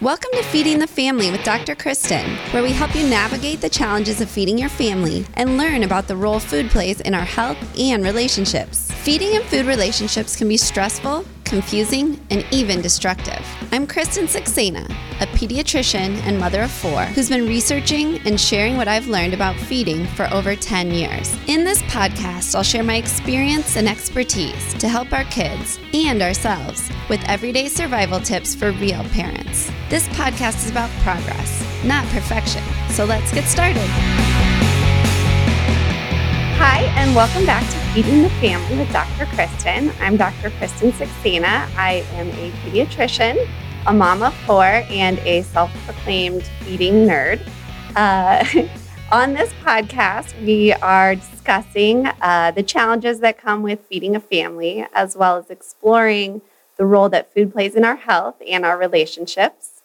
Welcome 0.00 0.32
to 0.32 0.42
Feeding 0.42 0.80
the 0.80 0.88
Family 0.88 1.30
with 1.30 1.44
Dr. 1.44 1.76
Kristin, 1.76 2.36
where 2.52 2.64
we 2.64 2.72
help 2.72 2.96
you 2.96 3.06
navigate 3.06 3.60
the 3.60 3.68
challenges 3.68 4.20
of 4.20 4.28
feeding 4.28 4.58
your 4.58 4.68
family 4.68 5.24
and 5.34 5.56
learn 5.56 5.84
about 5.84 6.08
the 6.08 6.16
role 6.16 6.40
food 6.40 6.68
plays 6.70 7.00
in 7.00 7.14
our 7.14 7.24
health 7.24 7.56
and 7.78 8.02
relationships. 8.02 8.90
Feeding 8.90 9.36
and 9.36 9.44
food 9.44 9.66
relationships 9.66 10.34
can 10.34 10.48
be 10.48 10.56
stressful, 10.56 11.24
confusing, 11.44 12.20
and 12.30 12.44
even 12.50 12.80
destructive. 12.80 13.44
I'm 13.72 13.86
Kristin 13.86 14.26
Saxena, 14.26 14.84
a 15.20 15.26
pediatrician 15.36 16.16
and 16.24 16.38
mother 16.38 16.62
of 16.62 16.70
four 16.70 17.04
who's 17.06 17.28
been 17.28 17.46
researching 17.46 18.18
and 18.26 18.40
sharing 18.40 18.76
what 18.76 18.88
I've 18.88 19.08
learned 19.08 19.34
about 19.34 19.56
feeding 19.56 20.06
for 20.06 20.28
over 20.32 20.56
10 20.56 20.90
years. 20.90 21.36
In 21.46 21.64
this 21.64 21.82
podcast, 21.82 22.54
I'll 22.54 22.62
share 22.62 22.82
my 22.82 22.96
experience 22.96 23.76
and 23.76 23.88
expertise 23.88 24.74
to 24.74 24.88
help 24.88 25.12
our 25.12 25.24
kids 25.24 25.78
and 25.92 26.22
ourselves 26.22 26.90
with 27.08 27.22
everyday 27.28 27.68
survival 27.68 28.20
tips 28.20 28.54
for 28.54 28.72
real 28.72 29.04
parents. 29.10 29.70
This 29.88 30.08
podcast 30.08 30.64
is 30.64 30.70
about 30.70 30.90
progress, 31.02 31.64
not 31.84 32.06
perfection. 32.06 32.62
So 32.90 33.04
let's 33.04 33.32
get 33.32 33.44
started. 33.44 34.33
Hi, 36.66 36.84
and 36.96 37.14
welcome 37.14 37.44
back 37.44 37.62
to 37.62 37.78
Feeding 37.92 38.22
the 38.22 38.30
Family 38.40 38.78
with 38.78 38.90
Dr. 38.90 39.26
Kristin. 39.26 39.92
I'm 40.00 40.16
Dr. 40.16 40.48
Kristin 40.48 40.92
Saxena. 40.92 41.68
I 41.76 42.06
am 42.14 42.30
a 42.30 42.50
pediatrician, 42.62 43.36
a 43.86 43.92
mom 43.92 44.22
of 44.22 44.34
four, 44.46 44.64
and 44.64 45.18
a 45.18 45.42
self 45.42 45.70
proclaimed 45.84 46.42
feeding 46.60 47.06
nerd. 47.06 47.46
Uh, 47.94 48.46
on 49.12 49.34
this 49.34 49.52
podcast, 49.62 50.34
we 50.42 50.72
are 50.72 51.16
discussing 51.16 52.06
uh, 52.22 52.50
the 52.52 52.62
challenges 52.62 53.20
that 53.20 53.36
come 53.36 53.62
with 53.62 53.80
feeding 53.90 54.16
a 54.16 54.20
family, 54.20 54.86
as 54.94 55.14
well 55.14 55.36
as 55.36 55.50
exploring 55.50 56.40
the 56.78 56.86
role 56.86 57.10
that 57.10 57.30
food 57.34 57.52
plays 57.52 57.74
in 57.74 57.84
our 57.84 57.96
health 57.96 58.36
and 58.48 58.64
our 58.64 58.78
relationships. 58.78 59.82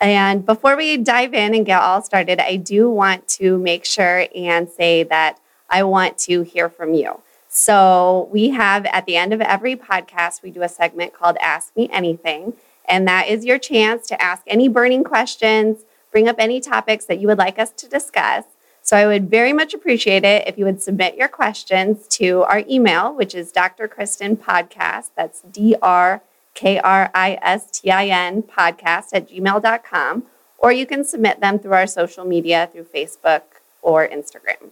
And 0.00 0.46
before 0.46 0.74
we 0.74 0.96
dive 0.96 1.34
in 1.34 1.54
and 1.54 1.66
get 1.66 1.82
all 1.82 2.00
started, 2.00 2.40
I 2.40 2.56
do 2.56 2.88
want 2.88 3.28
to 3.28 3.58
make 3.58 3.84
sure 3.84 4.26
and 4.34 4.70
say 4.70 5.02
that 5.02 5.38
I 5.68 5.82
want 5.82 6.18
to 6.18 6.42
hear 6.42 6.68
from 6.68 6.94
you. 6.94 7.20
So, 7.48 8.28
we 8.30 8.50
have 8.50 8.84
at 8.86 9.06
the 9.06 9.16
end 9.16 9.32
of 9.32 9.40
every 9.40 9.74
podcast, 9.74 10.42
we 10.42 10.50
do 10.50 10.62
a 10.62 10.68
segment 10.68 11.14
called 11.14 11.36
Ask 11.40 11.74
Me 11.76 11.88
Anything. 11.90 12.52
And 12.86 13.08
that 13.08 13.28
is 13.28 13.44
your 13.44 13.58
chance 13.58 14.06
to 14.08 14.22
ask 14.22 14.42
any 14.46 14.68
burning 14.68 15.02
questions, 15.02 15.84
bring 16.12 16.28
up 16.28 16.36
any 16.38 16.60
topics 16.60 17.06
that 17.06 17.20
you 17.20 17.26
would 17.26 17.38
like 17.38 17.58
us 17.58 17.70
to 17.70 17.88
discuss. 17.88 18.44
So, 18.82 18.96
I 18.96 19.06
would 19.06 19.30
very 19.30 19.54
much 19.54 19.72
appreciate 19.72 20.24
it 20.24 20.46
if 20.46 20.58
you 20.58 20.66
would 20.66 20.82
submit 20.82 21.16
your 21.16 21.28
questions 21.28 22.06
to 22.08 22.42
our 22.42 22.64
email, 22.68 23.14
which 23.14 23.34
is 23.34 23.50
Dr. 23.50 23.88
Kristin 23.88 24.36
Podcast. 24.36 25.10
That's 25.16 25.40
D 25.40 25.74
R 25.80 26.22
K 26.54 26.78
R 26.78 27.10
I 27.14 27.38
S 27.40 27.70
T 27.70 27.90
I 27.90 28.06
N 28.08 28.42
podcast 28.42 29.08
at 29.14 29.30
gmail.com. 29.30 30.24
Or 30.58 30.72
you 30.72 30.86
can 30.86 31.04
submit 31.04 31.40
them 31.40 31.58
through 31.58 31.72
our 31.74 31.86
social 31.86 32.24
media 32.24 32.68
through 32.72 32.84
Facebook 32.84 33.42
or 33.80 34.06
Instagram. 34.06 34.70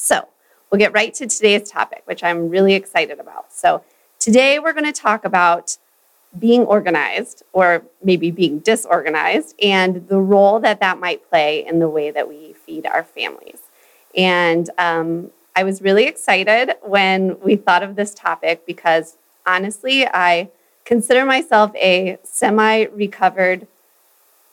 So, 0.00 0.26
we'll 0.70 0.78
get 0.78 0.94
right 0.94 1.12
to 1.14 1.26
today's 1.26 1.70
topic, 1.70 2.02
which 2.06 2.24
I'm 2.24 2.48
really 2.48 2.72
excited 2.72 3.20
about. 3.20 3.52
So, 3.52 3.84
today 4.18 4.58
we're 4.58 4.72
going 4.72 4.90
to 4.90 4.98
talk 4.98 5.26
about 5.26 5.76
being 6.38 6.62
organized 6.62 7.42
or 7.52 7.84
maybe 8.02 8.30
being 8.30 8.60
disorganized 8.60 9.54
and 9.62 10.08
the 10.08 10.18
role 10.18 10.58
that 10.60 10.80
that 10.80 10.98
might 10.98 11.28
play 11.28 11.66
in 11.66 11.80
the 11.80 11.88
way 11.88 12.10
that 12.10 12.28
we 12.28 12.54
feed 12.54 12.86
our 12.86 13.04
families. 13.04 13.58
And 14.16 14.70
um, 14.78 15.32
I 15.54 15.64
was 15.64 15.82
really 15.82 16.06
excited 16.06 16.76
when 16.82 17.38
we 17.40 17.56
thought 17.56 17.82
of 17.82 17.96
this 17.96 18.14
topic 18.14 18.64
because 18.64 19.18
honestly, 19.44 20.06
I 20.06 20.48
consider 20.86 21.26
myself 21.26 21.74
a 21.76 22.18
semi 22.22 22.84
recovered 22.84 23.66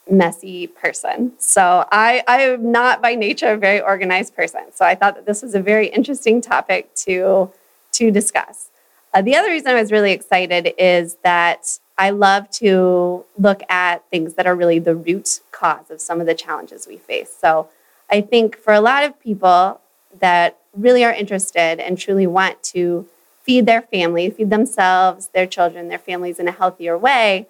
messy 0.10 0.68
person. 0.68 1.34
So 1.38 1.86
I, 1.92 2.24
I 2.28 2.42
am 2.42 2.72
not 2.72 3.02
by 3.02 3.16
nature 3.16 3.54
a 3.54 3.58
very 3.58 3.82
organized 3.82 4.36
person. 4.36 4.66
So 4.74 4.86
I 4.86 4.96
thought 4.96 5.16
that 5.16 5.26
this 5.26 5.42
was 5.42 5.56
a 5.56 5.60
very 5.60 5.88
interesting 5.88 6.42
topic 6.42 6.94
to, 6.96 7.52
to 7.94 8.12
discuss. 8.12 8.70
Uh, 9.14 9.22
the 9.22 9.36
other 9.36 9.50
reason 9.50 9.70
I 9.70 9.80
was 9.80 9.92
really 9.92 10.12
excited 10.12 10.74
is 10.78 11.16
that 11.24 11.80
I 11.98 12.12
love 12.12 12.50
to 12.52 13.26
look 13.38 13.62
at 13.70 14.08
things 14.10 14.36
that 14.36 14.46
are 14.46 14.56
really 14.56 14.80
the 14.80 14.96
root 14.96 15.42
cause 15.52 15.90
of 15.90 16.00
some 16.00 16.22
of 16.22 16.28
the 16.28 16.36
challenges 16.36 16.88
we 16.88 16.98
face. 16.98 17.36
So 17.36 17.70
I 18.10 18.22
think 18.22 18.58
for 18.58 18.74
a 18.74 18.82
lot 18.82 19.04
of 19.04 19.20
people 19.20 19.82
that 20.20 20.58
really 20.76 21.04
are 21.04 21.12
interested 21.12 21.80
and 21.80 21.98
truly 21.98 22.28
want 22.28 22.62
to 22.64 23.08
feed 23.42 23.66
their 23.66 23.82
family, 23.82 24.30
feed 24.30 24.50
themselves, 24.50 25.30
their 25.30 25.48
children, 25.48 25.88
their 25.88 25.98
families 25.98 26.38
in 26.38 26.48
a 26.48 26.52
healthier 26.52 26.98
way, 26.98 27.48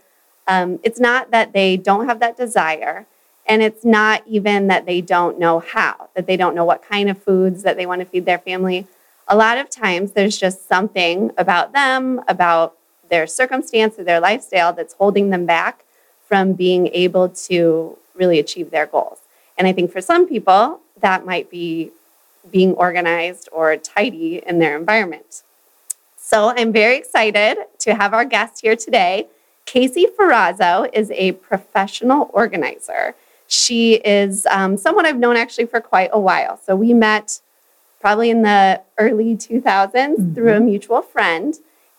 um, 0.48 0.80
it's 0.84 1.00
not 1.00 1.32
that 1.32 1.54
they 1.54 1.78
don't 1.78 2.08
have 2.08 2.20
that 2.20 2.38
desire, 2.38 3.06
and 3.46 3.62
it's 3.62 3.86
not 3.86 4.24
even 4.26 4.68
that 4.68 4.86
they 4.86 5.02
don't 5.02 5.40
know 5.40 5.60
how, 5.60 6.10
that 6.16 6.28
they 6.28 6.38
don't 6.38 6.56
know 6.56 6.66
what 6.66 6.82
kind 6.84 7.10
of 7.10 7.22
foods 7.22 7.64
that 7.64 7.78
they 7.78 7.86
want 7.86 8.00
to 8.00 8.06
feed 8.06 8.26
their 8.26 8.40
family. 8.40 8.88
A 9.28 9.36
lot 9.36 9.58
of 9.58 9.70
times 9.70 10.14
there's 10.14 10.38
just 10.38 10.68
something 10.68 11.32
about 11.38 11.74
them, 11.74 12.22
about 12.28 12.76
their 13.10 13.28
circumstance 13.28 13.98
or 13.98 14.04
their 14.04 14.20
lifestyle 14.20 14.74
that's 14.74 14.94
holding 14.94 15.30
them 15.30 15.46
back 15.46 15.84
from 16.28 16.54
being 16.54 16.88
able 16.88 17.30
to 17.30 17.98
really 18.16 18.40
achieve 18.40 18.72
their 18.72 18.86
goals. 18.86 19.20
And 19.58 19.68
I 19.68 19.74
think 19.74 19.92
for 19.92 20.02
some 20.02 20.28
people, 20.28 20.82
that 21.00 21.26
might 21.26 21.50
be 21.50 21.92
being 22.52 22.74
organized 22.74 23.50
or 23.52 23.76
tidy 23.78 24.42
in 24.46 24.60
their 24.60 24.78
environment. 24.78 25.44
So 26.18 26.54
I'm 26.56 26.72
very 26.72 26.98
excited 26.98 27.58
to 27.80 27.96
have 27.96 28.14
our 28.14 28.26
guest 28.26 28.62
here 28.62 28.76
today. 28.76 29.28
Casey 29.68 30.08
Ferrazzo 30.18 30.90
is 30.94 31.12
a 31.12 31.34
professional 31.34 32.32
organizer. 32.34 33.16
She 33.48 33.96
is 33.96 34.48
um, 34.48 34.78
someone 34.78 35.06
I've 35.06 35.20
known 35.20 35.38
actually 35.38 35.66
for 35.66 35.82
quite 35.82 36.10
a 36.12 36.20
while. 36.20 36.60
So 36.66 36.76
we 36.76 36.94
met 36.94 37.42
probably 38.00 38.30
in 38.30 38.42
the 38.42 38.82
early 38.98 39.36
2000s 39.36 39.62
mm-hmm. 39.94 40.34
through 40.34 40.54
a 40.54 40.60
mutual 40.60 41.02
friend. 41.02 41.54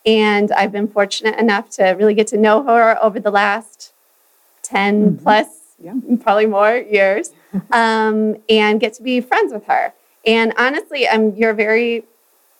And 0.05 0.51
I've 0.51 0.71
been 0.71 0.87
fortunate 0.87 1.37
enough 1.39 1.69
to 1.71 1.83
really 1.91 2.15
get 2.15 2.27
to 2.27 2.37
know 2.37 2.63
her 2.63 3.01
over 3.03 3.19
the 3.19 3.31
last 3.31 3.93
10 4.63 5.11
mm-hmm. 5.11 5.23
plus, 5.23 5.47
yeah. 5.81 5.93
probably 6.21 6.47
more 6.47 6.75
years, 6.75 7.31
um, 7.71 8.35
and 8.49 8.79
get 8.79 8.93
to 8.93 9.03
be 9.03 9.21
friends 9.21 9.53
with 9.53 9.65
her. 9.65 9.93
And 10.25 10.53
honestly, 10.57 11.07
I'm, 11.07 11.35
you're 11.35 11.51
a 11.51 11.55
very 11.55 12.03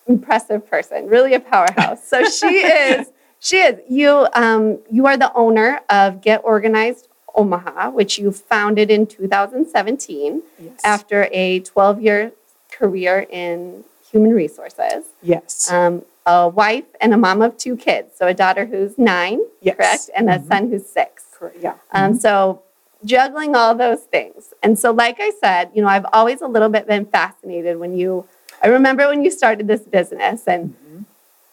impressive 0.08 0.70
person, 0.70 1.08
really 1.08 1.34
a 1.34 1.40
powerhouse. 1.40 2.08
So 2.08 2.24
she 2.26 2.46
is 2.58 3.12
she 3.40 3.58
is. 3.58 3.80
You 3.90 4.28
um, 4.34 4.80
you 4.92 5.06
are 5.08 5.18
the 5.18 5.34
owner 5.34 5.82
of 5.90 6.22
Get 6.22 6.42
Organized 6.44 7.08
Omaha, 7.36 7.92
which 7.92 8.20
you 8.20 8.32
founded 8.32 8.92
in 8.92 9.08
2017 9.08 10.42
yes. 10.62 10.82
after 10.84 11.30
a 11.32 11.60
12 11.62 12.02
year 12.02 12.32
career 12.72 13.26
in 13.30 13.84
human 14.12 14.34
resources. 14.34 15.06
Yes. 15.22 15.72
Um, 15.72 16.04
a 16.26 16.48
wife 16.48 16.86
and 17.02 17.14
a 17.14 17.18
mom 17.18 17.42
of 17.42 17.58
two 17.58 17.76
kids. 17.76 18.18
So 18.18 18.28
a 18.28 18.34
daughter 18.34 18.66
who's 18.66 18.98
nine, 18.98 19.40
yes. 19.62 19.76
correct, 19.76 20.10
and 20.16 20.28
mm-hmm. 20.28 20.44
a 20.44 20.48
son 20.48 20.70
who's 20.70 20.86
six. 20.86 21.26
Correct. 21.34 21.58
Yeah. 21.62 21.76
Um, 21.92 22.12
mm-hmm. 22.12 22.20
So 22.20 22.62
juggling 23.06 23.56
all 23.56 23.76
those 23.76 24.02
things. 24.02 24.54
And 24.62 24.78
so, 24.78 24.92
like 24.92 25.18
I 25.20 25.32
said, 25.40 25.72
you 25.74 25.82
know, 25.82 25.88
I've 25.88 26.06
always 26.14 26.42
a 26.42 26.48
little 26.48 26.70
bit 26.70 26.88
been 26.88 27.06
fascinated 27.06 27.80
when 27.80 27.98
you. 27.98 28.28
I 28.62 28.68
remember 28.68 29.08
when 29.08 29.24
you 29.24 29.32
started 29.32 29.68
this 29.68 29.84
business, 29.84 30.46
and 30.46 30.72
mm-hmm. 30.72 31.04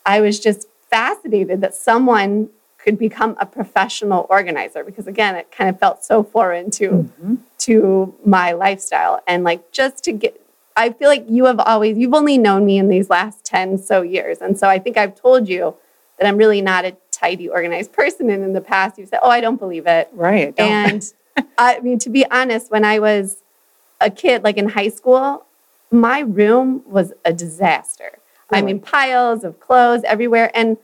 I 0.05 0.21
was 0.21 0.41
just 0.41 0.67
fascinated 0.97 1.61
that 1.61 1.75
someone 1.75 2.49
could 2.79 2.99
become 2.99 3.37
a 3.39 3.45
professional 3.45 4.27
organizer 4.31 4.83
because 4.83 5.07
again 5.07 5.35
it 5.35 5.53
kind 5.53 5.69
of 5.69 5.79
felt 5.79 6.03
so 6.03 6.23
foreign 6.23 6.71
to 6.71 6.89
mm-hmm. 6.89 7.35
to 7.59 8.15
my 8.25 8.53
lifestyle 8.53 9.21
and 9.27 9.45
like 9.45 9.71
just 9.73 10.03
to 10.05 10.13
get 10.13 10.41
I 10.75 10.91
feel 10.91 11.09
like 11.11 11.27
you 11.29 11.45
have 11.45 11.61
always 11.61 11.99
you've 11.99 12.15
only 12.15 12.39
known 12.39 12.65
me 12.65 12.79
in 12.79 12.89
these 12.89 13.11
last 13.11 13.45
10 13.45 13.77
so 13.77 14.01
years 14.01 14.39
and 14.39 14.59
so 14.59 14.69
I 14.69 14.79
think 14.79 14.97
I've 14.97 15.15
told 15.15 15.51
you 15.51 15.75
that 16.19 16.27
I'm 16.27 16.39
really 16.39 16.63
not 16.63 16.87
a 16.87 16.97
tidy 17.11 17.47
organized 17.47 17.93
person 17.93 18.31
and 18.31 18.43
in 18.43 18.55
the 18.55 18.63
past 18.63 18.99
you 18.99 19.05
said 19.05 19.21
oh 19.23 19.29
I 19.29 19.43
don't 19.43 19.59
believe 19.59 19.87
it 19.87 20.09
right 20.15 20.55
and 20.59 21.03
I 21.59 21.81
mean 21.81 21.99
to 21.99 22.09
be 22.09 22.25
honest 22.31 22.71
when 22.71 22.87
I 22.87 23.01
was 23.01 23.43
a 24.01 24.09
kid 24.09 24.45
like 24.45 24.57
in 24.57 24.71
high 24.71 24.89
school 24.89 25.45
my 25.91 26.21
room 26.21 26.83
was 26.87 27.13
a 27.27 27.35
disaster 27.35 28.19
Really? 28.51 28.63
I 28.63 28.65
mean, 28.65 28.81
piles 28.81 29.43
of 29.43 29.59
clothes 29.59 30.03
everywhere. 30.05 30.51
And 30.55 30.77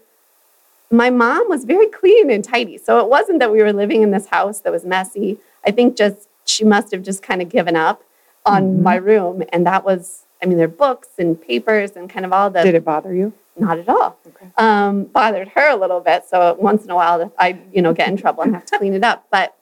my 0.93 1.11
mom 1.11 1.49
was 1.49 1.65
very 1.65 1.87
clean 1.87 2.31
and 2.31 2.45
tidy. 2.45 2.79
So 2.79 3.01
it 3.01 3.09
wasn't 3.09 3.39
that 3.41 3.51
we 3.51 3.63
were 3.63 3.73
living 3.73 4.03
in 4.03 4.11
this 4.11 4.27
house 4.27 4.61
that 4.61 4.73
was 4.73 4.85
messy. 4.85 5.39
I 5.67 5.71
think 5.71 5.97
just 5.97 6.29
she 6.45 6.65
must 6.65 6.93
have 6.93 7.03
just 7.03 7.23
kind 7.23 7.41
of 7.41 7.49
given 7.49 7.77
up 7.77 8.03
on 8.45 8.63
mm-hmm. 8.65 8.83
my 8.83 8.97
room. 8.97 9.43
And 9.53 9.67
that 9.67 9.85
was, 9.85 10.25
I 10.43 10.47
mean, 10.47 10.59
there 10.59 10.67
are 10.67 10.69
books 10.69 11.09
and 11.19 11.41
papers 11.41 11.93
and 11.93 12.11
kind 12.11 12.27
of 12.27 12.33
all 12.33 12.51
the. 12.51 12.63
Did 12.63 12.75
it 12.75 12.85
bother 12.85 13.15
you? 13.15 13.33
Not 13.57 13.79
at 13.79 13.89
all. 13.89 14.19
Okay. 14.27 14.47
Um, 14.57 15.05
bothered 15.05 15.49
her 15.49 15.71
a 15.71 15.77
little 15.77 16.01
bit. 16.01 16.25
So 16.29 16.55
once 16.59 16.85
in 16.85 16.91
a 16.91 16.95
while, 16.95 17.33
I, 17.39 17.59
you 17.73 17.83
know, 17.83 17.93
get 17.93 18.09
in 18.09 18.17
trouble 18.17 18.43
and 18.43 18.55
have 18.55 18.67
to 18.67 18.79
clean 18.79 18.95
it 18.95 19.05
up. 19.05 19.27
But 19.31 19.57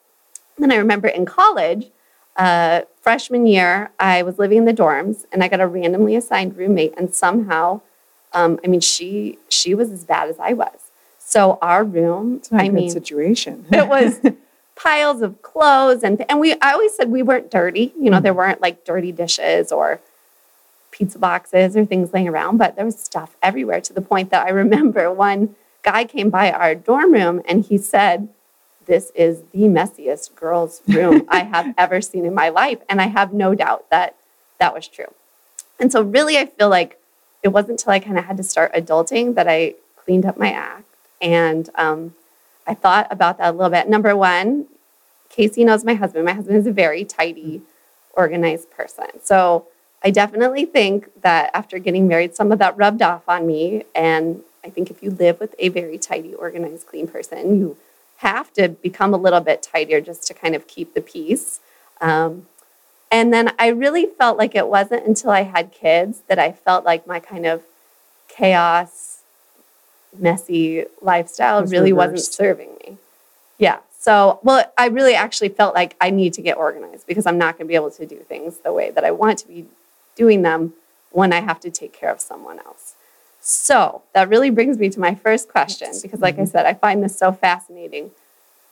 then 0.58 0.72
I 0.72 0.76
remember 0.76 1.08
in 1.08 1.26
college, 1.26 1.90
uh, 2.36 2.82
freshman 3.00 3.46
year, 3.46 3.90
I 3.98 4.22
was 4.22 4.38
living 4.38 4.58
in 4.58 4.64
the 4.64 4.74
dorms 4.74 5.26
and 5.32 5.42
I 5.42 5.48
got 5.48 5.60
a 5.60 5.66
randomly 5.66 6.16
assigned 6.16 6.56
roommate, 6.56 6.94
and 6.96 7.14
somehow 7.14 7.82
um, 8.32 8.60
I 8.64 8.68
mean, 8.68 8.80
she 8.80 9.38
she 9.48 9.74
was 9.74 9.90
as 9.90 10.04
bad 10.04 10.28
as 10.28 10.38
I 10.38 10.52
was. 10.52 10.89
So 11.30 11.58
our 11.62 11.84
room, 11.84 12.42
I 12.50 12.68
mean, 12.68 12.90
situation. 12.90 13.64
it 13.72 13.86
was 13.88 14.20
piles 14.76 15.22
of 15.22 15.40
clothes 15.42 16.02
and 16.02 16.24
and 16.28 16.40
we 16.40 16.54
I 16.60 16.72
always 16.72 16.94
said 16.96 17.10
we 17.10 17.22
weren't 17.22 17.50
dirty. 17.50 17.92
You 17.98 18.10
know, 18.10 18.16
Mm-hmm. 18.16 18.24
there 18.24 18.34
weren't 18.34 18.60
like 18.60 18.84
dirty 18.84 19.12
dishes 19.12 19.70
or 19.70 20.00
pizza 20.90 21.18
boxes 21.18 21.76
or 21.76 21.84
things 21.84 22.12
laying 22.12 22.28
around, 22.28 22.56
but 22.58 22.74
there 22.76 22.84
was 22.84 22.98
stuff 22.98 23.36
everywhere 23.42 23.80
to 23.80 23.92
the 23.92 24.00
point 24.02 24.30
that 24.30 24.44
I 24.46 24.50
remember 24.64 25.12
one 25.12 25.54
guy 25.82 26.04
came 26.04 26.30
by 26.30 26.50
our 26.50 26.74
dorm 26.74 27.12
room 27.12 27.42
and 27.48 27.64
he 27.64 27.78
said, 27.78 28.28
This 28.86 29.12
is 29.14 29.42
the 29.52 29.64
messiest 29.78 30.34
girls' 30.34 30.82
room 30.88 31.22
I 31.28 31.40
have 31.44 31.74
ever 31.78 32.00
seen 32.00 32.24
in 32.26 32.34
my 32.34 32.48
life. 32.48 32.78
And 32.88 33.00
I 33.00 33.06
have 33.06 33.32
no 33.32 33.54
doubt 33.54 33.88
that 33.90 34.16
that 34.58 34.74
was 34.74 34.88
true. 34.88 35.12
And 35.78 35.92
so, 35.92 36.02
really, 36.02 36.36
I 36.36 36.46
feel 36.46 36.68
like 36.68 36.98
it 37.44 37.48
wasn't 37.48 37.80
until 37.80 37.92
I 37.92 38.00
kind 38.00 38.18
of 38.18 38.24
had 38.24 38.36
to 38.38 38.42
start 38.42 38.74
adulting 38.74 39.36
that 39.36 39.48
I 39.48 39.74
cleaned 39.96 40.26
up 40.26 40.36
my 40.36 40.50
act. 40.50 40.89
And 41.20 41.68
um, 41.74 42.14
I 42.66 42.74
thought 42.74 43.06
about 43.10 43.38
that 43.38 43.50
a 43.50 43.56
little 43.56 43.70
bit. 43.70 43.88
Number 43.88 44.16
one, 44.16 44.66
Casey 45.28 45.64
knows 45.64 45.84
my 45.84 45.94
husband. 45.94 46.24
My 46.24 46.32
husband 46.32 46.56
is 46.56 46.66
a 46.66 46.72
very 46.72 47.04
tidy, 47.04 47.62
organized 48.14 48.70
person. 48.70 49.06
So 49.22 49.66
I 50.02 50.10
definitely 50.10 50.64
think 50.64 51.08
that 51.22 51.50
after 51.54 51.78
getting 51.78 52.08
married, 52.08 52.34
some 52.34 52.52
of 52.52 52.58
that 52.58 52.76
rubbed 52.76 53.02
off 53.02 53.28
on 53.28 53.46
me. 53.46 53.84
And 53.94 54.42
I 54.64 54.70
think 54.70 54.90
if 54.90 55.02
you 55.02 55.10
live 55.10 55.40
with 55.40 55.54
a 55.58 55.68
very 55.68 55.98
tidy, 55.98 56.34
organized, 56.34 56.86
clean 56.86 57.06
person, 57.06 57.58
you 57.60 57.76
have 58.18 58.52
to 58.54 58.68
become 58.68 59.14
a 59.14 59.16
little 59.16 59.40
bit 59.40 59.62
tidier 59.62 60.00
just 60.00 60.26
to 60.26 60.34
kind 60.34 60.54
of 60.54 60.66
keep 60.66 60.94
the 60.94 61.00
peace. 61.00 61.60
Um, 62.00 62.46
and 63.10 63.32
then 63.32 63.52
I 63.58 63.68
really 63.68 64.06
felt 64.06 64.38
like 64.38 64.54
it 64.54 64.68
wasn't 64.68 65.06
until 65.06 65.30
I 65.30 65.42
had 65.42 65.72
kids 65.72 66.22
that 66.28 66.38
I 66.38 66.52
felt 66.52 66.84
like 66.84 67.06
my 67.06 67.18
kind 67.18 67.44
of 67.44 67.62
chaos, 68.28 69.09
messy 70.18 70.84
lifestyle 71.00 71.60
Was 71.60 71.72
really 71.72 71.92
wasn't 71.92 72.20
serving 72.20 72.70
me. 72.84 72.96
Yeah. 73.58 73.78
So, 73.98 74.40
well, 74.42 74.64
I 74.78 74.86
really 74.86 75.14
actually 75.14 75.50
felt 75.50 75.74
like 75.74 75.94
I 76.00 76.08
need 76.08 76.32
to 76.34 76.42
get 76.42 76.56
organized 76.56 77.06
because 77.06 77.26
I'm 77.26 77.36
not 77.36 77.58
going 77.58 77.66
to 77.66 77.68
be 77.68 77.74
able 77.74 77.90
to 77.90 78.06
do 78.06 78.16
things 78.16 78.58
the 78.58 78.72
way 78.72 78.90
that 78.90 79.04
I 79.04 79.10
want 79.10 79.38
to 79.40 79.48
be 79.48 79.66
doing 80.16 80.42
them 80.42 80.72
when 81.10 81.32
I 81.32 81.40
have 81.40 81.60
to 81.60 81.70
take 81.70 81.92
care 81.92 82.10
of 82.10 82.20
someone 82.20 82.58
else. 82.60 82.94
So, 83.42 84.02
that 84.14 84.28
really 84.28 84.50
brings 84.50 84.78
me 84.78 84.88
to 84.90 85.00
my 85.00 85.14
first 85.14 85.48
question 85.48 85.90
because, 86.02 86.20
like 86.20 86.36
I 86.36 86.42
mm-hmm. 86.42 86.50
said, 86.50 86.66
I 86.66 86.74
find 86.74 87.02
this 87.02 87.16
so 87.16 87.32
fascinating. 87.32 88.10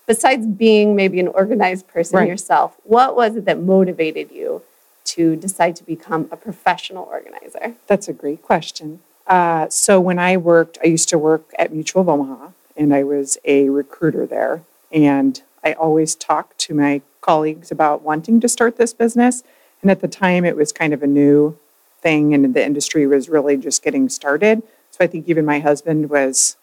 Besides 0.07 0.47
being 0.47 0.97
maybe 0.97 1.21
an 1.21 1.29
organized 1.29 1.87
person 1.89 2.19
Right. 2.19 2.29
yourself, 2.29 2.77
what 2.85 3.15
was 3.15 3.37
it 3.37 3.45
that 3.45 3.61
motivated 3.61 4.31
you 4.31 4.63
to 5.05 5.37
decide 5.37 5.77
to 5.77 5.85
become 5.85 6.29
a 6.31 6.37
professional 6.37 7.05
organizer? 7.05 7.75
That's 7.87 8.09
a 8.09 8.15
great 8.15 8.43
question. 8.43 9.01
Uh, 9.29 9.69
so 9.69 10.01
when 10.01 10.19
I 10.19 10.37
worked, 10.39 10.79
I 10.83 10.87
used 10.87 11.09
to 11.11 11.19
work 11.19 11.53
at 11.59 11.73
Mutual 11.73 12.03
of 12.03 12.09
Omaha, 12.09 12.49
and 12.77 12.95
I 12.95 13.05
was 13.05 13.37
a 13.45 13.69
recruiter 13.69 14.27
there. 14.27 14.63
And 14.91 15.41
I 15.63 15.75
always 15.75 16.15
talked 16.15 16.59
to 16.61 16.75
my 16.75 17.03
colleagues 17.21 17.71
about 17.71 18.03
wanting 18.03 18.41
to 18.41 18.49
start 18.49 18.79
this 18.79 18.95
business. 18.95 19.45
And 19.83 19.91
at 19.91 20.01
the 20.01 20.09
time, 20.09 20.47
it 20.47 20.57
was 20.57 20.73
kind 20.73 20.95
of 20.95 21.03
a 21.03 21.07
new 21.07 21.59
thing, 22.01 22.33
and 22.33 22.55
the 22.55 22.65
industry 22.65 23.07
was 23.07 23.29
really 23.29 23.59
just 23.59 23.83
getting 23.83 24.09
started. 24.09 24.63
So 24.91 25.05
I 25.05 25.07
think 25.07 25.29
even 25.29 25.45
my 25.45 25.61
husband 25.61 26.09
was 26.09 26.57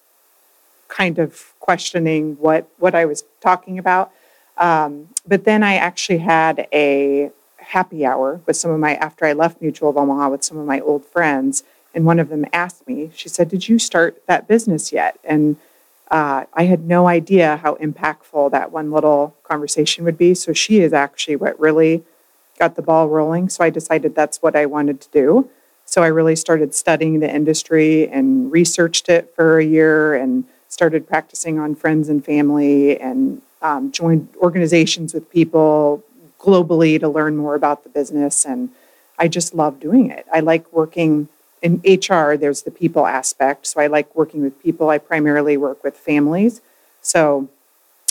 kind 0.88 1.20
of 1.20 1.54
questioning 1.60 2.36
what 2.40 2.68
what 2.78 2.96
I 2.96 3.06
was 3.06 3.24
talking 3.42 3.78
about. 3.78 4.12
Um, 4.58 5.10
but 5.28 5.44
then 5.44 5.64
I 5.64 5.76
actually 5.76 6.20
had 6.20 6.68
a 6.74 7.32
happy 7.58 8.06
hour 8.06 8.42
with 8.46 8.56
some 8.56 8.72
of 8.72 8.80
my 8.80 8.96
after 8.96 9.26
I 9.26 9.34
left 9.34 9.62
Mutual 9.62 9.90
of 9.90 9.98
Omaha 9.98 10.30
with 10.30 10.44
some 10.44 10.58
of 10.58 10.66
my 10.66 10.80
old 10.80 11.06
friends, 11.06 11.64
and 11.96 12.06
one 12.06 12.20
of 12.20 12.30
them 12.30 12.46
asked 12.54 12.88
me. 12.88 13.10
She 13.16 13.30
said, 13.30 13.50
"Did 13.50 13.68
you 13.68 13.80
start 13.80 14.22
that 14.28 14.48
business 14.48 14.92
yet?" 14.92 15.18
And 15.24 15.58
uh, 16.12 16.46
I 16.54 16.66
had 16.66 16.86
no 16.86 17.08
idea 17.08 17.58
how 17.58 17.76
impactful 17.76 18.52
that 18.52 18.72
one 18.72 18.92
little 18.92 19.36
conversation 19.44 20.04
would 20.06 20.18
be. 20.18 20.36
So 20.36 20.54
she 20.54 20.82
is 20.82 20.94
actually 20.94 21.36
what 21.36 21.60
really 21.60 22.04
got 22.60 22.76
the 22.76 22.82
ball 22.82 23.10
rolling. 23.10 23.50
So 23.50 23.64
I 23.64 23.70
decided 23.70 24.14
that's 24.14 24.42
what 24.42 24.56
I 24.56 24.66
wanted 24.66 25.02
to 25.02 25.10
do. 25.10 25.50
So 25.86 26.04
I 26.04 26.08
really 26.08 26.36
started 26.36 26.76
studying 26.76 27.20
the 27.20 27.34
industry 27.34 28.08
and 28.08 28.52
researched 28.52 29.10
it 29.10 29.34
for 29.36 29.60
a 29.60 29.66
year 29.66 30.14
and 30.14 30.46
started 30.68 31.08
practicing 31.08 31.60
on 31.60 31.76
friends 31.76 32.10
and 32.10 32.24
family 32.24 33.00
and 33.00 33.42
um, 33.62 33.92
joined 33.92 34.28
organizations 34.38 35.14
with 35.14 35.30
people 35.32 36.04
globally 36.40 37.00
to 37.00 37.08
learn 37.08 37.38
more 37.38 37.56
about 37.56 37.84
the 37.84 37.90
business. 37.90 38.46
And 38.46 38.70
I 39.18 39.28
just 39.28 39.56
love 39.56 39.80
doing 39.80 40.12
it. 40.12 40.26
I 40.32 40.42
like 40.42 40.72
working 40.74 41.30
in 41.66 41.82
HR, 41.84 42.38
there's 42.38 42.62
the 42.62 42.70
people 42.72 43.08
aspect. 43.08 43.66
So 43.66 43.82
I 43.82 43.88
like 43.88 44.16
working 44.16 44.44
with 44.44 44.62
people. 44.62 44.90
I 44.90 45.00
primarily 45.00 45.58
work 45.58 45.84
with 45.84 45.98
families. 45.98 46.62
So 47.02 47.50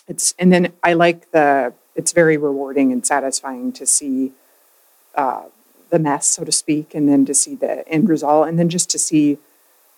it's, 0.09 0.35
and 0.41 0.53
then 0.53 0.73
I 0.83 0.95
like 0.95 1.31
the, 1.31 1.73
it's 1.95 2.11
very 2.11 2.37
rewarding 2.37 2.91
and 2.93 3.07
satisfying 3.07 3.71
to 3.75 3.87
see 3.87 4.33
uh, 5.15 5.45
the 5.91 6.01
mess, 6.01 6.27
so 6.27 6.43
to 6.43 6.51
speak, 6.51 6.97
and 6.97 7.09
then 7.09 7.25
to 7.27 7.35
see 7.35 7.55
the 7.55 7.89
end 7.89 8.09
result, 8.09 8.49
and 8.49 8.59
then 8.59 8.69
just 8.69 8.91
to 8.91 8.99
see 8.99 9.39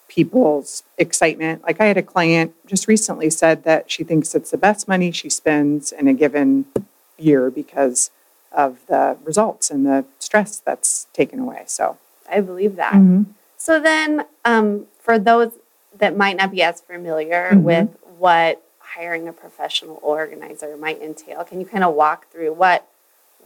people's 0.06 0.82
excitement. 0.98 1.62
Like 1.62 1.80
I 1.80 1.86
had 1.86 1.96
a 1.96 2.02
client 2.02 2.52
just 2.66 2.86
recently 2.86 3.30
said 3.30 3.64
that 3.64 3.90
she 3.90 4.04
thinks 4.04 4.34
it's 4.34 4.50
the 4.50 4.58
best 4.58 4.86
money 4.86 5.10
she 5.10 5.30
spends 5.30 5.92
in 5.92 6.06
a 6.08 6.12
given 6.12 6.66
year 7.16 7.50
because 7.50 8.10
of 8.52 8.78
the 8.86 9.16
results 9.24 9.70
and 9.70 9.86
the 9.86 10.04
stress 10.18 10.60
that's 10.60 11.06
taken 11.14 11.38
away. 11.38 11.62
So, 11.66 11.96
I 12.30 12.40
believe 12.40 12.76
that. 12.76 12.92
Mhm. 12.94 13.26
So 13.66 13.80
then, 13.80 14.24
um, 14.44 14.86
for 15.00 15.18
those 15.18 15.50
that 15.98 16.16
might 16.16 16.36
not 16.36 16.52
be 16.52 16.62
as 16.62 16.80
familiar 16.80 17.50
Mhm. 17.50 17.62
with 17.64 17.88
what 18.16 18.62
hiring 18.78 19.26
a 19.26 19.32
professional 19.32 19.98
organizer 20.02 20.76
might 20.76 21.02
entail, 21.02 21.42
can 21.42 21.58
you 21.58 21.66
kind 21.66 21.82
of 21.82 21.92
walk 21.96 22.30
through 22.30 22.52
what 22.52 22.84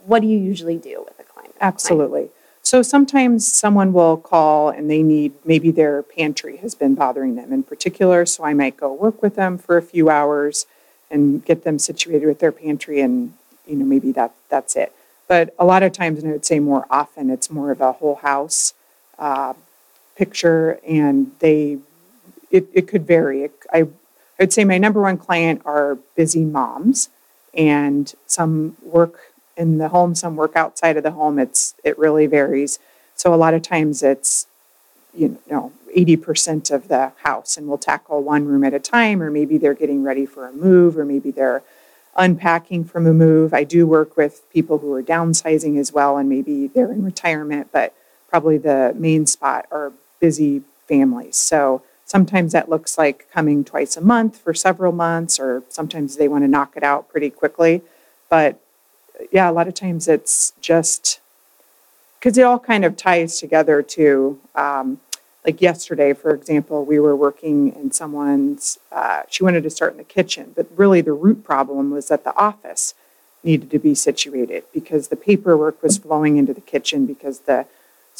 what 0.04 0.20
do 0.20 0.26
you 0.26 0.36
usually 0.36 0.76
do 0.76 1.02
with 1.06 1.18
a 1.18 1.22
client? 1.22 1.54
Absolutely. 1.58 2.28
So 2.62 2.82
sometimes 2.82 3.50
someone 3.50 3.94
will 3.94 4.18
call 4.18 4.68
and 4.68 4.90
they 4.90 5.02
need, 5.02 5.32
maybe 5.46 5.70
their 5.70 6.02
pantry 6.02 6.58
has 6.58 6.74
been 6.74 6.94
bothering 6.94 7.36
them 7.36 7.50
in 7.50 7.62
particular. 7.62 8.26
So 8.26 8.44
I 8.44 8.52
might 8.52 8.76
go 8.76 8.92
work 8.92 9.22
with 9.22 9.36
them 9.36 9.56
for 9.56 9.78
a 9.78 9.82
few 9.82 10.10
hours 10.10 10.66
and 11.10 11.42
get 11.44 11.64
them 11.64 11.78
situated 11.78 12.26
with 12.26 12.40
their 12.40 12.52
pantry 12.52 13.00
and, 13.00 13.34
you 13.66 13.76
know, 13.76 13.86
maybe 13.86 14.12
that, 14.12 14.32
that's 14.50 14.76
it. 14.76 14.92
But 15.28 15.54
a 15.58 15.64
lot 15.64 15.82
of 15.82 15.92
times, 15.92 16.18
and 16.18 16.28
I 16.28 16.32
would 16.32 16.46
say 16.46 16.60
more 16.60 16.86
often, 16.90 17.30
it's 17.30 17.50
more 17.50 17.70
of 17.70 17.80
a 17.80 17.92
whole 17.92 18.16
house 18.16 18.72
uh, 19.18 19.52
picture 20.16 20.78
and 20.86 21.32
they, 21.38 21.78
it, 22.50 22.68
it 22.72 22.88
could 22.88 23.06
vary. 23.06 23.44
I, 23.44 23.50
I 23.72 23.88
would 24.38 24.52
say 24.52 24.64
my 24.64 24.78
number 24.78 25.00
one 25.02 25.18
client 25.18 25.62
are 25.64 25.96
busy 26.16 26.44
moms 26.44 27.08
and 27.54 28.14
some 28.26 28.76
work 28.82 29.32
in 29.56 29.78
the 29.78 29.88
home, 29.88 30.14
some 30.14 30.36
work 30.36 30.56
outside 30.56 30.96
of 30.96 31.02
the 31.02 31.10
home. 31.10 31.38
It's 31.38 31.74
it 31.84 31.98
really 31.98 32.26
varies. 32.26 32.78
So 33.14 33.34
a 33.34 33.36
lot 33.36 33.54
of 33.54 33.62
times 33.62 34.02
it's 34.02 34.46
you 35.14 35.38
know 35.50 35.72
eighty 35.92 36.16
percent 36.16 36.70
of 36.70 36.88
the 36.88 37.12
house, 37.22 37.56
and 37.56 37.68
we'll 37.68 37.78
tackle 37.78 38.22
one 38.22 38.46
room 38.46 38.64
at 38.64 38.72
a 38.72 38.78
time, 38.78 39.22
or 39.22 39.30
maybe 39.30 39.58
they're 39.58 39.74
getting 39.74 40.02
ready 40.02 40.24
for 40.24 40.46
a 40.46 40.52
move, 40.52 40.96
or 40.96 41.04
maybe 41.04 41.30
they're 41.30 41.62
unpacking 42.16 42.84
from 42.84 43.06
a 43.06 43.12
move. 43.12 43.52
I 43.52 43.64
do 43.64 43.86
work 43.86 44.16
with 44.16 44.42
people 44.50 44.78
who 44.78 44.92
are 44.94 45.02
downsizing 45.02 45.78
as 45.78 45.92
well, 45.92 46.16
and 46.16 46.28
maybe 46.28 46.68
they're 46.68 46.92
in 46.92 47.04
retirement, 47.04 47.68
but 47.72 47.94
probably 48.30 48.58
the 48.58 48.94
main 48.96 49.26
spot 49.26 49.66
are 49.70 49.92
busy 50.20 50.62
families. 50.86 51.36
So 51.36 51.82
sometimes 52.04 52.52
that 52.52 52.68
looks 52.68 52.96
like 52.96 53.30
coming 53.32 53.64
twice 53.64 53.96
a 53.96 54.00
month 54.00 54.38
for 54.38 54.54
several 54.54 54.92
months, 54.92 55.38
or 55.38 55.62
sometimes 55.68 56.16
they 56.16 56.28
want 56.28 56.44
to 56.44 56.48
knock 56.48 56.76
it 56.76 56.82
out 56.82 57.08
pretty 57.08 57.30
quickly. 57.30 57.82
But 58.28 58.60
yeah, 59.30 59.50
a 59.50 59.52
lot 59.52 59.68
of 59.68 59.74
times 59.74 60.08
it's 60.08 60.52
just 60.60 61.20
because 62.18 62.36
it 62.36 62.42
all 62.42 62.58
kind 62.58 62.84
of 62.84 62.96
ties 62.96 63.38
together 63.40 63.82
to, 63.82 64.38
um, 64.54 65.00
like 65.44 65.60
yesterday, 65.62 66.12
for 66.12 66.34
example, 66.34 66.84
we 66.84 67.00
were 67.00 67.16
working 67.16 67.74
in 67.74 67.90
someone's, 67.92 68.78
uh, 68.92 69.22
she 69.28 69.42
wanted 69.42 69.62
to 69.62 69.70
start 69.70 69.92
in 69.92 69.98
the 69.98 70.04
kitchen, 70.04 70.52
but 70.54 70.66
really 70.76 71.00
the 71.00 71.12
root 71.12 71.42
problem 71.44 71.90
was 71.90 72.08
that 72.08 72.24
the 72.24 72.36
office 72.36 72.94
needed 73.42 73.70
to 73.70 73.78
be 73.78 73.94
situated 73.94 74.64
because 74.74 75.08
the 75.08 75.16
paperwork 75.16 75.82
was 75.82 75.96
flowing 75.96 76.36
into 76.36 76.52
the 76.52 76.60
kitchen 76.60 77.06
because 77.06 77.40
the, 77.40 77.66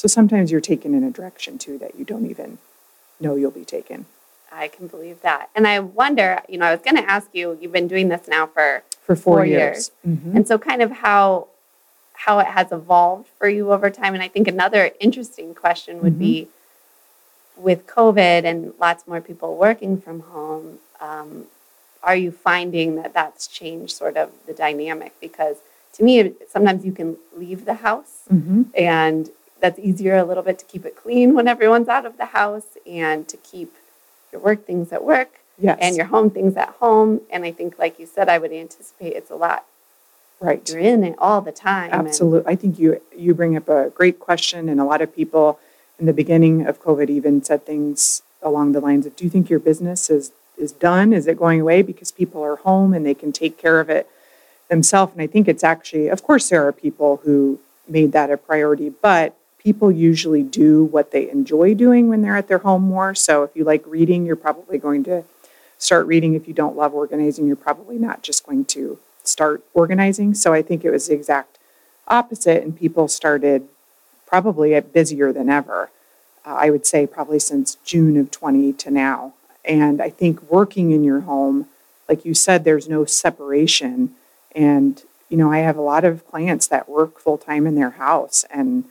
so 0.01 0.09
sometimes 0.09 0.51
you're 0.51 0.63
taken 0.63 0.95
in 0.95 1.05
a 1.05 1.11
direction 1.11 1.59
too 1.59 1.77
that 1.77 1.95
you 1.95 2.07
don't 2.07 2.25
even 2.25 2.57
know 3.21 3.35
you'll 3.37 3.51
be 3.51 3.67
taken. 3.67 4.07
I 4.51 4.67
can 4.69 4.87
believe 4.87 5.21
that. 5.21 5.51
And 5.55 5.69
I 5.69 5.79
wonder, 5.81 6.41
you 6.49 6.57
know, 6.57 6.65
I 6.65 6.73
was 6.75 6.81
going 6.81 6.97
to 6.97 7.09
ask 7.09 7.29
you, 7.35 7.59
you've 7.61 7.71
been 7.71 7.87
doing 7.87 8.09
this 8.09 8.27
now 8.27 8.47
for 8.47 8.83
For 9.05 9.15
four, 9.15 9.37
Four 9.41 9.45
years. 9.45 9.91
Mhm. 10.09 10.35
and 10.37 10.49
so 10.49 10.57
kind 10.57 10.81
of 10.81 10.91
how 10.91 11.49
how 12.15 12.39
it 12.39 12.47
has 12.47 12.73
evolved 12.73 13.29
for 13.39 13.49
you 13.49 13.73
over 13.73 13.89
time 13.91 14.13
and 14.17 14.23
i 14.23 14.29
think 14.29 14.47
another 14.47 14.83
interesting 15.01 15.55
question 15.55 15.95
would 16.03 16.19
be 16.19 16.49
with 17.57 17.87
covid 17.87 18.45
and 18.51 18.59
lots 18.79 19.07
more 19.11 19.21
people 19.23 19.51
working 19.57 19.99
from 20.05 20.21
home 20.37 20.79
um, 21.09 21.31
are 22.03 22.17
you 22.25 22.31
finding 22.31 22.89
that 23.01 23.13
that's 23.15 23.47
changed 23.47 23.93
sort 24.03 24.17
of 24.23 24.29
the 24.47 24.53
dynamic 24.53 25.13
because 25.27 25.57
to 25.95 26.01
me 26.05 26.13
sometimes 26.55 26.85
you 26.85 26.93
can 27.01 27.17
leave 27.43 27.65
the 27.65 27.79
house 27.89 28.15
Mhm. 28.31 28.67
and 28.75 29.31
that's 29.61 29.79
easier 29.79 30.17
a 30.17 30.25
little 30.25 30.43
bit 30.43 30.59
to 30.61 30.65
keep 30.65 30.85
it 30.85 30.97
clean 30.97 31.35
when 31.35 31.47
everyone's 31.49 31.89
out 31.89 32.07
of 32.07 32.17
the 32.17 32.27
house 32.27 32.77
and 32.87 33.29
to 33.29 33.37
keep 33.39 33.73
your 34.33 34.41
work 34.41 34.65
things 34.67 34.93
at 34.93 35.05
work 35.05 35.41
Yes. 35.59 35.79
and 35.83 35.95
your 35.97 36.07
home 36.07 36.31
things 36.31 36.57
at 36.57 36.71
home. 36.81 37.21
And 37.31 37.45
I 37.45 37.53
think, 37.53 37.79
like 37.79 37.99
you 37.99 38.07
said, 38.07 38.29
I 38.31 38.39
would 38.39 38.51
anticipate 38.53 39.13
it's 39.15 39.31
a 39.31 39.35
lot. 39.37 39.65
right. 40.41 40.67
You're 40.71 40.79
in 40.79 41.05
it 41.05 41.15
all 41.19 41.43
the 41.43 41.53
time. 41.53 41.91
Absolutely. 41.93 42.51
I 42.51 42.57
think 42.57 42.79
you, 42.79 43.03
you 43.15 43.35
bring 43.35 43.57
up 43.57 43.69
a 43.69 43.91
great 43.91 44.19
question, 44.19 44.71
and 44.71 44.81
a 44.81 44.85
lot 44.85 45.03
of 45.03 45.15
people 45.15 45.59
in 45.99 46.07
the 46.07 46.15
beginning 46.15 46.67
of 46.67 46.83
COVID 46.83 47.11
even 47.11 47.45
said 47.45 47.67
things 47.67 48.23
along 48.43 48.73
the 48.73 48.81
lines 48.81 49.05
of, 49.05 49.15
do 49.17 49.25
you 49.25 49.29
think 49.31 49.51
your 49.51 49.59
business 49.59 50.09
is, 50.09 50.33
is 50.57 50.73
done? 50.73 51.13
Is 51.13 51.27
it 51.27 51.37
going 51.39 51.61
away? 51.61 51.83
Because 51.83 52.11
people 52.11 52.43
are 52.43 52.57
home 52.57 52.95
and 52.95 53.05
they 53.05 53.13
can 53.13 53.31
take 53.33 53.59
care 53.59 53.81
of 53.81 53.91
it 53.91 54.09
themselves. 54.69 55.13
And 55.13 55.21
I 55.21 55.27
think 55.27 55.47
it's 55.47 55.63
actually, 55.63 56.09
of 56.09 56.23
course, 56.23 56.49
there 56.49 56.67
are 56.67 56.73
people 56.73 57.21
who 57.25 57.59
made 57.87 58.13
that 58.13 58.31
a 58.31 58.39
priority, 58.39 58.89
but 58.89 59.37
people 59.63 59.93
usually 59.93 60.43
do 60.43 60.85
what 60.85 61.11
they 61.11 61.29
enjoy 61.31 61.75
doing 61.75 62.09
when 62.09 62.23
they're 62.23 62.37
at 62.37 62.49
their 62.49 62.59
home 62.59 62.83
more. 62.83 63.15
So 63.15 63.43
if 63.43 63.51
you 63.55 63.63
like 63.63 63.85
reading, 63.87 64.25
you're 64.25 64.37
probably 64.37 64.79
going 64.79 65.05
to 65.05 65.25
start 65.79 66.07
reading. 66.07 66.35
If 66.35 66.49
you 66.49 66.55
don't 66.55 66.77
love 66.77 66.95
organizing, 66.95 67.47
you're 67.47 67.57
probably 67.57 67.99
not 67.99 68.23
just 68.23 68.47
going 68.47 68.65
to 68.67 68.99
start 69.23 69.63
organizing. 69.75 70.33
So 70.35 70.55
I 70.55 70.63
think 70.63 70.83
it 70.83 70.91
was 70.91 71.09
the 71.09 71.15
exact 71.15 71.59
opposite, 72.09 72.63
and 72.63 72.77
people 72.77 73.07
started 73.07 73.69
probably 74.27 74.79
busier 74.81 75.31
than 75.33 75.51
ever. 75.51 75.91
Uh, 76.47 76.55
I 76.55 76.71
would 76.71 76.87
say 76.87 77.07
probably 77.07 77.39
since 77.39 77.77
June 77.85 78.17
of 78.17 78.31
20 78.31 78.73
to 78.73 78.91
now. 78.91 79.35
And 79.63 80.01
I 80.01 80.09
think 80.09 80.41
working 80.51 80.91
in 80.91 81.05
your 81.05 81.21
home, 81.21 81.67
like 82.09 82.25
you 82.25 82.33
said, 82.33 82.65
there's 82.65 82.89
no 82.89 83.05
separation. 83.05 84.15
And, 84.53 85.03
you 85.29 85.37
know, 85.37 85.53
I 85.53 85.59
have 85.59 85.77
a 85.77 85.83
lot 85.83 86.05
of 86.05 86.27
clients 86.27 86.67
that 86.69 86.89
work 86.89 87.21
full 87.21 87.37
time 87.37 87.67
in 87.67 87.75
their 87.75 87.91
house 87.91 88.47
and 88.51 88.85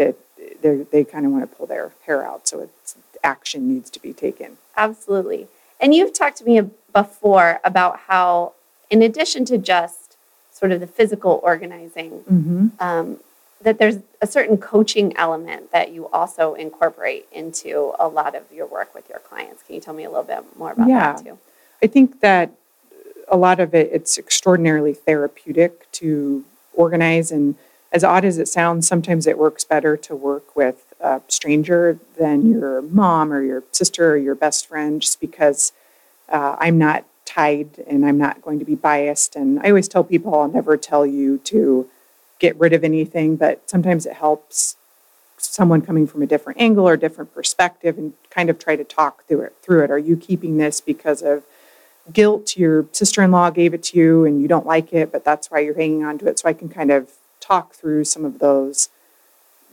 it, 0.00 0.18
they 0.62 0.76
they 0.90 1.04
kind 1.04 1.24
of 1.26 1.32
want 1.32 1.48
to 1.48 1.56
pull 1.56 1.66
their 1.66 1.92
hair 2.06 2.26
out. 2.26 2.48
So 2.48 2.60
it's, 2.60 2.96
action 3.22 3.68
needs 3.72 3.90
to 3.90 4.00
be 4.00 4.12
taken. 4.14 4.56
Absolutely. 4.76 5.46
And 5.78 5.94
you've 5.94 6.14
talked 6.14 6.38
to 6.38 6.44
me 6.44 6.58
before 6.92 7.60
about 7.62 8.00
how, 8.08 8.52
in 8.88 9.02
addition 9.02 9.44
to 9.46 9.58
just 9.58 10.16
sort 10.52 10.72
of 10.72 10.80
the 10.80 10.86
physical 10.86 11.38
organizing, 11.42 12.10
Mm-hmm. 12.30 12.68
um, 12.80 13.18
that 13.62 13.78
there's 13.78 13.98
a 14.22 14.26
certain 14.26 14.56
coaching 14.56 15.14
element 15.18 15.70
that 15.70 15.92
you 15.92 16.08
also 16.08 16.54
incorporate 16.54 17.26
into 17.30 17.92
a 17.98 18.08
lot 18.08 18.34
of 18.34 18.44
your 18.50 18.66
work 18.66 18.94
with 18.94 19.06
your 19.10 19.18
clients. 19.18 19.62
Can 19.62 19.74
you 19.74 19.82
tell 19.82 19.92
me 19.92 20.04
a 20.04 20.08
little 20.08 20.24
bit 20.24 20.42
more 20.58 20.72
about 20.72 20.88
Yeah. 20.88 21.12
that 21.12 21.22
too? 21.24 21.38
I 21.82 21.86
think 21.86 22.20
that 22.20 22.52
a 23.28 23.36
lot 23.36 23.60
of 23.60 23.74
it, 23.74 23.90
it's 23.92 24.16
extraordinarily 24.16 24.94
therapeutic 24.94 25.92
to 25.92 26.42
organize. 26.72 27.30
And 27.30 27.54
as 27.92 28.04
odd 28.04 28.24
as 28.24 28.38
it 28.38 28.48
sounds, 28.48 28.86
sometimes 28.86 29.26
it 29.26 29.38
works 29.38 29.64
better 29.64 29.96
to 29.96 30.14
work 30.14 30.54
with 30.54 30.92
a 31.00 31.20
stranger 31.28 31.98
than 32.18 32.46
your 32.46 32.82
mom 32.82 33.32
or 33.32 33.42
your 33.42 33.64
sister 33.72 34.12
or 34.12 34.16
your 34.16 34.34
best 34.34 34.66
friend, 34.66 35.02
just 35.02 35.20
because 35.20 35.72
uh, 36.28 36.56
I'm 36.58 36.78
not 36.78 37.04
tied 37.24 37.82
and 37.86 38.04
I'm 38.04 38.18
not 38.18 38.42
going 38.42 38.58
to 38.58 38.64
be 38.64 38.74
biased. 38.74 39.34
And 39.34 39.60
I 39.60 39.68
always 39.68 39.88
tell 39.88 40.04
people 40.04 40.34
I'll 40.34 40.48
never 40.48 40.76
tell 40.76 41.06
you 41.06 41.38
to 41.38 41.88
get 42.38 42.58
rid 42.58 42.72
of 42.72 42.84
anything, 42.84 43.36
but 43.36 43.68
sometimes 43.68 44.06
it 44.06 44.14
helps 44.14 44.76
someone 45.36 45.80
coming 45.80 46.06
from 46.06 46.22
a 46.22 46.26
different 46.26 46.60
angle 46.60 46.86
or 46.86 46.96
different 46.96 47.34
perspective 47.34 47.96
and 47.96 48.12
kind 48.28 48.50
of 48.50 48.58
try 48.58 48.76
to 48.76 48.84
talk 48.84 49.24
through 49.26 49.40
it 49.40 49.54
through 49.62 49.82
it. 49.84 49.90
Are 49.90 49.98
you 49.98 50.16
keeping 50.16 50.58
this 50.58 50.80
because 50.80 51.22
of 51.22 51.44
guilt 52.12 52.56
your 52.56 52.86
sister-in-law 52.92 53.50
gave 53.50 53.72
it 53.72 53.82
to 53.84 53.98
you 53.98 54.24
and 54.24 54.42
you 54.42 54.48
don't 54.48 54.66
like 54.66 54.92
it, 54.92 55.12
but 55.12 55.24
that's 55.24 55.50
why 55.50 55.60
you're 55.60 55.74
hanging 55.74 56.04
on 56.04 56.18
to 56.18 56.26
it. 56.26 56.38
So 56.38 56.48
I 56.48 56.52
can 56.52 56.68
kind 56.68 56.90
of 56.90 57.10
talk 57.50 57.74
through 57.74 58.04
some 58.04 58.24
of 58.24 58.38
those, 58.38 58.90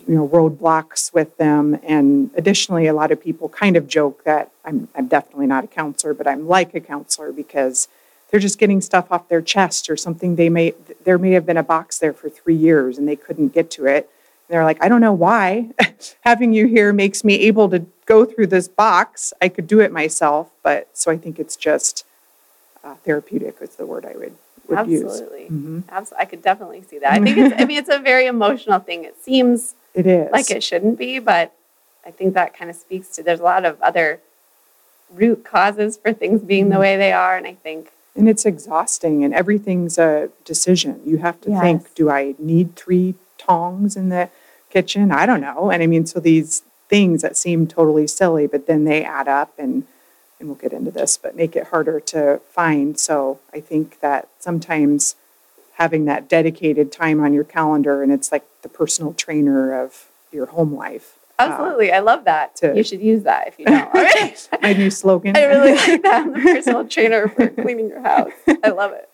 you 0.07 0.15
know, 0.15 0.27
roadblocks 0.27 1.13
with 1.13 1.37
them. 1.37 1.79
And 1.83 2.31
additionally, 2.35 2.87
a 2.87 2.93
lot 2.93 3.11
of 3.11 3.21
people 3.21 3.49
kind 3.49 3.77
of 3.77 3.87
joke 3.87 4.23
that 4.23 4.51
I'm, 4.65 4.87
I'm 4.95 5.07
definitely 5.07 5.45
not 5.45 5.63
a 5.63 5.67
counselor, 5.67 6.15
but 6.15 6.27
I'm 6.27 6.47
like 6.47 6.73
a 6.73 6.79
counselor 6.79 7.31
because 7.31 7.87
they're 8.29 8.39
just 8.39 8.57
getting 8.57 8.81
stuff 8.81 9.11
off 9.11 9.29
their 9.29 9.41
chest 9.41 9.89
or 9.89 9.95
something 9.95 10.35
they 10.35 10.49
may, 10.49 10.73
there 11.03 11.19
may 11.19 11.31
have 11.31 11.45
been 11.45 11.57
a 11.57 11.63
box 11.63 11.99
there 11.99 12.13
for 12.13 12.29
three 12.29 12.55
years 12.55 12.97
and 12.97 13.07
they 13.07 13.15
couldn't 13.15 13.53
get 13.53 13.69
to 13.71 13.85
it. 13.85 14.09
and 14.47 14.53
They're 14.55 14.65
like, 14.65 14.83
I 14.83 14.89
don't 14.89 15.01
know 15.01 15.13
why. 15.13 15.69
Having 16.21 16.53
you 16.53 16.67
here 16.67 16.91
makes 16.91 17.23
me 17.23 17.35
able 17.41 17.69
to 17.69 17.85
go 18.05 18.25
through 18.25 18.47
this 18.47 18.67
box. 18.67 19.33
I 19.39 19.49
could 19.49 19.67
do 19.67 19.79
it 19.81 19.91
myself, 19.91 20.49
but 20.63 20.89
so 20.93 21.11
I 21.11 21.17
think 21.17 21.37
it's 21.39 21.55
just 21.55 22.05
uh, 22.83 22.95
therapeutic 22.95 23.57
is 23.61 23.75
the 23.75 23.85
word 23.85 24.05
I 24.05 24.13
would, 24.17 24.35
would 24.67 24.87
use. 24.87 25.03
Absolutely. 25.03 25.47
Mhm. 25.49 25.83
Absolutely. 25.89 26.21
I 26.21 26.25
could 26.25 26.41
definitely 26.41 26.83
see 26.83 26.99
that. 26.99 27.13
I 27.13 27.19
think 27.23 27.37
it's, 27.37 27.55
I 27.61 27.65
mean, 27.65 27.77
it's 27.77 27.89
a 27.89 27.99
very 27.99 28.25
emotional 28.25 28.79
thing. 28.79 29.03
It 29.03 29.21
seems 29.21 29.75
It 29.93 30.05
is. 30.05 30.31
like 30.31 30.51
it 30.51 30.63
shouldn't 30.63 30.97
be, 30.97 31.19
but 31.19 31.53
I 32.05 32.11
think 32.11 32.33
that 32.35 32.53
kind 32.55 32.69
of 32.69 32.75
speaks 32.75 33.09
to 33.15 33.23
there's 33.23 33.39
a 33.39 33.43
lot 33.43 33.65
of 33.65 33.81
other 33.81 34.19
root 35.13 35.43
causes 35.45 35.97
for 35.97 36.13
things 36.13 36.41
being 36.41 36.69
the 36.69 36.75
Mhm. 36.75 36.79
way 36.81 36.97
they 36.97 37.11
are. 37.11 37.35
And 37.37 37.47
I 37.47 37.53
think, 37.55 37.91
And 38.15 38.27
it's 38.27 38.45
exhausting 38.45 39.23
and 39.23 39.33
everything's 39.33 39.97
a 39.97 40.29
decision. 40.43 41.01
You 41.05 41.17
have 41.17 41.39
to 41.41 41.49
Yes. 41.51 41.61
think, 41.61 41.93
do 41.95 42.09
I 42.09 42.33
need 42.39 42.75
three 42.75 43.13
tongs 43.37 43.95
in 43.95 44.09
the 44.09 44.29
kitchen? 44.69 45.11
I 45.11 45.25
don't 45.27 45.39
know. 45.41 45.69
And 45.69 45.83
I 45.83 45.87
mean, 45.87 46.05
so 46.07 46.19
these 46.19 46.63
things 46.89 47.21
that 47.21 47.37
seem 47.37 47.67
totally 47.67 48.07
silly, 48.07 48.47
but 48.47 48.65
then 48.65 48.85
they 48.85 49.03
add 49.03 49.27
up 49.27 49.53
and 49.59 49.83
and 50.39 50.47
we'll 50.49 50.55
get 50.57 50.73
into 50.73 50.91
this, 50.91 51.17
but 51.17 51.35
make 51.35 51.55
it 51.55 51.67
harder 51.67 51.99
to 51.99 52.39
find. 52.51 52.99
So 52.99 53.39
I 53.53 53.59
think 53.59 53.99
that 54.01 54.27
sometimes 54.39 55.15
having 55.73 56.05
that 56.05 56.27
dedicated 56.27 56.91
time 56.91 57.19
on 57.19 57.33
your 57.33 57.43
calendar 57.43 58.03
and 58.03 58.11
it's 58.11 58.31
like 58.31 58.43
the 58.61 58.69
personal 58.69 59.13
trainer 59.13 59.79
of 59.79 60.07
your 60.31 60.47
home 60.47 60.75
life. 60.75 61.17
uh, 61.39 61.43
absolutely, 61.49 61.91
I 61.91 61.99
love 61.99 62.25
that. 62.25 62.55
to- 62.57 62.75
you 62.75 62.83
should 62.83 63.01
use 63.01 63.23
that 63.23 63.47
if 63.47 63.59
you 63.59 63.65
don't. 63.65 63.93
My 64.61 64.73
new 64.73 64.89
slogan. 64.89 65.35
I 65.37 65.43
really 65.45 65.75
like 65.75 66.01
that. 66.03 66.23
I'm 66.25 66.33
the 66.33 66.39
personal 66.39 66.87
trainer 66.87 67.27
for 67.29 67.47
cleaning 67.61 67.89
your 67.89 68.01
house. 68.01 68.31
I 68.63 68.69
love 68.69 68.91
it. 68.93 69.09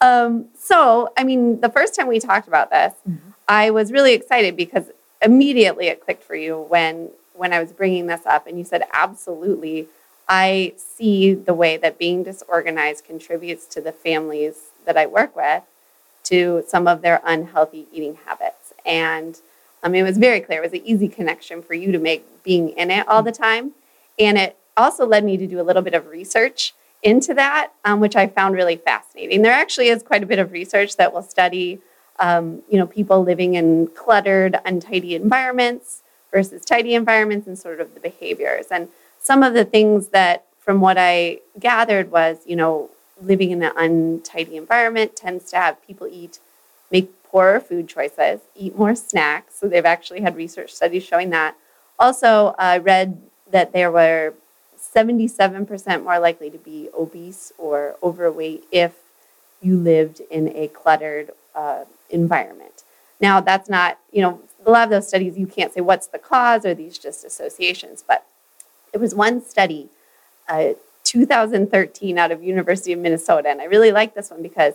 Um, 0.00 0.46
so, 0.58 1.12
I 1.16 1.24
mean, 1.24 1.60
the 1.60 1.68
first 1.68 1.94
time 1.94 2.08
we 2.08 2.18
talked 2.20 2.48
about 2.48 2.70
this, 2.70 2.94
Mhm. 3.08 3.18
I 3.46 3.70
was 3.70 3.92
really 3.92 4.14
excited 4.14 4.56
because 4.56 4.84
immediately 5.20 5.88
it 5.88 6.00
clicked 6.04 6.24
for 6.24 6.34
you 6.34 6.58
when 6.68 7.10
when 7.34 7.52
I 7.52 7.58
was 7.60 7.72
bringing 7.72 8.06
this 8.06 8.24
up, 8.26 8.46
and 8.46 8.56
you 8.56 8.64
said, 8.64 8.84
"Absolutely, 8.92 9.88
I 10.28 10.74
see 10.76 11.34
the 11.34 11.54
way 11.54 11.76
that 11.76 11.98
being 11.98 12.22
disorganized 12.22 13.04
contributes 13.04 13.66
to 13.66 13.80
the 13.80 13.92
families 13.92 14.70
that 14.84 14.96
I 14.96 15.06
work 15.06 15.36
with 15.36 15.62
to 16.24 16.64
some 16.66 16.86
of 16.88 17.02
their 17.02 17.20
unhealthy 17.24 17.86
eating 17.92 18.18
habits." 18.26 18.72
And 18.86 19.38
um, 19.82 19.94
it 19.94 20.02
was 20.02 20.18
very 20.18 20.40
clear. 20.40 20.62
It 20.62 20.72
was 20.72 20.80
an 20.80 20.86
easy 20.86 21.08
connection 21.08 21.62
for 21.62 21.74
you 21.74 21.92
to 21.92 21.98
make 21.98 22.24
being 22.42 22.70
in 22.70 22.90
it 22.90 23.06
all 23.06 23.22
the 23.22 23.32
time. 23.32 23.72
And 24.18 24.38
it 24.38 24.56
also 24.76 25.06
led 25.06 25.24
me 25.24 25.36
to 25.36 25.46
do 25.46 25.60
a 25.60 25.62
little 25.62 25.82
bit 25.82 25.94
of 25.94 26.06
research 26.06 26.74
into 27.02 27.34
that, 27.34 27.72
um, 27.84 28.00
which 28.00 28.16
I 28.16 28.26
found 28.26 28.54
really 28.54 28.76
fascinating. 28.76 29.42
There 29.42 29.52
actually 29.52 29.88
is 29.88 30.02
quite 30.02 30.22
a 30.22 30.26
bit 30.26 30.38
of 30.38 30.52
research 30.52 30.96
that 30.96 31.12
will 31.12 31.22
study, 31.22 31.80
um, 32.18 32.62
you 32.70 32.78
know, 32.78 32.86
people 32.86 33.22
living 33.22 33.54
in 33.54 33.88
cluttered, 33.88 34.58
untidy 34.64 35.14
environments 35.14 36.02
versus 36.32 36.64
tidy 36.64 36.94
environments 36.94 37.46
and 37.46 37.58
sort 37.58 37.80
of 37.80 37.92
the 37.94 38.00
behaviors. 38.00 38.66
And 38.70 38.88
some 39.24 39.42
of 39.42 39.54
the 39.54 39.64
things 39.64 40.08
that, 40.08 40.44
from 40.60 40.82
what 40.82 40.98
I 40.98 41.40
gathered, 41.58 42.10
was, 42.10 42.38
you 42.44 42.56
know, 42.56 42.90
living 43.22 43.50
in 43.52 43.62
an 43.62 43.72
untidy 43.74 44.56
environment 44.56 45.16
tends 45.16 45.50
to 45.50 45.56
have 45.56 45.84
people 45.86 46.06
eat, 46.06 46.40
make 46.92 47.10
poorer 47.22 47.58
food 47.58 47.88
choices, 47.88 48.40
eat 48.54 48.76
more 48.76 48.94
snacks. 48.94 49.56
So 49.58 49.66
they've 49.66 49.84
actually 49.86 50.20
had 50.20 50.36
research 50.36 50.74
studies 50.74 51.04
showing 51.04 51.30
that. 51.30 51.56
Also, 51.98 52.54
I 52.58 52.76
read 52.76 53.18
that 53.50 53.72
there 53.72 53.90
were 53.90 54.34
77% 54.78 56.04
more 56.04 56.18
likely 56.18 56.50
to 56.50 56.58
be 56.58 56.90
obese 56.94 57.50
or 57.56 57.96
overweight 58.02 58.64
if 58.70 58.92
you 59.62 59.78
lived 59.78 60.20
in 60.30 60.54
a 60.54 60.68
cluttered 60.68 61.30
uh, 61.54 61.84
environment. 62.10 62.82
Now, 63.20 63.40
that's 63.40 63.70
not, 63.70 63.98
you 64.12 64.20
know, 64.20 64.42
a 64.66 64.70
lot 64.70 64.84
of 64.84 64.90
those 64.90 65.08
studies, 65.08 65.38
you 65.38 65.46
can't 65.46 65.72
say 65.72 65.80
what's 65.80 66.08
the 66.08 66.18
cause 66.18 66.66
or 66.66 66.74
these 66.74 66.98
just 66.98 67.24
associations, 67.24 68.04
but 68.06 68.26
there 68.94 69.00
was 69.00 69.12
one 69.12 69.44
study, 69.44 69.88
uh, 70.48 70.74
2013 71.02 72.16
out 72.16 72.30
of 72.30 72.44
University 72.44 72.92
of 72.92 73.00
Minnesota, 73.00 73.48
and 73.48 73.60
I 73.60 73.64
really 73.64 73.90
like 73.90 74.14
this 74.14 74.30
one 74.30 74.40
because 74.40 74.74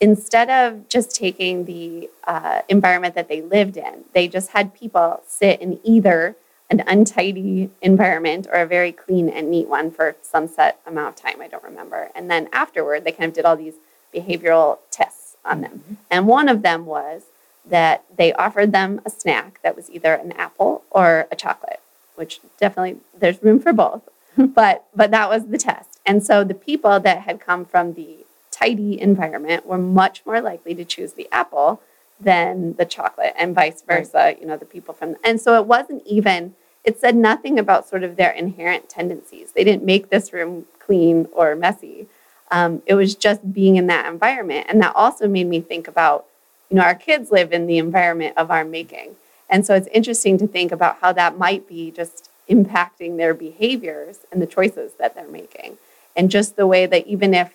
instead 0.00 0.48
of 0.48 0.88
just 0.88 1.14
taking 1.14 1.64
the 1.64 2.08
uh, 2.24 2.62
environment 2.68 3.16
that 3.16 3.28
they 3.28 3.42
lived 3.42 3.76
in, 3.76 4.04
they 4.14 4.28
just 4.28 4.50
had 4.50 4.72
people 4.74 5.22
sit 5.26 5.60
in 5.60 5.80
either 5.82 6.36
an 6.70 6.84
untidy 6.86 7.68
environment 7.82 8.46
or 8.52 8.60
a 8.60 8.66
very 8.66 8.92
clean 8.92 9.28
and 9.28 9.50
neat 9.50 9.66
one 9.66 9.90
for 9.90 10.14
some 10.22 10.46
set 10.46 10.78
amount 10.86 11.08
of 11.08 11.16
time. 11.16 11.42
I 11.42 11.48
don't 11.48 11.64
remember. 11.64 12.10
And 12.14 12.30
then 12.30 12.48
afterward, 12.52 13.02
they 13.02 13.10
kind 13.10 13.28
of 13.28 13.34
did 13.34 13.44
all 13.44 13.56
these 13.56 13.74
behavioral 14.14 14.78
tests 14.92 15.36
on 15.44 15.62
them. 15.62 15.98
And 16.08 16.28
one 16.28 16.48
of 16.48 16.62
them 16.62 16.86
was 16.86 17.24
that 17.66 18.04
they 18.16 18.32
offered 18.34 18.70
them 18.70 19.00
a 19.04 19.10
snack 19.10 19.60
that 19.64 19.74
was 19.74 19.90
either 19.90 20.14
an 20.14 20.30
apple 20.32 20.84
or 20.92 21.26
a 21.32 21.34
chocolate, 21.34 21.80
which 22.20 22.40
definitely 22.58 22.98
there's 23.18 23.42
room 23.42 23.58
for 23.58 23.72
both. 23.72 24.02
but 24.36 24.84
but 24.94 25.10
that 25.10 25.28
was 25.28 25.46
the 25.48 25.58
test. 25.58 25.98
And 26.06 26.22
so 26.22 26.44
the 26.44 26.54
people 26.54 27.00
that 27.00 27.22
had 27.22 27.40
come 27.40 27.64
from 27.64 27.94
the 27.94 28.18
tidy 28.52 29.00
environment 29.00 29.66
were 29.66 29.78
much 29.78 30.22
more 30.26 30.40
likely 30.40 30.74
to 30.74 30.84
choose 30.84 31.14
the 31.14 31.28
apple 31.32 31.80
than 32.20 32.74
the 32.74 32.84
chocolate 32.84 33.34
and 33.38 33.54
vice 33.54 33.82
Right. 33.86 34.00
versa, 34.00 34.36
you 34.38 34.46
know, 34.46 34.56
the 34.56 34.66
people 34.76 34.92
from 34.94 35.16
and 35.24 35.40
so 35.40 35.58
it 35.60 35.66
wasn't 35.66 36.06
even 36.06 36.54
it 36.84 36.98
said 36.98 37.16
nothing 37.16 37.58
about 37.58 37.88
sort 37.88 38.02
of 38.04 38.16
their 38.16 38.30
inherent 38.30 38.88
tendencies. 38.88 39.52
They 39.52 39.64
didn't 39.64 39.84
make 39.84 40.10
this 40.10 40.32
room 40.32 40.66
clean 40.78 41.28
or 41.32 41.54
messy. 41.54 42.06
Um, 42.50 42.82
it 42.86 42.94
was 42.94 43.14
just 43.14 43.52
being 43.52 43.76
in 43.76 43.86
that 43.88 44.06
environment. 44.10 44.66
And 44.68 44.80
that 44.80 44.96
also 44.96 45.28
made 45.28 45.46
me 45.46 45.60
think 45.60 45.86
about, 45.86 46.24
you 46.70 46.76
know, 46.76 46.82
our 46.82 46.94
kids 46.94 47.30
live 47.30 47.52
in 47.52 47.66
the 47.66 47.78
environment 47.78 48.34
of 48.36 48.50
our 48.50 48.64
making. 48.64 49.16
And 49.50 49.66
so 49.66 49.74
it's 49.74 49.88
interesting 49.88 50.38
to 50.38 50.46
think 50.46 50.72
about 50.72 50.98
how 51.00 51.12
that 51.12 51.36
might 51.36 51.68
be 51.68 51.90
just 51.90 52.30
impacting 52.48 53.16
their 53.16 53.34
behaviors 53.34 54.20
and 54.32 54.40
the 54.40 54.46
choices 54.46 54.92
that 54.98 55.14
they're 55.14 55.28
making. 55.28 55.76
And 56.16 56.30
just 56.30 56.56
the 56.56 56.66
way 56.66 56.86
that 56.86 57.06
even 57.06 57.34
if, 57.34 57.54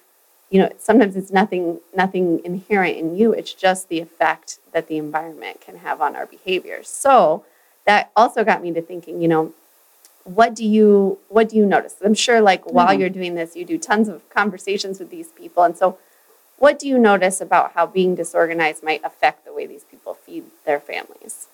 you 0.50 0.60
know, 0.62 0.70
sometimes 0.78 1.16
it's 1.16 1.32
nothing 1.32 1.80
nothing 1.96 2.42
inherent 2.46 2.98
in 2.98 3.18
you, 3.18 3.32
it's 3.32 3.54
just 3.54 3.90
the 3.90 4.00
effect 4.02 4.60
that 4.74 4.88
the 4.88 4.98
environment 4.98 5.62
can 5.62 5.78
have 5.78 6.02
on 6.02 6.16
our 6.16 6.26
behaviors. 6.26 6.88
So 6.90 7.46
that 7.86 8.12
also 8.16 8.44
got 8.44 8.62
me 8.62 8.74
to 8.74 8.82
thinking, 8.82 9.22
you 9.22 9.28
know, 9.28 9.54
what 10.26 10.56
do 10.56 10.66
you 10.66 11.20
what 11.30 11.50
do 11.50 11.56
you 11.58 11.66
notice? 11.66 11.96
I'm 12.04 12.14
sure 12.14 12.42
like 12.42 12.64
while 12.66 12.94
Mhm. 12.96 13.00
you're 13.00 13.10
doing 13.10 13.36
this, 13.36 13.56
you 13.56 13.66
do 13.66 13.78
tons 13.78 14.08
of 14.10 14.28
conversations 14.30 15.00
with 15.00 15.10
these 15.10 15.30
people. 15.30 15.64
And 15.64 15.78
so 15.78 15.98
what 16.58 16.80
do 16.80 16.88
you 16.88 16.98
notice 16.98 17.42
about 17.42 17.74
how 17.74 17.86
being 17.86 18.16
disorganized 18.16 18.84
might 18.84 19.04
affect 19.04 19.46
the 19.46 19.54
way 19.54 19.66
these 19.66 19.84
people 19.84 20.14
feed 20.14 20.46
their 20.66 20.80
families? 20.80 21.48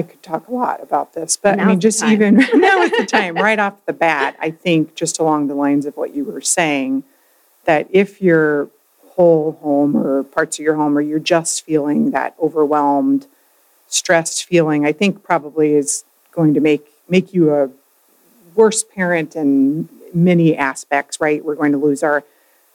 I 0.00 0.02
could 0.02 0.22
talk 0.22 0.48
a 0.48 0.54
lot 0.54 0.82
about 0.82 1.12
this, 1.12 1.36
but 1.36 1.60
I 1.60 1.66
mean, 1.66 1.78
just 1.78 2.02
even 2.02 2.36
now 2.54 2.80
is 2.80 2.90
the 2.92 3.04
time, 3.04 3.34
right 3.34 3.58
off 3.58 3.84
the 3.84 3.92
bat, 3.92 4.34
I 4.40 4.50
think 4.50 4.94
just 4.94 5.18
along 5.18 5.48
the 5.48 5.54
lines 5.54 5.84
of 5.84 5.94
what 5.94 6.14
you 6.14 6.24
were 6.24 6.40
saying, 6.40 7.04
that 7.66 7.86
if 7.90 8.22
your 8.22 8.70
whole 9.10 9.58
home 9.60 9.94
or 9.94 10.24
parts 10.24 10.58
of 10.58 10.64
your 10.64 10.76
home, 10.76 10.96
or 10.96 11.02
you're 11.02 11.18
just 11.18 11.66
feeling 11.66 12.12
that 12.12 12.34
overwhelmed, 12.40 13.26
stressed 13.88 14.46
feeling, 14.46 14.86
I 14.86 14.92
think 14.92 15.22
probably 15.22 15.74
is 15.74 16.04
going 16.32 16.54
to 16.54 16.60
make 16.60 16.86
make 17.06 17.34
you 17.34 17.54
a 17.54 17.68
worse 18.54 18.82
parent 18.82 19.36
in 19.36 19.90
many 20.14 20.56
aspects, 20.56 21.20
right? 21.20 21.44
We're 21.44 21.56
going 21.56 21.72
to 21.72 21.78
lose 21.78 22.02
our 22.02 22.24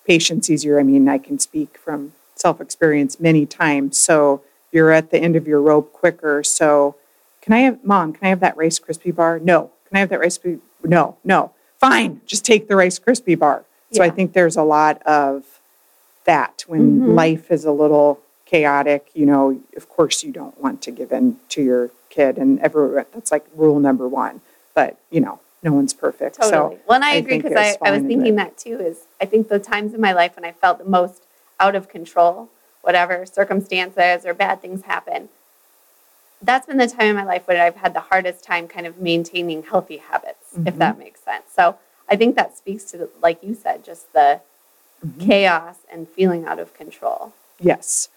patience 0.05 0.47
easier. 0.47 0.79
I 0.79 0.83
mean, 0.83 1.09
I 1.09 1.17
can 1.17 1.39
speak 1.39 1.79
from 1.79 2.13
self 2.35 2.61
experience 2.61 3.19
many 3.19 3.47
times. 3.47 3.97
So 3.97 4.43
you're 4.71 4.91
at 4.91 5.09
the 5.09 5.17
end 5.17 5.35
of 5.35 5.47
your 5.47 5.61
rope 5.61 5.91
quicker. 5.91 6.43
So 6.43 6.95
can 7.45 7.53
I 7.53 7.59
have, 7.59 7.83
mom, 7.85 8.11
can 8.11 8.25
I 8.25 8.29
have 8.29 8.39
that 8.39 8.57
Rice 8.57 8.79
Krispie 8.79 9.15
bar? 9.15 9.37
No. 9.37 9.69
Can 9.87 9.97
I 9.97 9.99
have 9.99 10.09
that 10.09 10.19
Rice 10.19 10.39
Krispie? 10.39 10.59
No, 10.83 11.15
no. 11.23 11.51
Fine, 11.77 12.21
just 12.25 12.43
take 12.43 12.67
the 12.67 12.75
Rice 12.75 12.97
Krispie 12.97 13.37
bar. 13.37 13.65
So 13.91 14.03
I 14.03 14.09
think 14.09 14.33
there's 14.33 14.57
a 14.57 14.63
lot 14.63 15.01
of 15.03 15.43
that 16.25 16.65
when 16.67 17.01
Mhm. 17.01 17.15
life 17.15 17.51
is 17.51 17.63
a 17.63 17.71
little 17.71 18.19
chaotic, 18.45 19.09
you 19.13 19.25
know, 19.27 19.61
of 19.77 19.87
course 19.87 20.23
you 20.23 20.31
don't 20.31 20.59
want 20.59 20.81
to 20.81 20.91
give 20.91 21.11
in 21.11 21.37
to 21.49 21.61
your 21.61 21.91
kid 22.09 22.37
and 22.39 22.59
everyone, 22.61 23.05
that's 23.13 23.31
like 23.31 23.45
rule 23.55 23.79
number 23.79 24.07
one. 24.07 24.41
But, 24.73 24.97
you 25.11 25.21
know, 25.21 25.39
no 25.61 25.71
one's 25.71 25.93
perfect. 25.93 26.37
Totally. 26.37 26.51
So 26.77 26.79
well, 26.87 26.95
and 26.95 27.05
I, 27.05 27.11
I 27.11 27.15
agree 27.15 27.37
because 27.37 27.55
I, 27.55 27.77
I 27.87 27.91
was 27.91 28.01
thinking 28.01 28.35
that 28.35 28.57
too. 28.57 28.79
Is 28.79 29.05
I 29.21 29.25
think 29.25 29.47
the 29.49 29.59
times 29.59 29.93
in 29.93 30.01
my 30.01 30.13
life 30.13 30.35
when 30.35 30.45
I 30.45 30.51
felt 30.51 30.79
the 30.79 30.85
most 30.85 31.23
out 31.59 31.75
of 31.75 31.87
control, 31.87 32.49
whatever 32.81 33.25
circumstances 33.25 34.25
or 34.25 34.33
bad 34.33 34.61
things 34.61 34.83
happen, 34.83 35.29
that's 36.45 36.67
been 36.67 36.77
the 36.77 36.87
time 36.87 37.07
in 37.07 37.15
my 37.15 37.23
life 37.23 37.47
when 37.47 37.57
I've 37.57 37.75
had 37.75 37.93
the 37.93 37.99
hardest 38.01 38.43
time 38.43 38.67
kind 38.67 38.85
of 38.85 38.99
maintaining 38.99 39.63
healthy 39.63 39.97
habits, 39.97 40.57
if 40.65 40.75
Mhm. 40.75 40.77
that 40.79 40.99
makes 40.99 41.21
sense. 41.21 41.45
So 41.55 41.77
I 42.09 42.15
think 42.15 42.35
that 42.35 42.55
speaks 42.57 42.83
to, 42.91 43.09
like 43.21 43.43
you 43.43 43.55
said, 43.55 43.83
just 43.83 44.11
the 44.13 44.41
Mhm. 45.05 45.19
chaos 45.19 45.75
and 45.91 46.07
feeling 46.09 46.45
out 46.45 46.59
of 46.59 46.73
control. 46.73 47.33
Yes. 47.59 48.09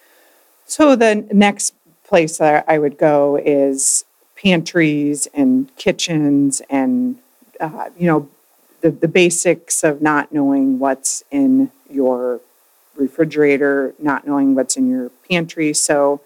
So 0.66 0.94
the 0.97 1.26
next 1.32 1.75
place 2.04 2.38
that 2.38 2.64
I 2.68 2.78
would 2.78 2.99
go 2.99 3.37
is 3.37 4.04
pantries 4.37 5.26
and 5.35 5.75
kitchens 5.76 6.61
and, 6.70 7.18
uh, 7.61 7.90
you 7.99 8.06
know, 8.06 8.28
the, 8.80 8.90
the 8.90 9.08
basics 9.08 9.82
of 9.82 10.00
not 10.00 10.32
knowing 10.32 10.78
what's 10.78 11.25
in 11.30 11.70
your 11.90 12.40
refrigerator, 12.97 13.94
not 13.99 14.26
knowing 14.26 14.54
what's 14.54 14.76
in 14.76 14.88
your 14.90 15.11
pantry. 15.28 15.73
So 15.75 16.20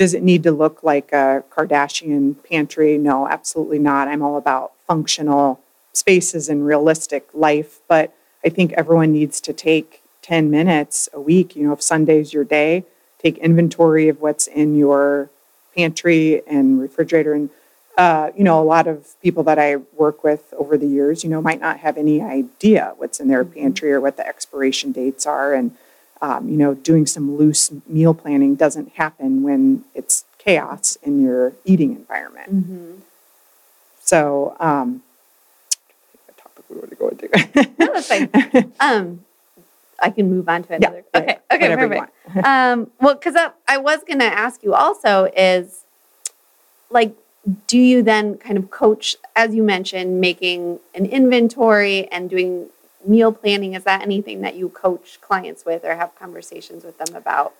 does 0.00 0.14
it 0.14 0.22
need 0.22 0.42
to 0.42 0.50
look 0.50 0.82
like 0.82 1.12
a 1.12 1.44
Kardashian 1.50 2.34
pantry? 2.48 2.96
No, 2.96 3.28
absolutely 3.28 3.78
not. 3.78 4.08
I'm 4.08 4.22
all 4.22 4.38
about 4.38 4.72
functional 4.86 5.60
spaces 5.92 6.48
and 6.48 6.64
realistic 6.64 7.28
life, 7.34 7.80
but 7.86 8.10
I 8.42 8.48
think 8.48 8.72
everyone 8.72 9.12
needs 9.12 9.42
to 9.42 9.52
take 9.52 10.00
10 10.22 10.50
minutes 10.50 11.10
a 11.12 11.20
week. 11.20 11.54
You 11.54 11.66
know, 11.66 11.74
if 11.74 11.82
Sunday's 11.82 12.32
your 12.32 12.44
day, 12.44 12.86
take 13.18 13.36
inventory 13.36 14.08
of 14.08 14.22
what's 14.22 14.46
in 14.46 14.74
your 14.74 15.28
pantry 15.76 16.40
and 16.46 16.80
refrigerator. 16.80 17.34
And, 17.34 17.50
uh, 17.98 18.30
you 18.34 18.42
know, 18.42 18.58
a 18.58 18.64
lot 18.64 18.86
of 18.86 19.20
people 19.20 19.42
that 19.42 19.58
I 19.58 19.76
work 19.76 20.24
with 20.24 20.54
over 20.56 20.78
the 20.78 20.86
years, 20.86 21.24
you 21.24 21.28
know, 21.28 21.42
might 21.42 21.60
not 21.60 21.80
have 21.80 21.98
any 21.98 22.22
idea 22.22 22.94
what's 22.96 23.20
in 23.20 23.28
their 23.28 23.44
pantry 23.44 23.92
or 23.92 24.00
what 24.00 24.16
the 24.16 24.26
expiration 24.26 24.92
dates 24.92 25.26
are. 25.26 25.52
And, 25.52 25.76
um, 26.22 26.48
you 26.48 26.56
know, 26.56 26.74
doing 26.74 27.06
some 27.06 27.36
loose 27.36 27.70
meal 27.86 28.14
planning 28.14 28.54
doesn't 28.54 28.92
happen 28.92 29.42
when 29.42 29.84
it's 29.94 30.24
chaos 30.38 30.96
in 31.02 31.22
your 31.22 31.52
eating 31.64 31.92
environment. 31.92 32.54
Mm-hmm. 32.54 32.92
So, 34.00 34.56
um, 34.60 35.02
topic 36.36 36.64
we 36.68 36.76
want 36.76 36.90
to 36.90 36.96
go 36.96 37.08
into? 37.08 37.74
No, 37.78 37.92
that's 37.94 38.08
fine. 38.08 38.72
Um, 38.80 39.24
I 40.02 40.10
can 40.10 40.30
move 40.30 40.48
on 40.48 40.62
to 40.64 40.74
another. 40.74 41.04
yeah, 41.14 41.20
okay. 41.20 41.38
Okay. 41.52 41.68
whatever 41.68 41.88
Perfect. 41.88 42.46
um, 42.46 42.90
well, 43.00 43.14
because 43.14 43.36
I, 43.36 43.50
I 43.68 43.78
was 43.78 44.02
going 44.04 44.18
to 44.20 44.24
ask 44.24 44.62
you 44.62 44.74
also 44.74 45.30
is 45.36 45.84
like, 46.88 47.14
do 47.66 47.78
you 47.78 48.02
then 48.02 48.38
kind 48.38 48.56
of 48.56 48.70
coach, 48.70 49.16
as 49.36 49.54
you 49.54 49.62
mentioned, 49.62 50.20
making 50.20 50.80
an 50.94 51.06
inventory 51.06 52.08
and 52.08 52.30
doing 52.30 52.68
meal 53.04 53.32
planning? 53.32 53.74
Is 53.74 53.84
that 53.84 54.02
anything 54.02 54.40
that 54.42 54.54
you 54.54 54.68
coach 54.68 55.20
clients 55.20 55.64
with 55.64 55.84
or 55.84 55.96
have 55.96 56.14
conversations 56.14 56.84
with 56.84 56.98
them 56.98 57.14
about? 57.14 57.54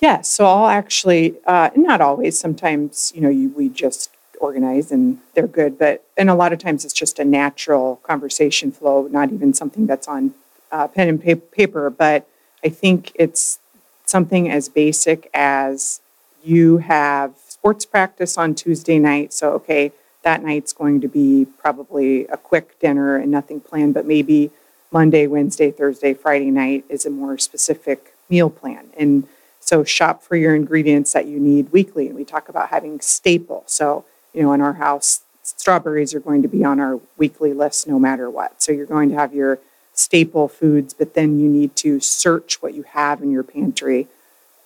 Yeah, 0.00 0.20
so 0.20 0.44
I'll 0.44 0.66
actually, 0.66 1.36
uh, 1.46 1.70
not 1.74 2.00
always, 2.00 2.38
sometimes, 2.38 3.12
you 3.14 3.22
know, 3.22 3.30
you, 3.30 3.48
we 3.50 3.68
just 3.68 4.10
organize 4.40 4.92
and 4.92 5.18
they're 5.34 5.46
good, 5.46 5.78
but, 5.78 6.04
and 6.18 6.28
a 6.28 6.34
lot 6.34 6.52
of 6.52 6.58
times 6.58 6.84
it's 6.84 6.92
just 6.92 7.18
a 7.18 7.24
natural 7.24 7.96
conversation 8.02 8.70
flow, 8.70 9.08
not 9.10 9.32
even 9.32 9.54
something 9.54 9.86
that's 9.86 10.06
on 10.06 10.34
uh, 10.70 10.86
pen 10.88 11.08
and 11.08 11.24
pa- 11.24 11.46
paper, 11.50 11.88
but 11.88 12.28
I 12.62 12.68
think 12.68 13.12
it's 13.14 13.58
something 14.04 14.50
as 14.50 14.68
basic 14.68 15.30
as 15.32 16.00
you 16.44 16.78
have 16.78 17.34
sports 17.48 17.86
practice 17.86 18.36
on 18.36 18.54
Tuesday 18.54 18.98
night, 18.98 19.32
so 19.32 19.52
okay, 19.52 19.92
that 20.26 20.42
night's 20.42 20.72
going 20.72 21.00
to 21.00 21.06
be 21.06 21.46
probably 21.62 22.26
a 22.26 22.36
quick 22.36 22.80
dinner 22.80 23.14
and 23.14 23.30
nothing 23.30 23.60
planned, 23.60 23.94
but 23.94 24.04
maybe 24.04 24.50
Monday, 24.90 25.28
Wednesday, 25.28 25.70
Thursday, 25.70 26.14
Friday 26.14 26.50
night 26.50 26.84
is 26.88 27.06
a 27.06 27.10
more 27.10 27.38
specific 27.38 28.12
meal 28.28 28.50
plan. 28.50 28.88
And 28.98 29.28
so 29.60 29.84
shop 29.84 30.24
for 30.24 30.34
your 30.34 30.56
ingredients 30.56 31.12
that 31.12 31.26
you 31.26 31.38
need 31.38 31.70
weekly. 31.70 32.08
And 32.08 32.16
we 32.16 32.24
talk 32.24 32.48
about 32.48 32.70
having 32.70 32.98
staple. 33.00 33.62
So, 33.66 34.04
you 34.34 34.42
know, 34.42 34.52
in 34.52 34.60
our 34.60 34.72
house, 34.72 35.20
strawberries 35.44 36.12
are 36.12 36.18
going 36.18 36.42
to 36.42 36.48
be 36.48 36.64
on 36.64 36.80
our 36.80 36.98
weekly 37.16 37.52
list 37.52 37.86
no 37.86 38.00
matter 38.00 38.28
what. 38.28 38.60
So 38.60 38.72
you're 38.72 38.84
going 38.84 39.10
to 39.10 39.14
have 39.14 39.32
your 39.32 39.60
staple 39.92 40.48
foods, 40.48 40.92
but 40.92 41.14
then 41.14 41.38
you 41.38 41.48
need 41.48 41.76
to 41.76 42.00
search 42.00 42.60
what 42.60 42.74
you 42.74 42.82
have 42.82 43.22
in 43.22 43.30
your 43.30 43.44
pantry 43.44 44.08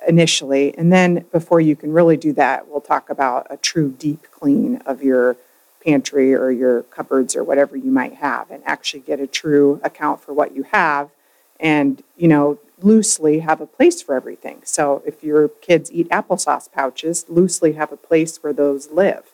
initially. 0.08 0.74
And 0.78 0.90
then 0.90 1.26
before 1.30 1.60
you 1.60 1.76
can 1.76 1.92
really 1.92 2.16
do 2.16 2.32
that, 2.32 2.66
we'll 2.66 2.80
talk 2.80 3.10
about 3.10 3.46
a 3.50 3.58
true 3.58 3.90
deep 3.90 4.26
clean 4.32 4.78
of 4.86 5.02
your 5.02 5.36
pantry 5.84 6.34
or 6.34 6.50
your 6.50 6.82
cupboards 6.84 7.34
or 7.34 7.42
whatever 7.42 7.76
you 7.76 7.90
might 7.90 8.14
have 8.14 8.50
and 8.50 8.62
actually 8.66 9.00
get 9.00 9.20
a 9.20 9.26
true 9.26 9.80
account 9.82 10.20
for 10.20 10.32
what 10.32 10.54
you 10.54 10.64
have 10.64 11.10
and, 11.58 12.02
you 12.16 12.28
know, 12.28 12.58
loosely 12.82 13.40
have 13.40 13.60
a 13.60 13.66
place 13.66 14.00
for 14.00 14.14
everything. 14.14 14.60
So 14.64 15.02
if 15.06 15.22
your 15.22 15.48
kids 15.48 15.92
eat 15.92 16.08
applesauce 16.08 16.70
pouches, 16.70 17.26
loosely 17.28 17.72
have 17.74 17.92
a 17.92 17.96
place 17.96 18.42
where 18.42 18.52
those 18.52 18.90
live. 18.90 19.24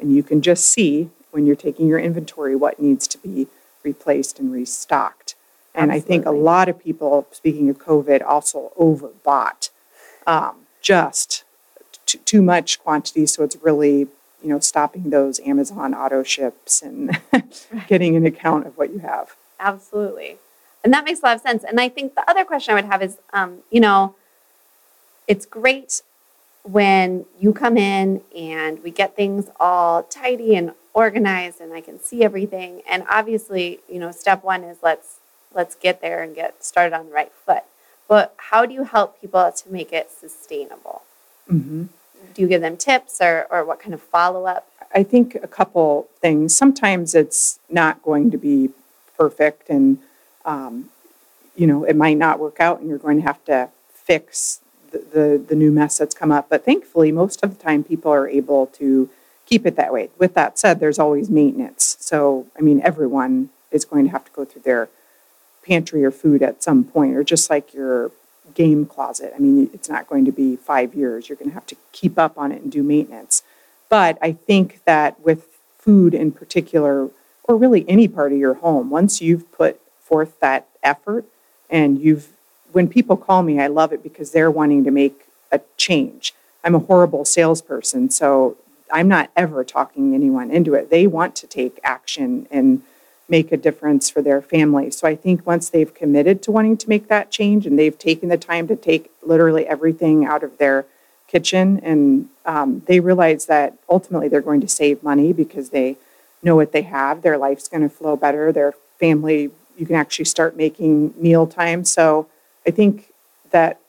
And 0.00 0.14
you 0.14 0.22
can 0.22 0.42
just 0.42 0.68
see 0.68 1.10
when 1.30 1.46
you're 1.46 1.56
taking 1.56 1.86
your 1.86 1.98
inventory 1.98 2.56
what 2.56 2.80
needs 2.80 3.06
to 3.08 3.18
be 3.18 3.46
replaced 3.82 4.38
and 4.38 4.52
restocked. 4.52 5.34
And 5.74 5.92
I 5.92 6.00
think 6.00 6.24
a 6.24 6.30
lot 6.30 6.68
of 6.70 6.78
people, 6.78 7.26
speaking 7.30 7.68
of 7.68 7.78
COVID, 7.78 8.24
also 8.26 8.72
overbought 8.80 9.68
um, 10.26 10.56
just 10.80 11.44
t- 12.06 12.18
too 12.24 12.40
much 12.40 12.80
quantity. 12.82 13.26
So 13.26 13.44
it's 13.44 13.56
really, 13.56 14.08
you 14.46 14.52
know, 14.52 14.60
stopping 14.60 15.10
those 15.10 15.40
Amazon 15.40 15.92
auto 15.92 16.22
ships 16.22 16.80
and 16.80 17.20
getting 17.88 18.14
an 18.14 18.24
account 18.24 18.64
of 18.64 18.78
what 18.78 18.92
you 18.92 19.00
have. 19.00 19.34
Absolutely. 19.58 20.36
And 20.84 20.94
that 20.94 21.04
makes 21.04 21.18
a 21.20 21.24
lot 21.24 21.34
of 21.34 21.42
sense. 21.42 21.64
And 21.64 21.80
I 21.80 21.88
think 21.88 22.14
the 22.14 22.30
other 22.30 22.44
question 22.44 22.70
I 22.70 22.74
would 22.76 22.84
have 22.84 23.02
is, 23.02 23.18
um, 23.32 23.58
you 23.72 23.80
know, 23.80 24.14
it's 25.26 25.46
great 25.46 26.02
when 26.62 27.24
you 27.40 27.52
come 27.52 27.76
in 27.76 28.22
and 28.36 28.80
we 28.84 28.92
get 28.92 29.16
things 29.16 29.50
all 29.58 30.04
tidy 30.04 30.54
and 30.54 30.74
organized 30.94 31.60
and 31.60 31.72
I 31.72 31.80
can 31.80 31.98
see 31.98 32.22
everything. 32.22 32.82
And 32.88 33.02
obviously, 33.10 33.80
you 33.88 33.98
know, 33.98 34.12
step 34.12 34.44
one 34.44 34.62
is 34.62 34.78
let's 34.80 35.16
let's 35.52 35.74
get 35.74 36.00
there 36.00 36.22
and 36.22 36.36
get 36.36 36.64
started 36.64 36.94
on 36.94 37.06
the 37.06 37.12
right 37.12 37.32
foot. 37.44 37.64
But 38.06 38.32
how 38.36 38.64
do 38.64 38.72
you 38.72 38.84
help 38.84 39.20
people 39.20 39.50
to 39.50 39.72
make 39.72 39.92
it 39.92 40.12
sustainable? 40.12 41.02
hmm 41.48 41.86
Do 42.34 42.42
you 42.42 42.48
give 42.48 42.60
them 42.60 42.76
tips 42.76 43.18
or, 43.20 43.46
or 43.50 43.64
what 43.64 43.80
kind 43.80 43.94
of 43.94 44.00
follow 44.00 44.46
up? 44.46 44.68
I 44.94 45.02
think 45.02 45.34
a 45.34 45.48
couple 45.48 46.08
things. 46.20 46.56
Sometimes 46.56 47.14
it's 47.14 47.58
not 47.68 48.02
going 48.02 48.30
to 48.30 48.38
be 48.38 48.70
perfect, 49.16 49.68
and 49.68 49.98
um, 50.44 50.90
you 51.54 51.66
know 51.66 51.84
it 51.84 51.96
might 51.96 52.16
not 52.16 52.38
work 52.38 52.60
out, 52.60 52.80
and 52.80 52.88
you're 52.88 52.98
going 52.98 53.18
to 53.18 53.26
have 53.26 53.44
to 53.46 53.68
fix 53.92 54.60
the, 54.90 54.98
the 54.98 55.44
the 55.48 55.54
new 55.54 55.70
mess 55.70 55.98
that's 55.98 56.14
come 56.14 56.32
up. 56.32 56.48
But 56.48 56.64
thankfully, 56.64 57.12
most 57.12 57.42
of 57.42 57.56
the 57.56 57.62
time, 57.62 57.84
people 57.84 58.12
are 58.12 58.28
able 58.28 58.66
to 58.68 59.10
keep 59.44 59.66
it 59.66 59.76
that 59.76 59.92
way. 59.92 60.10
With 60.18 60.34
that 60.34 60.58
said, 60.58 60.80
there's 60.80 60.98
always 60.98 61.28
maintenance. 61.28 61.96
So 62.00 62.46
I 62.58 62.62
mean, 62.62 62.80
everyone 62.82 63.50
is 63.70 63.84
going 63.84 64.04
to 64.06 64.10
have 64.12 64.24
to 64.24 64.32
go 64.32 64.44
through 64.44 64.62
their 64.62 64.88
pantry 65.62 66.04
or 66.04 66.10
food 66.10 66.42
at 66.42 66.62
some 66.62 66.84
point, 66.84 67.16
or 67.16 67.24
just 67.24 67.50
like 67.50 67.74
your 67.74 68.12
game 68.54 68.86
closet. 68.86 69.32
I 69.34 69.38
mean, 69.38 69.70
it's 69.72 69.88
not 69.88 70.08
going 70.08 70.24
to 70.24 70.32
be 70.32 70.56
five 70.56 70.94
years. 70.94 71.28
You're 71.28 71.36
going 71.36 71.50
to 71.50 71.54
have 71.54 71.66
to 71.66 71.76
keep 71.92 72.18
up 72.18 72.38
on 72.38 72.52
it 72.52 72.62
and 72.62 72.72
do 72.72 72.82
maintenance. 72.82 73.42
But 73.88 74.18
I 74.20 74.32
think 74.32 74.80
that 74.84 75.20
with 75.20 75.46
food 75.78 76.14
in 76.14 76.32
particular, 76.32 77.10
or 77.44 77.56
really 77.56 77.88
any 77.88 78.08
part 78.08 78.32
of 78.32 78.38
your 78.38 78.54
home, 78.54 78.90
once 78.90 79.20
you've 79.20 79.50
put 79.52 79.80
forth 80.00 80.38
that 80.40 80.66
effort 80.82 81.24
and 81.70 82.00
you've, 82.00 82.28
when 82.72 82.88
people 82.88 83.16
call 83.16 83.42
me, 83.42 83.60
I 83.60 83.68
love 83.68 83.92
it 83.92 84.02
because 84.02 84.32
they're 84.32 84.50
wanting 84.50 84.84
to 84.84 84.90
make 84.90 85.26
a 85.52 85.60
change. 85.76 86.34
I'm 86.64 86.74
a 86.74 86.80
horrible 86.80 87.24
salesperson, 87.24 88.10
so 88.10 88.56
I'm 88.90 89.08
not 89.08 89.30
ever 89.36 89.64
talking 89.64 90.14
anyone 90.14 90.50
into 90.50 90.74
it. 90.74 90.90
They 90.90 91.06
want 91.06 91.36
to 91.36 91.46
take 91.46 91.78
action 91.84 92.48
and 92.50 92.82
make 93.28 93.50
a 93.50 93.56
difference 93.56 94.08
for 94.08 94.22
their 94.22 94.40
family. 94.40 94.90
So 94.90 95.08
I 95.08 95.16
think 95.16 95.46
once 95.46 95.68
they've 95.68 95.92
committed 95.92 96.42
to 96.42 96.52
wanting 96.52 96.76
to 96.78 96.88
make 96.88 97.08
that 97.08 97.30
change 97.30 97.66
and 97.66 97.78
they've 97.78 97.98
taken 97.98 98.28
the 98.28 98.38
time 98.38 98.68
to 98.68 98.76
take 98.76 99.10
literally 99.22 99.66
everything 99.66 100.24
out 100.24 100.42
of 100.42 100.58
their 100.58 100.86
kitchen 101.26 101.80
and 101.82 102.28
um, 102.44 102.82
they 102.86 103.00
realize 103.00 103.46
that 103.46 103.74
ultimately 103.88 104.28
they're 104.28 104.40
going 104.40 104.60
to 104.60 104.68
save 104.68 105.02
money 105.02 105.32
because 105.32 105.70
they 105.70 105.96
know 106.42 106.54
what 106.54 106.70
they 106.70 106.82
have, 106.82 107.22
their 107.22 107.36
life's 107.36 107.66
going 107.66 107.82
to 107.82 107.88
flow 107.88 108.16
better, 108.16 108.52
their 108.52 108.74
family, 109.00 109.50
you 109.76 109.86
can 109.86 109.96
actually 109.96 110.24
start 110.24 110.56
making 110.56 111.12
meal 111.16 111.46
time. 111.46 111.84
So 111.84 112.28
I 112.66 112.70
think 112.70 113.12
that 113.50 113.80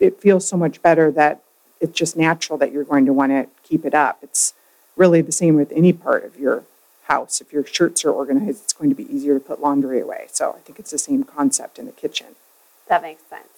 it 0.00 0.20
feels 0.20 0.48
so 0.48 0.56
much 0.56 0.80
better 0.82 1.10
that 1.12 1.42
it's 1.80 1.96
just 1.96 2.16
natural 2.16 2.58
that 2.58 2.72
you're 2.72 2.84
going 2.84 3.06
to 3.06 3.12
want 3.12 3.32
to 3.32 3.46
keep 3.62 3.84
it 3.84 3.94
up. 3.94 4.18
It's 4.22 4.54
really 4.96 5.20
the 5.20 5.32
same 5.32 5.56
with 5.56 5.70
any 5.72 5.92
part 5.92 6.24
of 6.24 6.38
your 6.38 6.64
house. 7.08 7.40
If 7.40 7.52
your 7.52 7.64
shirts 7.64 8.04
are 8.04 8.10
organized, 8.10 8.62
it's 8.62 8.72
going 8.72 8.90
to 8.90 8.96
be 8.96 9.12
easier 9.14 9.34
to 9.34 9.40
put 9.40 9.60
laundry 9.60 10.00
away. 10.00 10.26
So 10.32 10.54
I 10.56 10.60
think 10.60 10.78
it's 10.78 10.90
the 10.90 10.98
same 10.98 11.24
concept 11.24 11.78
in 11.78 11.86
the 11.86 11.92
kitchen. 11.92 12.36
That 12.88 13.02
makes 13.02 13.22
sense. 13.28 13.48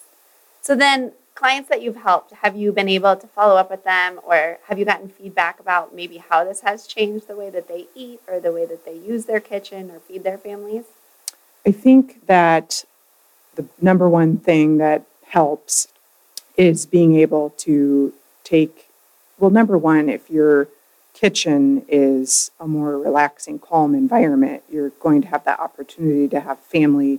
So 0.62 0.74
then, 0.74 1.12
clients 1.34 1.68
that 1.68 1.82
you've 1.82 1.96
helped, 1.96 2.32
have 2.32 2.56
you 2.56 2.72
been 2.72 2.88
able 2.88 3.14
to 3.14 3.26
follow 3.28 3.56
up 3.56 3.70
with 3.70 3.84
them 3.84 4.18
or 4.26 4.58
have 4.66 4.78
you 4.78 4.84
gotten 4.84 5.08
feedback 5.08 5.60
about 5.60 5.94
maybe 5.94 6.16
how 6.18 6.44
this 6.44 6.62
has 6.62 6.86
changed 6.86 7.28
the 7.28 7.36
way 7.36 7.48
that 7.48 7.68
they 7.68 7.86
eat 7.94 8.20
or 8.26 8.40
the 8.40 8.52
way 8.52 8.66
that 8.66 8.84
they 8.84 8.94
use 8.94 9.26
their 9.26 9.38
kitchen 9.38 9.90
or 9.90 10.00
feed 10.00 10.24
their 10.24 10.36
families? 10.36 10.84
I 11.64 11.70
think 11.70 12.26
that 12.26 12.84
the 13.54 13.66
number 13.80 14.08
one 14.08 14.38
thing 14.38 14.78
that 14.78 15.04
helps 15.28 15.88
is 16.56 16.86
being 16.86 17.14
able 17.14 17.50
to 17.50 18.12
take, 18.42 18.88
well, 19.38 19.50
number 19.50 19.78
one, 19.78 20.08
if 20.08 20.28
your 20.28 20.68
kitchen 21.18 21.84
is 21.88 22.52
a 22.60 22.68
more 22.68 22.96
relaxing, 22.96 23.58
calm 23.58 23.92
environment, 23.92 24.62
you're 24.70 24.90
going 24.90 25.20
to 25.20 25.26
have 25.26 25.42
that 25.44 25.58
opportunity 25.58 26.28
to 26.28 26.38
have 26.38 26.60
family 26.60 27.18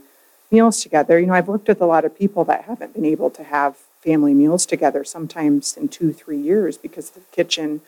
meals 0.49 0.81
together. 0.81 1.19
You 1.19 1.25
know, 1.25 1.33
I've 1.33 1.49
worked 1.49 1.67
with 1.67 1.81
a 1.81 1.85
lot 1.85 2.05
of 2.05 2.17
people 2.17 2.45
that 2.45 2.63
haven't 2.63 2.93
been 2.93 3.03
able 3.03 3.29
to 3.31 3.43
have 3.43 3.75
family 4.01 4.33
meals 4.33 4.65
together, 4.65 5.03
sometimes 5.03 5.75
in 5.75 5.89
two, 5.89 6.13
three 6.13 6.39
years, 6.39 6.77
because 6.77 7.09
the 7.09 7.19
kitchen 7.33 7.81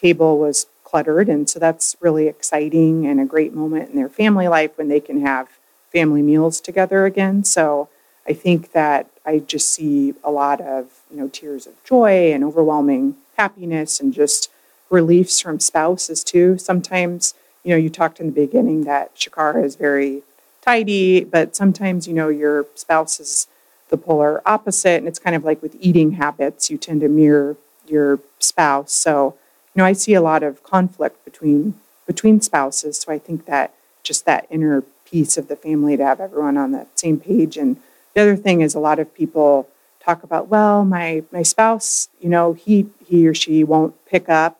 table 0.00 0.38
was 0.38 0.66
cluttered. 0.84 1.28
And 1.28 1.48
so 1.50 1.58
that's 1.58 1.96
really 2.00 2.28
exciting 2.28 3.06
and 3.06 3.20
a 3.20 3.26
great 3.26 3.52
moment 3.52 3.90
in 3.90 3.96
their 3.96 4.08
family 4.08 4.48
life 4.48 4.78
when 4.78 4.88
they 4.88 5.00
can 5.00 5.20
have 5.20 5.48
family 5.92 6.22
meals 6.22 6.62
together 6.62 7.04
again. 7.04 7.44
So 7.44 7.90
I 8.26 8.32
think 8.32 8.72
that 8.72 9.06
I 9.26 9.40
just 9.40 9.68
see 9.68 10.14
a 10.24 10.30
lot 10.30 10.62
of, 10.62 11.02
you 11.10 11.18
know, 11.18 11.28
tears 11.28 11.66
of 11.66 11.74
joy 11.84 12.32
and 12.32 12.42
overwhelming 12.42 13.16
happiness 13.36 14.00
and 14.00 14.14
just 14.14 14.48
reliefs 14.92 15.40
from 15.40 15.58
spouses 15.58 16.22
too. 16.22 16.58
Sometimes, 16.58 17.34
you 17.64 17.70
know, 17.70 17.76
you 17.76 17.90
talked 17.90 18.20
in 18.20 18.26
the 18.26 18.32
beginning 18.32 18.84
that 18.84 19.16
Shakara 19.16 19.64
is 19.64 19.74
very 19.74 20.22
tidy, 20.60 21.24
but 21.24 21.56
sometimes, 21.56 22.06
you 22.06 22.14
know, 22.14 22.28
your 22.28 22.66
spouse 22.74 23.18
is 23.18 23.48
the 23.88 23.96
polar 23.96 24.42
opposite. 24.46 24.98
And 24.98 25.08
it's 25.08 25.18
kind 25.18 25.34
of 25.34 25.44
like 25.44 25.62
with 25.62 25.76
eating 25.80 26.12
habits, 26.12 26.70
you 26.70 26.76
tend 26.76 27.00
to 27.00 27.08
mirror 27.08 27.56
your 27.88 28.20
spouse. 28.38 28.92
So, 28.92 29.34
you 29.74 29.80
know, 29.80 29.84
I 29.84 29.94
see 29.94 30.14
a 30.14 30.20
lot 30.20 30.42
of 30.42 30.62
conflict 30.62 31.24
between 31.24 31.74
between 32.06 32.40
spouses. 32.40 32.98
So 32.98 33.12
I 33.12 33.18
think 33.18 33.46
that 33.46 33.72
just 34.02 34.26
that 34.26 34.46
inner 34.50 34.82
peace 35.04 35.36
of 35.36 35.48
the 35.48 35.56
family 35.56 35.96
to 35.96 36.04
have 36.04 36.20
everyone 36.20 36.56
on 36.56 36.72
the 36.72 36.86
same 36.94 37.18
page. 37.18 37.56
And 37.56 37.76
the 38.14 38.22
other 38.22 38.36
thing 38.36 38.60
is 38.60 38.74
a 38.74 38.80
lot 38.80 38.98
of 38.98 39.14
people 39.14 39.68
talk 40.00 40.22
about, 40.22 40.48
well, 40.48 40.84
my 40.84 41.22
my 41.32 41.42
spouse, 41.42 42.08
you 42.20 42.28
know, 42.28 42.52
he 42.52 42.86
he 43.06 43.26
or 43.26 43.34
she 43.34 43.64
won't 43.64 43.94
pick 44.06 44.28
up 44.28 44.58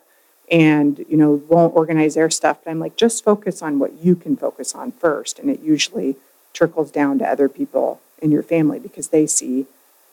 and 0.52 1.04
you 1.08 1.16
know 1.16 1.42
won't 1.48 1.74
organize 1.74 2.14
their 2.14 2.30
stuff 2.30 2.58
but 2.62 2.70
i'm 2.70 2.78
like 2.78 2.94
just 2.96 3.24
focus 3.24 3.62
on 3.62 3.78
what 3.80 3.92
you 4.04 4.14
can 4.14 4.36
focus 4.36 4.74
on 4.74 4.92
first 4.92 5.38
and 5.40 5.50
it 5.50 5.60
usually 5.60 6.14
trickles 6.52 6.90
down 6.92 7.18
to 7.18 7.26
other 7.26 7.48
people 7.48 8.00
in 8.20 8.30
your 8.30 8.42
family 8.42 8.78
because 8.78 9.08
they 9.08 9.26
see 9.26 9.66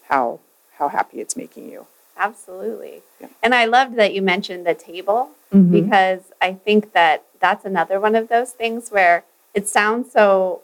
how 0.07 0.39
how 0.77 0.87
happy 0.87 1.19
it's 1.19 1.35
making 1.37 1.69
you 1.69 1.85
Absolutely. 2.21 3.01
Yeah. 3.21 3.27
And 3.41 3.55
I 3.55 3.63
loved 3.63 3.95
that 3.95 4.13
you 4.13 4.21
mentioned 4.21 4.65
the 4.65 4.73
table 4.73 5.29
Mhm. 5.53 5.71
because 5.71 6.19
I 6.41 6.51
think 6.53 6.91
that 6.91 7.23
that's 7.39 7.63
another 7.63 7.97
one 7.97 8.13
of 8.13 8.27
those 8.27 8.51
things 8.51 8.91
where 8.91 9.23
it 9.53 9.69
sounds 9.69 10.11
so 10.11 10.59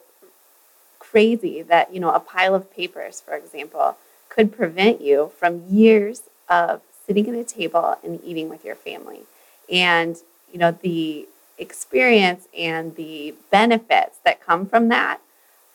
crazy 1.00 1.62
that, 1.62 1.94
you 1.94 2.00
know, 2.02 2.12
a 2.12 2.20
pile 2.20 2.54
of 2.56 2.70
papers, 2.76 3.22
for 3.22 3.36
example, 3.36 3.96
could 4.28 4.52
prevent 4.56 5.00
you 5.00 5.32
from 5.40 5.64
years 5.70 6.24
of 6.50 6.82
sitting 7.08 7.30
at 7.30 7.36
a 7.36 7.44
table 7.46 7.98
and 8.04 8.20
eating 8.24 8.50
with 8.50 8.66
your 8.66 8.76
family. 8.76 9.22
And, 9.72 10.18
you 10.52 10.60
know, 10.60 10.72
the 10.82 11.28
experience 11.58 12.48
and 12.58 12.96
the 12.96 13.34
benefits 13.52 14.18
that 14.24 14.42
come 14.46 14.66
from 14.66 14.90
that, 14.90 15.20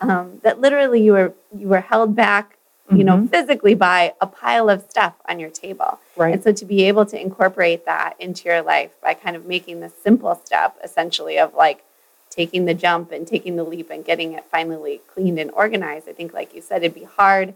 um, 0.01 0.41
that 0.43 0.61
literally 0.61 1.03
you 1.03 1.13
were 1.13 1.33
you 1.57 1.69
were 1.69 1.81
held 1.81 2.15
back, 2.15 2.57
you 2.91 3.05
know, 3.05 3.17
Mhm. 3.19 3.31
physically 3.31 3.75
by 3.75 4.15
a 4.21 4.27
pile 4.27 4.69
of 4.71 4.83
stuff 4.91 5.15
on 5.29 5.39
your 5.41 5.51
table. 5.51 5.99
right 6.17 6.35
And 6.35 6.43
so 6.43 6.53
to 6.53 6.65
be 6.65 6.85
able 6.85 7.07
to 7.07 7.19
incorporate 7.21 7.85
that 7.87 8.15
into 8.19 8.49
your 8.49 8.63
life 8.63 8.91
by 9.01 9.15
kind 9.15 9.37
of 9.37 9.47
making 9.47 9.81
the 9.81 9.89
simple 9.89 10.35
step 10.45 10.77
essentially 10.85 11.39
of 11.39 11.55
like 11.55 11.83
taking 12.31 12.65
the 12.67 12.75
jump 12.75 13.11
and 13.11 13.27
taking 13.27 13.57
the 13.57 13.65
leap 13.65 13.91
and 13.91 14.05
getting 14.05 14.33
it 14.35 14.45
finally 14.51 15.01
cleaned 15.13 15.39
and 15.39 15.51
organized, 15.53 16.09
I 16.09 16.13
think 16.13 16.33
like 16.33 16.55
you 16.55 16.61
said, 16.63 16.83
it'd 16.85 16.95
be 16.95 17.05
hard 17.05 17.55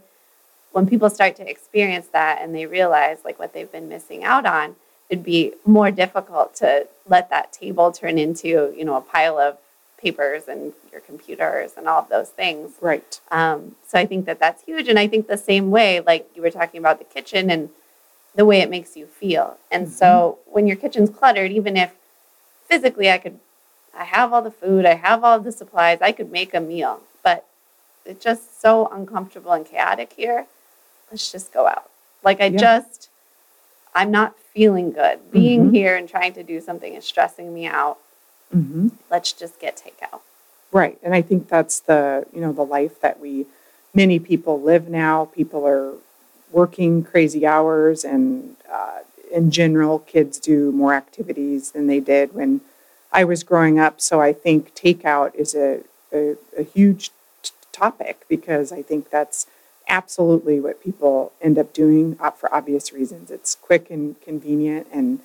when 0.71 0.85
people 0.87 1.09
start 1.09 1.35
to 1.37 1.49
experience 1.49 2.07
that 2.07 2.41
and 2.41 2.53
they 2.53 2.65
realize 2.65 3.19
like 3.23 3.39
what 3.39 3.53
they've 3.53 3.71
been 3.71 3.87
missing 3.87 4.23
out 4.23 4.45
on, 4.45 4.75
it'd 5.09 5.23
be 5.23 5.53
more 5.65 5.91
difficult 5.91 6.55
to 6.55 6.87
let 7.07 7.29
that 7.29 7.53
table 7.53 7.91
turn 7.91 8.17
into, 8.17 8.73
you 8.77 8.83
know, 8.85 8.95
a 8.95 9.01
pile 9.01 9.37
of 9.37 9.57
papers 9.97 10.47
and 10.47 10.73
your 10.91 11.01
computers 11.01 11.73
and 11.77 11.87
all 11.87 11.99
of 12.01 12.09
those 12.09 12.29
things. 12.29 12.73
right 12.81 13.19
Um, 13.31 13.75
so 13.87 13.97
I 13.97 14.05
think 14.05 14.25
that 14.25 14.39
that's 14.39 14.63
huge. 14.63 14.87
And 14.87 14.99
I 14.99 15.07
think 15.07 15.27
the 15.27 15.37
same 15.37 15.71
way, 15.71 15.99
like 16.01 16.29
you 16.35 16.41
were 16.41 16.51
talking 16.51 16.79
about 16.79 16.99
the 16.99 17.05
kitchen 17.05 17.49
and 17.49 17.69
the 18.35 18.45
way 18.45 18.59
it 18.59 18.69
makes 18.69 18.97
you 18.97 19.05
feel. 19.05 19.57
And 19.71 19.89
so 19.89 20.39
when 20.45 20.67
your 20.67 20.75
kitchen's 20.75 21.09
cluttered, 21.09 21.51
even 21.51 21.77
if 21.77 21.93
physically 22.67 23.09
I 23.09 23.17
could, 23.17 23.39
I 23.97 24.03
have 24.03 24.33
all 24.33 24.41
the 24.41 24.51
food, 24.51 24.85
I 24.85 24.95
have 24.95 25.23
all 25.23 25.39
the 25.39 25.51
supplies, 25.51 25.99
I 26.01 26.11
could 26.11 26.31
make 26.31 26.53
a 26.53 26.59
meal, 26.59 27.01
but 27.23 27.45
it's 28.05 28.23
just 28.23 28.61
so 28.61 28.87
uncomfortable 28.87 29.53
and 29.53 29.65
chaotic 29.65 30.13
here. 30.13 30.47
Let's 31.09 31.31
just 31.31 31.53
go 31.53 31.67
out. 31.67 31.89
Like 32.23 32.41
I 32.41 32.47
Yeah. 32.47 32.59
just, 32.59 33.09
I'm 33.93 34.11
not 34.11 34.35
feeling 34.55 34.91
good. 34.91 35.31
Being 35.31 35.65
Mhm. 35.65 35.73
here 35.73 35.95
and 35.97 36.07
trying 36.09 36.33
to 36.33 36.43
do 36.43 36.61
something 36.61 36.95
is 36.95 37.05
stressing 37.05 37.53
me 37.53 37.67
out. 37.67 37.97
hmm 38.51 38.87
Let's 39.11 39.33
just 39.33 39.59
get 39.59 39.75
takeout. 39.75 40.21
Right. 40.71 40.97
And 41.03 41.13
I 41.13 41.21
think 41.21 41.47
that's 41.49 41.79
the, 41.79 42.25
you 42.33 42.41
know, 42.41 42.53
the 42.53 42.65
life 42.65 42.99
that 43.01 43.19
we, 43.19 43.45
many 43.93 44.19
people 44.19 44.61
live 44.61 44.87
now. 44.89 45.25
People 45.25 45.67
are 45.67 45.93
working 46.51 47.03
crazy 47.03 47.45
hours 47.45 48.03
and 48.05 48.55
uh, 48.71 48.99
in 49.31 49.51
general, 49.51 49.99
kids 49.99 50.39
do 50.39 50.71
more 50.71 50.93
activities 50.93 51.71
than 51.71 51.87
they 51.87 51.99
did 51.99 52.33
when 52.33 52.61
I 53.11 53.23
was 53.25 53.43
growing 53.43 53.79
up. 53.79 53.99
So 53.99 54.21
I 54.21 54.31
think 54.31 54.73
takeout 54.75 55.35
is 55.35 55.53
a, 55.55 55.81
a, 56.13 56.35
a 56.57 56.63
huge 56.63 57.11
t- 57.43 57.51
topic 57.73 58.25
because 58.29 58.71
I 58.71 58.81
think 58.81 59.09
that's 59.09 59.47
absolutely 59.87 60.59
what 60.59 60.83
people 60.83 61.31
end 61.41 61.57
up 61.57 61.73
doing 61.73 62.17
uh, 62.19 62.31
for 62.31 62.53
obvious 62.53 62.91
reasons. 62.91 63.31
It's 63.31 63.55
quick 63.55 63.89
and 63.89 64.19
convenient 64.21 64.87
and 64.91 65.19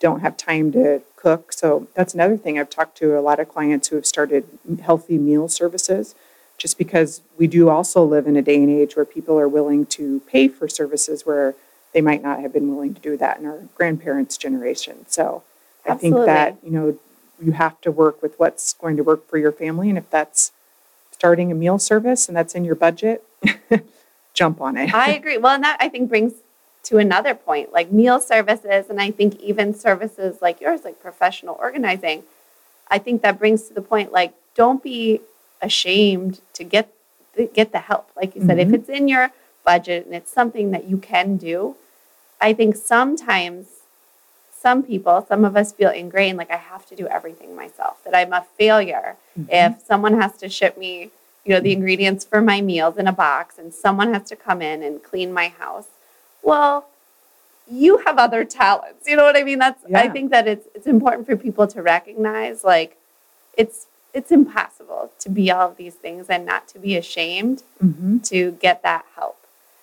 don't 0.00 0.20
have 0.20 0.36
time 0.36 0.72
to 0.72 1.02
cook. 1.16 1.52
So 1.52 1.88
that's 1.94 2.14
another 2.14 2.36
thing. 2.36 2.58
I've 2.58 2.70
talked 2.70 2.96
to 2.98 3.18
a 3.18 3.20
lot 3.20 3.40
of 3.40 3.48
clients 3.48 3.88
who 3.88 3.96
have 3.96 4.06
started 4.06 4.46
healthy 4.82 5.18
meal 5.18 5.48
services 5.48 6.14
just 6.58 6.78
because 6.78 7.22
we 7.36 7.46
do 7.46 7.68
also 7.68 8.04
live 8.04 8.26
in 8.26 8.36
a 8.36 8.42
day 8.42 8.56
and 8.56 8.70
age 8.70 8.96
where 8.96 9.04
people 9.04 9.38
are 9.38 9.48
willing 9.48 9.86
to 9.86 10.20
pay 10.20 10.48
for 10.48 10.68
services 10.68 11.26
where 11.26 11.54
they 11.92 12.00
might 12.00 12.22
not 12.22 12.40
have 12.40 12.52
been 12.52 12.68
willing 12.74 12.94
to 12.94 13.00
do 13.00 13.16
that 13.16 13.38
in 13.38 13.46
our 13.46 13.60
grandparents' 13.74 14.36
generation. 14.36 15.06
So 15.08 15.42
I 15.86 15.94
think 15.94 16.14
that, 16.26 16.58
you 16.62 16.70
know, 16.70 16.98
you 17.42 17.52
have 17.52 17.80
to 17.82 17.90
work 17.90 18.22
with 18.22 18.38
what's 18.38 18.74
going 18.74 18.96
to 18.96 19.02
work 19.02 19.28
for 19.28 19.38
your 19.38 19.52
family. 19.52 19.88
And 19.88 19.98
if 19.98 20.08
that's 20.10 20.52
starting 21.12 21.50
a 21.50 21.54
meal 21.54 21.78
service 21.78 22.28
and 22.28 22.36
that's 22.36 22.54
in 22.54 22.64
your 22.64 22.74
budget, 22.74 23.24
jump 24.34 24.60
on 24.60 24.76
it. 24.76 24.92
I 24.92 25.12
agree. 25.12 25.38
Well, 25.38 25.54
and 25.54 25.64
that 25.64 25.78
I 25.80 25.88
think 25.88 26.08
brings 26.08 26.34
to 26.84 26.98
another 26.98 27.34
point, 27.34 27.72
like 27.72 27.90
meal 27.90 28.20
services, 28.20 28.90
and 28.90 29.00
I 29.00 29.10
think 29.10 29.40
even 29.40 29.72
services 29.74 30.42
like 30.42 30.60
yours, 30.60 30.84
like 30.84 31.00
professional 31.00 31.56
organizing. 31.58 32.24
I 32.90 32.98
think 32.98 33.22
that 33.22 33.38
brings 33.38 33.62
to 33.68 33.74
the 33.74 33.80
point, 33.80 34.12
like, 34.12 34.34
don't 34.54 34.82
be 34.82 35.22
ashamed 35.62 36.40
to 36.52 36.62
get 36.64 36.92
the, 37.34 37.46
get 37.46 37.72
the 37.72 37.78
help. 37.78 38.10
Like 38.14 38.34
you 38.36 38.42
said, 38.44 38.58
if 38.58 38.68
Mhm. 38.68 38.74
it's 38.74 38.88
in 38.90 39.08
your 39.08 39.30
budget 39.64 40.04
and 40.04 40.14
it's 40.14 40.30
something 40.30 40.72
that 40.72 40.84
you 40.84 40.98
can 40.98 41.36
do, 41.38 41.76
I 42.40 42.52
think 42.52 42.76
sometimes 42.76 43.66
some 44.52 44.82
people, 44.82 45.24
some 45.26 45.44
of 45.44 45.56
us 45.56 45.72
feel 45.72 45.90
ingrained, 45.90 46.36
like 46.36 46.50
I 46.50 46.56
have 46.56 46.84
to 46.86 46.94
do 46.96 47.06
everything 47.06 47.56
myself, 47.56 48.02
that 48.04 48.14
I'm 48.14 48.32
a 48.32 48.44
failure 48.58 49.16
Mhm. 49.38 49.48
if 49.48 49.86
someone 49.86 50.20
has 50.20 50.36
to 50.38 50.48
ship 50.48 50.76
me 50.76 51.10
you 51.44 51.52
know 51.54 51.60
the 51.60 51.72
ingredients 51.72 52.24
for 52.24 52.40
my 52.40 52.60
meals 52.60 52.96
in 52.96 53.06
a 53.06 53.12
box 53.12 53.58
and 53.58 53.72
someone 53.74 54.12
has 54.14 54.28
to 54.28 54.36
come 54.36 54.60
in 54.62 54.82
and 54.82 55.02
clean 55.02 55.32
my 55.32 55.48
house. 55.48 55.86
Well 56.42 56.86
you 57.70 57.98
have 58.04 58.18
other 58.18 58.44
talents 58.44 59.08
you 59.08 59.16
know 59.16 59.24
what 59.24 59.36
i 59.38 59.42
mean? 59.42 59.58
That's 59.58 59.82
i 59.94 60.06
think 60.12 60.30
that 60.32 60.46
it's 60.46 60.66
it's 60.74 60.86
important 60.86 61.26
for 61.26 61.34
people 61.34 61.66
to 61.68 61.80
recognize 61.80 62.62
like 62.62 62.98
it's 63.56 63.86
it's 64.12 64.30
impossible 64.30 65.10
to 65.20 65.28
be 65.30 65.50
all 65.50 65.70
of 65.70 65.76
these 65.78 65.94
things 65.94 66.26
and 66.28 66.44
not 66.44 66.68
to 66.68 66.78
be 66.78 66.94
ashamed 66.96 67.62
Mhm. 67.82 68.22
to 68.28 68.52
get 68.66 68.82
that 68.82 69.04
help 69.16 69.38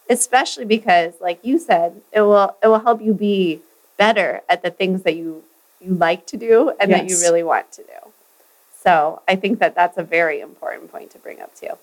especially 0.10 0.65
because 0.65 1.13
like 1.21 1.39
you 1.43 1.58
said 1.58 2.02
it 2.12 2.21
will 2.21 2.56
it 2.63 2.67
will 2.67 2.80
help 2.88 3.02
you 3.02 3.13
be 3.15 3.62
better 3.97 4.41
at 4.47 4.62
the 4.62 4.69
things 4.69 5.02
that 5.02 5.15
you 5.15 5.43
you 5.80 5.95
like 5.95 6.28
to 6.28 6.38
do 6.38 6.69
and 6.80 6.91
that 6.91 7.06
you 7.10 7.15
really 7.26 7.41
want 7.43 7.71
to 7.71 7.82
do 7.82 8.01
so 8.82 9.22
i 9.28 9.36
think 9.36 9.60
that 9.60 9.76
that's 9.76 9.98
a 9.98 10.04
very 10.04 10.39
important 10.39 10.91
point 10.91 11.12
to 11.12 11.20
bring 11.20 11.41
up 11.41 11.54
too. 11.56 11.74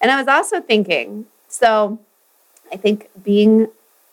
And 0.00 0.10
i 0.10 0.18
was 0.18 0.28
also 0.28 0.60
thinking 0.60 1.26
so 1.48 1.98
i 2.72 2.76
think 2.76 3.08
being 3.22 3.68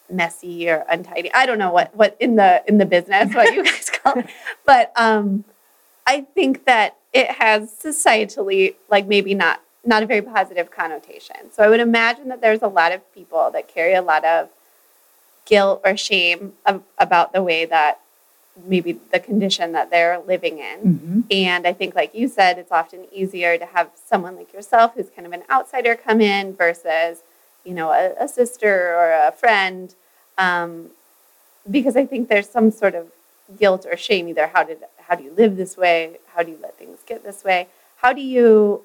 messy 0.10 0.70
or 0.70 0.86
untidy 0.90 1.32
i 1.34 1.46
don't 1.46 1.60
know 1.60 1.72
what 1.72 1.96
what 1.96 2.16
in 2.20 2.36
the 2.36 2.64
in 2.68 2.78
the 2.78 2.86
business 2.86 3.34
what 3.34 3.54
you 3.54 3.64
guys 3.70 3.90
call 3.90 4.20
it 4.20 4.26
but 4.66 4.92
um 4.96 5.44
i 6.08 6.22
think 6.22 6.66
that 6.66 6.96
it 7.14 7.30
has 7.32 7.72
societally 7.72 8.76
like 8.90 9.08
maybe 9.08 9.34
not 9.34 9.62
not 9.86 10.04
a 10.04 10.06
very 10.06 10.22
positive 10.22 10.70
connotation. 10.72 11.52
So 11.52 11.64
i 11.64 11.70
would 11.70 11.80
imagine 11.80 12.28
that 12.30 12.42
there's 12.42 12.62
a 12.62 12.68
lot 12.68 12.92
of 12.92 13.14
people 13.14 13.50
that 13.52 13.68
carry 13.68 13.94
a 13.94 14.02
lot 14.02 14.26
of 14.26 14.50
guilt 15.46 15.82
or 15.84 15.98
shame 15.98 16.54
of, 16.66 16.84
about 16.98 17.34
the 17.34 17.42
way 17.42 17.66
that 17.66 18.00
maybe 18.66 19.00
the 19.12 19.20
condition 19.20 19.72
that 19.72 19.90
they're 19.90 20.20
living 20.20 20.60
in 20.60 20.80
Mhm. 20.80 21.24
and 21.32 21.68
I 21.68 21.74
think, 21.74 21.96
like 21.96 22.14
you 22.14 22.28
said, 22.28 22.58
it's 22.58 22.72
often 22.72 23.06
easier 23.12 23.58
to 23.58 23.66
have 23.66 23.90
someone 23.96 24.36
like 24.36 24.52
yourself 24.54 24.94
who's 24.96 25.10
kind 25.10 25.26
of 25.26 25.34
an 25.34 25.44
outsider 25.50 25.96
come 25.96 26.22
in 26.22 26.54
versus, 26.56 27.24
you 27.64 27.74
know, 27.74 27.92
a, 27.92 28.14
a 28.20 28.28
sister 28.28 28.96
or 28.96 29.12
a 29.12 29.32
friend. 29.32 29.96
Um, 30.38 30.92
because 31.70 31.96
I 31.96 32.06
think 32.06 32.30
there's 32.30 32.50
some 32.50 32.72
sort 32.72 32.96
of 32.96 33.08
guilt 33.60 33.86
or 33.86 33.98
shame 33.98 34.28
either 34.28 34.48
how 34.48 34.64
did 34.64 34.80
how 35.08 35.16
do 35.16 35.24
you 35.24 35.32
live 35.32 35.58
this 35.58 35.76
way? 35.78 36.20
How 36.34 36.44
do 36.44 36.52
you 36.52 36.60
let 36.62 36.78
things 36.78 37.00
get 37.06 37.24
this 37.24 37.44
way? 37.44 37.68
How 37.98 38.14
do 38.14 38.22
you 38.22 38.84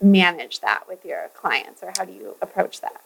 manage 0.00 0.60
that 0.60 0.86
with 0.88 1.04
your 1.04 1.30
clients 1.34 1.82
or 1.82 1.92
how 1.96 2.04
do 2.04 2.12
you 2.12 2.36
approach 2.42 2.80
that? 2.80 3.00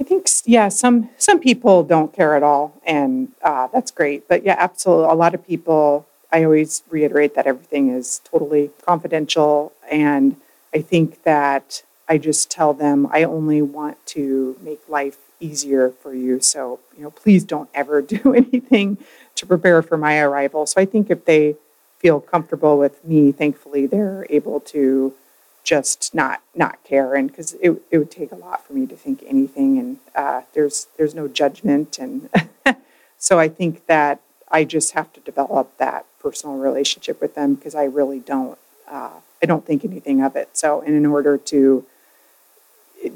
I 0.00 0.04
think, 0.04 0.26
yeah, 0.46 0.68
some, 0.68 1.10
some 1.18 1.38
people 1.38 1.82
don't 1.84 2.12
care 2.12 2.34
at 2.34 2.42
all, 2.42 2.80
and 2.86 3.28
uh, 3.42 3.68
that's 3.72 3.90
great. 3.90 4.26
But 4.26 4.42
yeah, 4.44 4.56
absolutely. 4.58 5.10
A 5.10 5.14
lot 5.14 5.34
of 5.34 5.46
people, 5.46 6.06
I 6.32 6.44
always 6.44 6.82
reiterate 6.88 7.34
that 7.34 7.46
everything 7.46 7.88
is 7.88 8.20
totally 8.24 8.70
confidential. 8.84 9.72
And 9.90 10.36
I 10.74 10.80
think 10.80 11.22
that 11.24 11.82
I 12.08 12.18
just 12.18 12.50
tell 12.50 12.72
them 12.72 13.06
I 13.12 13.24
only 13.24 13.60
want 13.60 14.04
to 14.06 14.56
make 14.62 14.80
life 14.88 15.18
easier 15.40 15.90
for 15.90 16.14
you. 16.14 16.40
So, 16.40 16.80
you 16.96 17.04
know, 17.04 17.10
please 17.10 17.44
don't 17.44 17.68
ever 17.74 18.00
do 18.16 18.32
anything 18.34 18.98
to 19.36 19.46
prepare 19.46 19.82
for 19.82 19.98
my 19.98 20.18
arrival. 20.20 20.66
So 20.66 20.80
I 20.80 20.86
think 20.86 21.10
if 21.10 21.24
they 21.26 21.56
feel 21.98 22.20
comfortable 22.20 22.78
with 22.78 23.04
me, 23.04 23.30
thankfully, 23.30 23.86
they're 23.86 24.26
able 24.30 24.60
to 24.60 25.14
just 25.64 26.14
not 26.14 26.42
not 26.54 26.82
care. 26.84 27.14
And 27.14 27.28
because 27.28 27.54
it, 27.54 27.82
it 27.90 27.98
would 27.98 28.10
take 28.10 28.32
a 28.32 28.36
lot 28.36 28.66
for 28.66 28.72
me 28.72 28.86
to 28.86 28.96
think 28.96 29.22
anything. 29.26 29.78
And 29.78 29.98
uh, 30.14 30.42
there's 30.54 30.88
there's 30.96 31.14
no 31.14 31.28
judgment. 31.28 31.98
And 31.98 32.28
so 33.18 33.38
i 33.38 33.48
think 33.48 33.86
that 33.86 34.20
i 34.50 34.64
just 34.64 34.92
have 34.92 35.12
to 35.12 35.20
develop 35.20 35.76
that 35.78 36.04
personal 36.20 36.56
relationship 36.56 37.20
with 37.20 37.34
them 37.34 37.54
because 37.54 37.74
i 37.74 37.84
really 37.84 38.18
don't 38.18 38.58
uh, 38.88 39.20
i 39.42 39.46
don't 39.46 39.64
think 39.64 39.84
anything 39.84 40.22
of 40.22 40.36
it. 40.36 40.48
So 40.56 40.80
and 40.80 40.94
in 40.94 41.06
order 41.06 41.38
to 41.38 41.84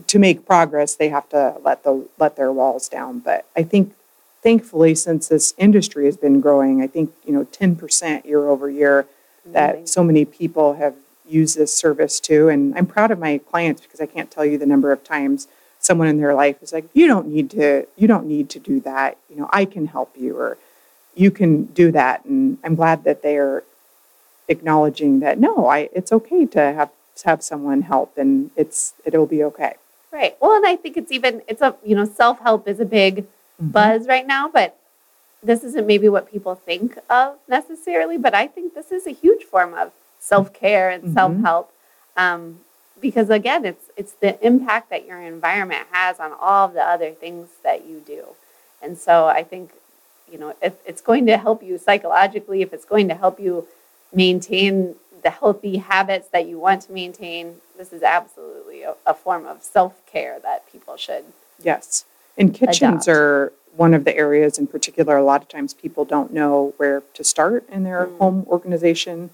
to 0.07 0.19
make 0.19 0.47
progress 0.47 0.95
they 0.95 1.09
have 1.09 1.29
to 1.31 1.57
let 1.65 1.83
the 1.85 2.09
let 2.19 2.37
their 2.37 2.53
walls 2.53 2.89
down. 2.89 3.19
But 3.21 3.47
i 3.57 3.63
think 3.63 3.95
thankfully 4.43 4.95
since 4.95 5.29
this 5.29 5.55
industry 5.59 6.05
has 6.07 6.17
been 6.17 6.41
growing 6.41 6.81
i 6.83 6.87
think 6.87 7.13
you 7.25 7.33
know 7.33 7.45
10% 7.47 8.25
year 8.25 8.49
over 8.49 8.71
year 8.71 9.07
that 9.45 9.89
so 9.89 10.05
many 10.05 10.25
people 10.25 10.75
have 10.75 10.95
used 11.29 11.57
this 11.57 11.75
service 11.75 12.21
too. 12.21 12.49
And 12.49 12.75
I'm 12.77 12.87
proud 12.87 13.11
of 13.11 13.19
my 13.19 13.39
clients 13.39 13.81
because 13.81 14.01
I 14.01 14.07
can't 14.07 14.31
tell 14.31 14.45
you 14.45 14.59
the 14.59 14.67
number 14.67 14.93
of 14.93 15.05
times 15.05 15.49
someone 15.79 16.09
in 16.09 16.19
their 16.19 16.35
life 16.35 16.63
is 16.63 16.73
like, 16.73 16.87
you 16.95 17.07
don't 17.07 17.29
need 17.29 17.51
to, 17.51 17.87
you 17.97 18.09
don't 18.09 18.27
need 18.27 18.49
to 18.51 18.59
do 18.59 18.81
that. 18.81 19.19
You 19.31 19.37
know, 19.37 19.49
I 19.53 19.65
can 19.65 19.87
help 19.87 20.15
you 20.17 20.37
or 20.37 20.59
you 21.15 21.31
can 21.31 21.67
do 21.67 21.93
that. 21.93 22.25
And 22.25 22.59
I'm 22.65 22.75
glad 22.75 23.05
that 23.05 23.23
they 23.23 23.37
are 23.37 23.65
acknowledging 24.49 25.21
that 25.21 25.39
no, 25.41 25.67
I 25.67 25.89
it's 25.93 26.13
okay 26.13 26.47
to 26.47 26.61
have 26.61 26.91
to 27.17 27.29
have 27.29 27.43
someone 27.43 27.83
help 27.83 28.17
and 28.17 28.51
it's 28.57 28.95
it'll 29.05 29.27
be 29.27 29.43
okay. 29.43 29.75
Right. 30.13 30.37
Well, 30.41 30.53
and 30.53 30.67
I 30.67 30.77
think 30.77 30.97
it's 30.97 31.11
even 31.11 31.43
it's 31.49 31.63
a 31.63 31.75
you 31.85 31.97
know 31.97 32.05
self 32.05 32.39
help 32.41 32.69
is 32.69 32.81
a 32.81 32.85
big 32.85 33.27
Mm-hmm. 33.61 33.71
buzz 33.71 34.07
right 34.07 34.27
now, 34.27 34.51
but 34.51 34.77
this 35.43 35.65
isn't 35.65 35.87
maybe 35.87 36.11
what 36.11 36.31
people 36.31 36.55
think 36.55 36.99
of 37.09 37.37
necessarily. 37.49 38.19
But 38.19 38.35
I 38.35 38.47
think 38.47 38.75
this 38.75 38.93
is 38.93 39.07
a 39.07 39.13
huge 39.13 39.45
form 39.45 39.73
of 39.73 39.93
self 40.27 40.53
care 40.53 40.91
and 40.91 41.05
Mhm. 41.05 41.15
self 41.15 41.33
help, 41.49 41.73
um, 42.17 42.41
because 43.01 43.29
again, 43.31 43.65
it's 43.65 43.87
it's 43.97 44.15
the 44.25 44.33
impact 44.51 44.91
that 44.91 45.07
your 45.07 45.21
environment 45.21 45.87
has 45.93 46.19
on 46.19 46.33
all 46.41 46.67
of 46.67 46.73
the 46.75 46.83
other 46.95 47.13
things 47.13 47.49
that 47.63 47.87
you 47.87 48.01
do, 48.01 48.23
and 48.83 48.99
so 48.99 49.27
I 49.27 49.43
think 49.45 49.71
you 50.33 50.39
know 50.39 50.55
if 50.61 50.75
it's 50.85 51.01
going 51.11 51.27
to 51.27 51.37
help 51.37 51.63
you 51.63 51.79
psychologically, 51.79 52.63
if 52.63 52.73
it's 52.73 52.85
going 52.95 53.09
to 53.09 53.15
help 53.15 53.39
you 53.39 53.55
maintain 54.13 54.97
the 55.23 55.31
healthy 55.31 55.77
habits 55.79 56.29
that 56.29 56.47
you 56.47 56.59
want 56.59 56.83
to 56.83 56.93
maintain, 56.93 57.57
this 57.79 57.93
is 57.93 58.03
absolutely 58.03 58.83
a, 58.83 58.95
a 59.07 59.15
form 59.15 59.47
of 59.47 59.63
self 59.63 59.95
care 60.07 60.39
that 60.41 60.71
people 60.73 60.97
should. 60.97 61.25
Yes. 61.63 62.05
And 62.39 62.53
kitchens 62.55 63.07
Adopt. 63.07 63.09
are 63.09 63.53
one 63.77 63.93
of 63.95 64.05
the 64.05 64.15
areas 64.17 64.59
in 64.59 64.67
particular, 64.67 65.17
a 65.17 65.25
lot 65.25 65.43
of 65.43 65.49
times 65.49 65.73
people 65.75 66.05
don't 66.05 66.33
know 66.33 66.75
where 66.79 67.03
to 67.15 67.23
start 67.25 67.69
in 67.71 67.83
their 67.85 68.07
Mm. 68.07 68.19
home 68.19 68.47
organization 68.49 69.31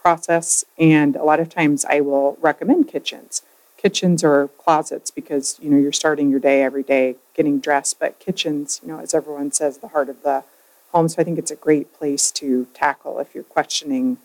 process. 0.00 0.64
And 0.78 1.16
a 1.16 1.24
lot 1.24 1.40
of 1.40 1.48
times 1.48 1.84
I 1.84 2.00
will 2.00 2.36
recommend 2.40 2.88
kitchens. 2.88 3.42
Kitchens 3.76 4.22
or 4.22 4.48
closets 4.58 5.10
because, 5.10 5.58
you 5.62 5.70
know, 5.70 5.78
you're 5.78 5.92
starting 5.92 6.30
your 6.30 6.40
day 6.40 6.62
every 6.62 6.82
day 6.82 7.16
getting 7.34 7.60
dressed, 7.60 7.98
but 7.98 8.18
kitchens, 8.18 8.80
you 8.82 8.88
know, 8.90 8.98
as 9.00 9.14
everyone 9.14 9.52
says, 9.52 9.78
the 9.78 9.88
heart 9.88 10.08
of 10.08 10.22
the 10.22 10.44
home. 10.92 11.08
So 11.08 11.20
I 11.20 11.24
think 11.24 11.38
it's 11.38 11.50
a 11.50 11.56
great 11.56 11.94
place 11.94 12.30
to 12.32 12.66
tackle 12.74 13.18
if 13.20 13.34
you're 13.34 13.44
questioning 13.44 14.18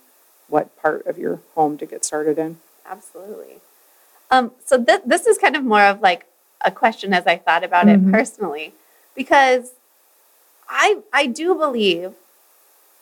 what 0.50 0.76
part 0.82 1.06
of 1.08 1.18
your 1.18 1.40
home 1.56 1.78
to 1.78 1.86
get 1.86 2.04
started 2.04 2.38
in. 2.38 2.58
Absolutely. 2.86 3.62
Um, 4.32 4.52
so 4.66 4.84
th- 4.84 5.02
this 5.06 5.26
is 5.26 5.38
kind 5.38 5.56
of 5.56 5.64
more 5.64 5.84
of 5.84 6.02
like 6.02 6.26
a 6.62 6.72
question 6.72 7.14
as 7.14 7.26
I 7.28 7.38
thought 7.38 7.64
about 7.64 7.86
Mhm. 7.86 8.10
it 8.10 8.12
personally, 8.12 8.74
because 9.16 9.72
I 10.68 11.00
I 11.14 11.28
do 11.28 11.56
believe 11.56 12.14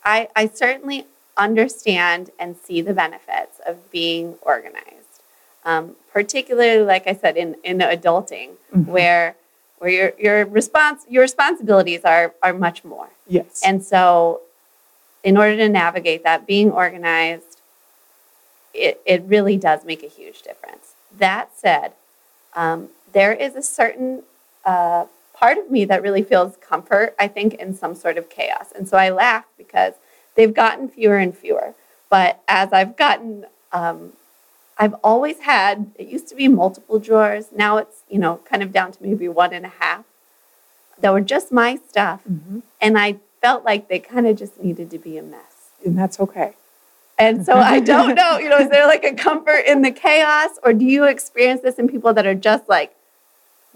I 0.03 0.27
I 0.35 0.47
certainly 0.47 1.05
understand 1.37 2.29
and 2.39 2.55
see 2.57 2.81
the 2.81 2.93
benefits 2.93 3.59
of 3.65 3.91
being 3.91 4.35
organized, 4.41 5.21
um, 5.65 5.95
particularly 6.11 6.83
like 6.83 7.07
I 7.07 7.13
said 7.15 7.37
in 7.37 7.55
in 7.63 7.79
adulting, 7.79 8.51
Mhm. 8.73 8.85
where 8.87 9.35
where 9.79 9.89
your 9.91 10.13
your 10.19 10.45
response 10.45 11.03
your 11.09 11.21
responsibilities 11.21 12.01
are 12.05 12.33
are 12.43 12.53
much 12.53 12.83
more. 12.83 13.09
Yes. 13.27 13.61
And 13.65 13.83
so, 13.83 14.41
in 15.23 15.37
order 15.37 15.55
to 15.57 15.69
navigate 15.69 16.23
that, 16.23 16.45
being 16.45 16.71
organized, 16.71 17.59
it, 18.73 19.01
it 19.05 19.23
really 19.25 19.57
does 19.57 19.85
make 19.85 20.03
a 20.03 20.07
huge 20.07 20.41
difference. 20.41 20.93
That 21.17 21.49
said, 21.55 21.93
um, 22.55 22.89
there 23.11 23.33
is 23.33 23.55
a 23.55 23.61
certain 23.61 24.23
uh, 24.65 25.05
part 25.33 25.57
of 25.57 25.69
me 25.69 25.85
that 25.85 26.01
really 26.01 26.23
feels 26.23 26.57
comfort, 26.57 27.15
I 27.19 27.27
think, 27.27 27.53
in 27.55 27.73
some 27.75 27.95
sort 27.95 28.17
of 28.17 28.29
chaos. 28.29 28.71
And 28.75 28.87
so 28.87 28.97
I 28.97 29.09
laugh 29.09 29.45
because 29.57 29.93
they've 30.35 30.53
gotten 30.53 30.87
fewer 30.89 31.17
and 31.17 31.35
fewer. 31.37 31.73
But 32.09 32.41
as 32.47 32.71
I've 32.73 32.95
gotten, 32.95 33.45
um, 33.71 34.13
I've 34.77 34.93
always 35.03 35.39
had, 35.41 35.91
it 35.97 36.07
used 36.07 36.27
to 36.29 36.35
be 36.35 36.47
multiple 36.47 36.99
drawers. 36.99 37.47
Now 37.55 37.77
it's, 37.77 38.01
you 38.09 38.19
know, 38.19 38.39
kind 38.49 38.61
of 38.63 38.71
down 38.71 38.91
to 38.91 39.03
maybe 39.03 39.27
one 39.27 39.53
and 39.53 39.65
a 39.65 39.71
half 39.79 40.05
that 40.99 41.11
were 41.11 41.21
just 41.21 41.51
my 41.51 41.79
stuff 41.89 42.21
Mhm. 42.29 42.61
and 42.79 42.97
I 42.97 43.17
felt 43.41 43.65
like 43.65 43.87
they 43.89 43.99
kind 43.99 44.25
of 44.27 44.35
just 44.37 44.61
needed 44.63 44.89
to 44.91 44.97
be 44.97 45.17
a 45.17 45.23
mess. 45.23 45.39
and 45.85 45.97
that's 45.97 46.17
okay. 46.19 46.53
And 47.19 47.45
so 47.45 47.53
I 47.57 47.79
don't 47.81 48.15
know, 48.15 48.37
you 48.37 48.47
know, 48.49 48.57
is 48.57 48.69
there 48.69 48.87
like 48.87 49.03
a 49.03 49.13
comfort 49.13 49.65
in 49.67 49.81
the 49.81 49.91
chaos 49.91 50.51
or 50.63 50.71
do 50.73 50.85
you 50.85 51.03
experience 51.03 51.61
this 51.61 51.75
in 51.75 51.87
people 51.89 52.13
that 52.13 52.25
are 52.25 52.33
just 52.35 52.69
like, 52.69 52.95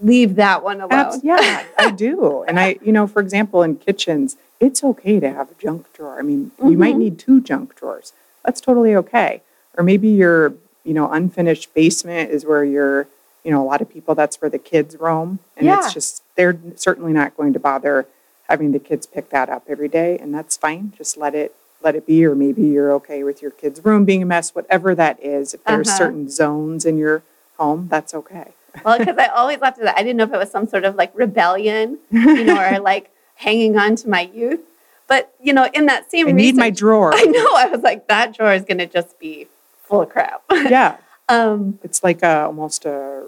leave 0.00 0.36
that 0.36 0.62
one 0.62 0.80
alone? 0.80 0.92
Abs- 0.92 1.24
yeah, 1.24 1.64
I 1.78 1.90
do. 1.90 2.44
And 2.46 2.58
I, 2.58 2.78
you 2.82 2.92
know, 2.92 3.06
for 3.06 3.20
example, 3.20 3.62
in 3.62 3.76
kitchens, 3.76 4.36
it's 4.60 4.82
okay 4.84 5.20
to 5.20 5.30
have 5.30 5.50
a 5.50 5.54
junk 5.54 5.92
drawer. 5.92 6.18
I 6.18 6.22
mean, 6.22 6.50
you 6.64 6.76
might 6.76 6.94
Mhm. 6.96 6.98
need 6.98 7.18
two 7.18 7.40
junk 7.40 7.74
drawers. 7.76 8.12
That's 8.44 8.60
totally 8.60 8.94
okay. 8.96 9.42
Or 9.76 9.84
maybe 9.84 10.08
your, 10.08 10.54
you 10.84 10.94
know, 10.94 11.10
unfinished 11.10 11.72
basement 11.74 12.30
is 12.30 12.44
where 12.44 12.64
you're, 12.64 13.06
you 13.44 13.50
know, 13.50 13.62
a 13.62 13.66
lot 13.66 13.80
of 13.80 13.88
people, 13.88 14.14
that's 14.14 14.40
where 14.40 14.50
the 14.50 14.58
kids 14.58 14.96
roam. 14.98 15.38
And 15.56 15.66
Yeah. 15.66 15.78
it's 15.84 15.92
just, 15.94 16.22
they're 16.36 16.56
certainly 16.76 17.12
not 17.12 17.36
going 17.36 17.52
to 17.52 17.58
bother 17.60 18.06
having 18.48 18.72
the 18.72 18.78
kids 18.78 19.06
pick 19.06 19.28
that 19.30 19.48
up 19.48 19.64
every 19.68 19.88
day. 19.88 20.18
And 20.18 20.34
that's 20.34 20.56
fine. 20.56 20.92
Just 20.96 21.16
let 21.16 21.34
it, 21.34 21.54
let 21.82 21.94
it 21.94 22.06
be. 22.06 22.24
Or 22.24 22.34
maybe 22.34 22.62
you're 22.62 22.92
okay 22.94 23.22
with 23.22 23.42
your 23.42 23.50
kid's 23.52 23.84
room 23.84 24.04
being 24.04 24.22
a 24.22 24.26
mess, 24.26 24.54
whatever 24.54 24.94
that 24.94 25.22
is. 25.22 25.54
If 25.54 25.62
there's 25.64 25.88
Uh-huh. 25.88 25.98
certain 25.98 26.28
zones 26.30 26.84
in 26.84 26.98
your 26.98 27.22
home, 27.58 27.86
that's 27.90 28.14
okay. 28.14 28.52
Well, 28.84 28.98
because 28.98 29.16
I 29.18 29.26
always 29.28 29.60
left 29.60 29.78
that. 29.80 29.96
I 29.96 30.02
didn't 30.02 30.16
know 30.18 30.24
if 30.24 30.32
it 30.32 30.38
was 30.38 30.50
some 30.50 30.66
sort 30.68 30.84
of 30.84 30.94
like 30.94 31.10
rebellion, 31.14 31.98
you 32.10 32.44
know, 32.44 32.60
or 32.60 32.80
like 32.92 33.10
hanging 33.36 33.76
on 33.76 33.96
to 33.96 34.08
my 34.08 34.22
youth. 34.34 34.60
But, 35.08 35.32
you 35.42 35.52
know, 35.54 35.68
in 35.72 35.86
that 35.86 36.10
same 36.10 36.28
I 36.28 36.32
need 36.32 36.54
my 36.56 36.70
drawer. 36.70 37.12
I 37.14 37.24
know. 37.24 37.48
I 37.56 37.66
was 37.66 37.80
like, 37.82 38.08
that 38.08 38.36
drawer 38.36 38.52
is 38.52 38.64
going 38.64 38.78
to 38.78 38.86
just 38.86 39.18
be 39.18 39.46
full 39.84 40.02
of 40.02 40.10
crap. 40.10 40.42
yeah. 40.52 40.98
um, 41.28 41.78
It's 41.82 42.04
like 42.04 42.22
a, 42.22 42.44
almost 42.44 42.84
a 42.84 43.26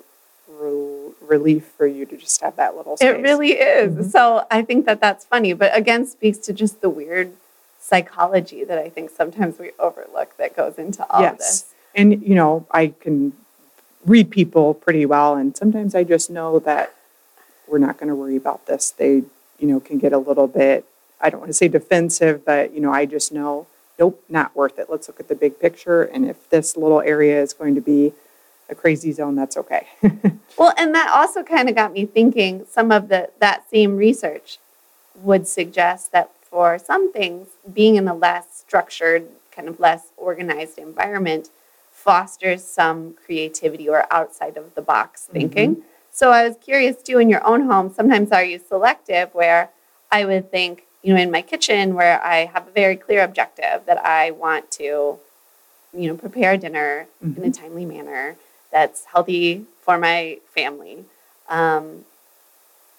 rel- 0.49 1.15
relief 1.23 1.65
for 1.79 1.87
you 1.87 2.05
to 2.07 2.17
just 2.19 2.41
have 2.43 2.57
that 2.57 2.77
little 2.77 2.97
space. 2.99 3.09
it 3.09 3.23
really 3.23 3.53
is. 3.53 3.95
Mhm. 3.95 4.11
So 4.11 4.47
I 4.51 4.61
think 4.63 4.85
that 4.87 5.01
that's 5.01 5.25
funny, 5.25 5.55
but 5.55 5.75
again, 5.77 6.07
speaks 6.07 6.37
to 6.39 6.53
just 6.53 6.83
the 6.83 6.91
weird 6.91 7.33
psychology 7.81 8.63
that 8.65 8.79
I 8.79 8.89
think 8.91 9.11
sometimes 9.11 9.59
we 9.59 9.71
overlook 9.79 10.37
that 10.37 10.55
goes 10.55 10.77
into 10.79 11.05
all 11.11 11.25
of 11.25 11.39
this. 11.39 11.73
And, 11.95 12.23
you 12.23 12.35
know, 12.35 12.67
I 12.71 12.89
can 13.01 13.33
read 14.05 14.31
people 14.31 14.75
pretty 14.75 15.07
well, 15.07 15.35
and 15.35 15.57
sometimes 15.57 15.95
I 15.95 16.05
just 16.05 16.31
know 16.31 16.59
that 16.61 16.95
we're 17.69 17.79
not 17.79 17.99
going 17.99 18.09
to 18.09 18.15
worry 18.15 18.37
about 18.37 18.67
this. 18.67 18.91
They, 18.91 19.23
you 19.59 19.69
know, 19.69 19.81
can 19.81 19.99
get 19.99 20.13
a 20.13 20.19
little 20.19 20.47
bit, 20.47 20.85
I 21.21 21.31
don't 21.31 21.41
want 21.41 21.51
to 21.51 21.55
say 21.55 21.69
defensive, 21.69 22.45
but, 22.45 22.75
you 22.75 22.81
know, 22.81 22.93
I 22.93 23.07
just 23.07 23.33
know, 23.33 23.67
nope, 23.99 24.23
not 24.29 24.55
worth 24.57 24.79
it. 24.79 24.89
Let's 24.91 25.09
look 25.09 25.21
at 25.21 25.29
the 25.29 25.35
big 25.35 25.61
picture. 25.61 26.03
And 26.03 26.25
if 26.25 26.49
this 26.51 26.77
little 26.77 27.01
area 27.01 27.41
is 27.41 27.53
going 27.53 27.75
to 27.75 27.81
be 27.81 28.13
a 28.69 28.75
crazy 28.75 29.13
zone, 29.13 29.35
that's 29.37 29.57
okay. 29.57 29.87
Well, 30.59 30.75
and 30.77 30.95
that 30.95 31.09
also 31.09 31.43
kind 31.43 31.71
of 31.71 31.75
got 31.75 31.93
me 31.95 32.05
thinking 32.05 32.67
some 32.69 32.93
of 32.93 33.09
the 33.09 33.31
that 33.39 33.71
same 33.71 33.97
research 33.97 34.59
would 35.15 35.49
suggest 35.49 36.13
that 36.13 36.31
for 36.43 36.79
some 36.79 37.11
things 37.13 37.49
being 37.73 37.97
in 37.97 38.07
a 38.07 38.15
less 38.15 38.63
structured, 38.67 39.27
kind 39.53 39.69
of 39.69 39.81
less 39.81 40.09
organized 40.19 40.77
environment 40.77 41.49
fosters 42.05 42.65
some 42.65 43.15
creativity 43.25 43.89
or 43.89 44.07
outside 44.11 44.57
of 44.57 44.75
the 44.75 44.83
box 44.83 45.29
thinking. 45.31 45.83
So 46.11 46.31
I 46.31 46.49
was 46.49 46.57
curious 46.57 47.03
too 47.03 47.19
in 47.19 47.29
your 47.29 47.47
own 47.47 47.63
home, 47.63 47.93
sometimes 47.93 48.33
are 48.33 48.45
you 48.45 48.59
selective 48.59 49.35
where 49.35 49.71
I 50.11 50.25
would 50.25 50.51
think, 50.51 50.87
you 51.03 51.15
know, 51.15 51.21
in 51.21 51.31
my 51.31 51.43
kitchen 51.43 51.95
where 51.95 52.23
I 52.23 52.47
have 52.47 52.69
a 52.69 52.71
very 52.71 52.97
clear 52.97 53.23
objective 53.23 53.85
that 53.87 53.99
I 54.05 54.31
want 54.31 54.71
to, 54.73 55.19
you 55.93 56.09
know, 56.09 56.17
prepare 56.17 56.57
dinner 56.57 57.07
in 57.23 57.45
a 57.45 57.51
timely 57.51 57.85
manner 57.85 58.37
that's 58.73 59.05
healthy 59.05 59.67
for 59.83 59.99
my 59.99 60.39
family. 60.55 61.05
Um, 61.49 62.05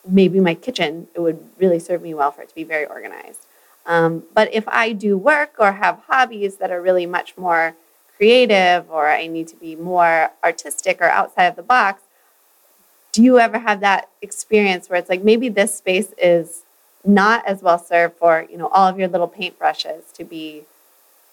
maybe 0.07 0.39
my 0.39 0.53
kitchen, 0.53 1.07
it 1.15 1.19
would 1.19 1.39
really 1.57 1.79
serve 1.79 2.01
me 2.01 2.13
well 2.13 2.31
for 2.31 2.41
it 2.43 2.49
to 2.49 2.55
be 2.55 2.63
very 2.63 2.85
organized. 2.85 3.45
Um, 3.85 4.23
but 4.33 4.53
if 4.53 4.67
I 4.67 4.91
do 4.91 5.17
work 5.17 5.55
or 5.57 5.71
have 5.73 5.99
hobbies 6.07 6.57
that 6.57 6.71
are 6.71 6.81
really 6.81 7.07
much 7.07 7.37
more 7.37 7.75
creative 8.21 8.87
or 8.91 9.09
I 9.09 9.25
need 9.25 9.47
to 9.47 9.55
be 9.55 9.75
more 9.75 10.29
artistic 10.43 11.01
or 11.01 11.09
outside 11.09 11.45
of 11.45 11.55
the 11.55 11.63
box, 11.63 12.03
do 13.11 13.23
you 13.23 13.39
ever 13.39 13.57
have 13.57 13.79
that 13.79 14.09
experience 14.21 14.87
where 14.89 14.99
it's 14.99 15.09
like 15.09 15.23
maybe 15.23 15.49
this 15.49 15.75
space 15.75 16.13
is 16.19 16.61
not 17.03 17.43
as 17.47 17.63
well 17.63 17.79
served 17.79 18.15
for 18.17 18.45
you 18.47 18.57
know 18.59 18.67
all 18.67 18.87
of 18.87 18.99
your 18.99 19.07
little 19.07 19.27
paintbrushes 19.27 20.13
to 20.13 20.23
be 20.23 20.65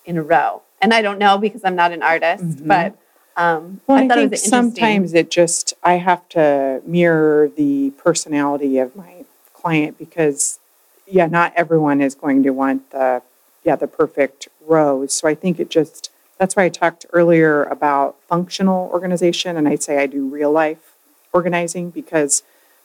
in 0.07 0.17
a 0.17 0.23
row? 0.23 0.63
And 0.81 0.95
I 0.95 1.03
don't 1.03 1.19
know 1.19 1.37
because 1.37 1.63
I'm 1.63 1.77
not 1.77 1.93
an 1.93 2.03
artist, 2.03 2.45
Mhm. 2.65 2.67
but 2.67 2.97
um, 3.37 3.83
Well, 3.87 3.99
I 3.99 4.05
I, 4.05 4.09
think 4.09 4.33
it 4.33 4.37
was 4.37 4.43
sometimes 4.43 5.13
it 5.13 5.31
just 5.31 5.75
I 5.85 5.95
have 6.09 6.27
to 6.31 6.81
mirror 6.87 7.51
the 7.55 7.91
personality 8.03 8.79
of 8.79 8.97
my 8.97 9.27
client 9.53 9.99
because 9.99 10.59
yeah, 11.07 11.27
not 11.27 11.53
everyone 11.55 12.01
is 12.01 12.15
going 12.15 12.43
to 12.45 12.51
want 12.51 12.91
the 12.93 13.21
yeah 13.63 13.77
the 13.77 13.87
perfect 13.87 14.49
rows. 14.67 15.13
So 15.13 15.29
I 15.29 15.35
think 15.35 15.61
it 15.61 15.69
just 15.69 16.11
that's 16.39 16.57
why 16.57 16.65
I 16.65 16.69
talked 16.69 17.07
earlier 17.13 17.65
about 17.65 18.17
functional 18.29 18.89
organization, 18.93 19.57
and 19.57 19.69
I'd 19.69 19.83
say 19.83 19.99
I 19.99 20.07
do 20.07 20.27
real 20.29 20.53
life 20.53 20.95
organizing 21.33 21.91
because 21.91 22.43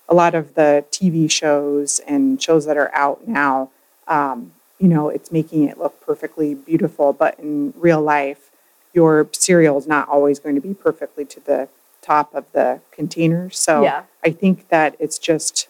a 0.09 0.13
lot 0.13 0.35
of 0.35 0.55
the 0.55 0.85
TV 0.91 1.29
shows 1.29 1.99
and 2.07 2.41
shows 2.41 2.65
that 2.65 2.77
are 2.77 2.93
out 2.93 3.27
now, 3.27 3.69
um, 4.07 4.53
you 4.79 4.87
know, 4.87 5.09
it's 5.09 5.31
making 5.31 5.63
it 5.63 5.77
look 5.77 5.99
perfectly 6.01 6.53
beautiful, 6.53 7.13
but 7.13 7.39
in 7.39 7.73
real 7.77 8.01
life 8.01 8.49
your 8.93 9.27
cereal 9.31 9.77
is 9.77 9.87
not 9.87 10.07
always 10.07 10.39
going 10.39 10.55
to 10.55 10.61
be 10.61 10.73
perfectly 10.73 11.25
to 11.25 11.39
the 11.39 11.67
top 12.01 12.33
of 12.35 12.45
the 12.53 12.79
container. 12.91 13.49
So 13.49 13.81
Yeah. 13.81 14.03
I 14.23 14.29
think 14.31 14.69
that 14.69 14.95
it's 14.99 15.17
just 15.17 15.67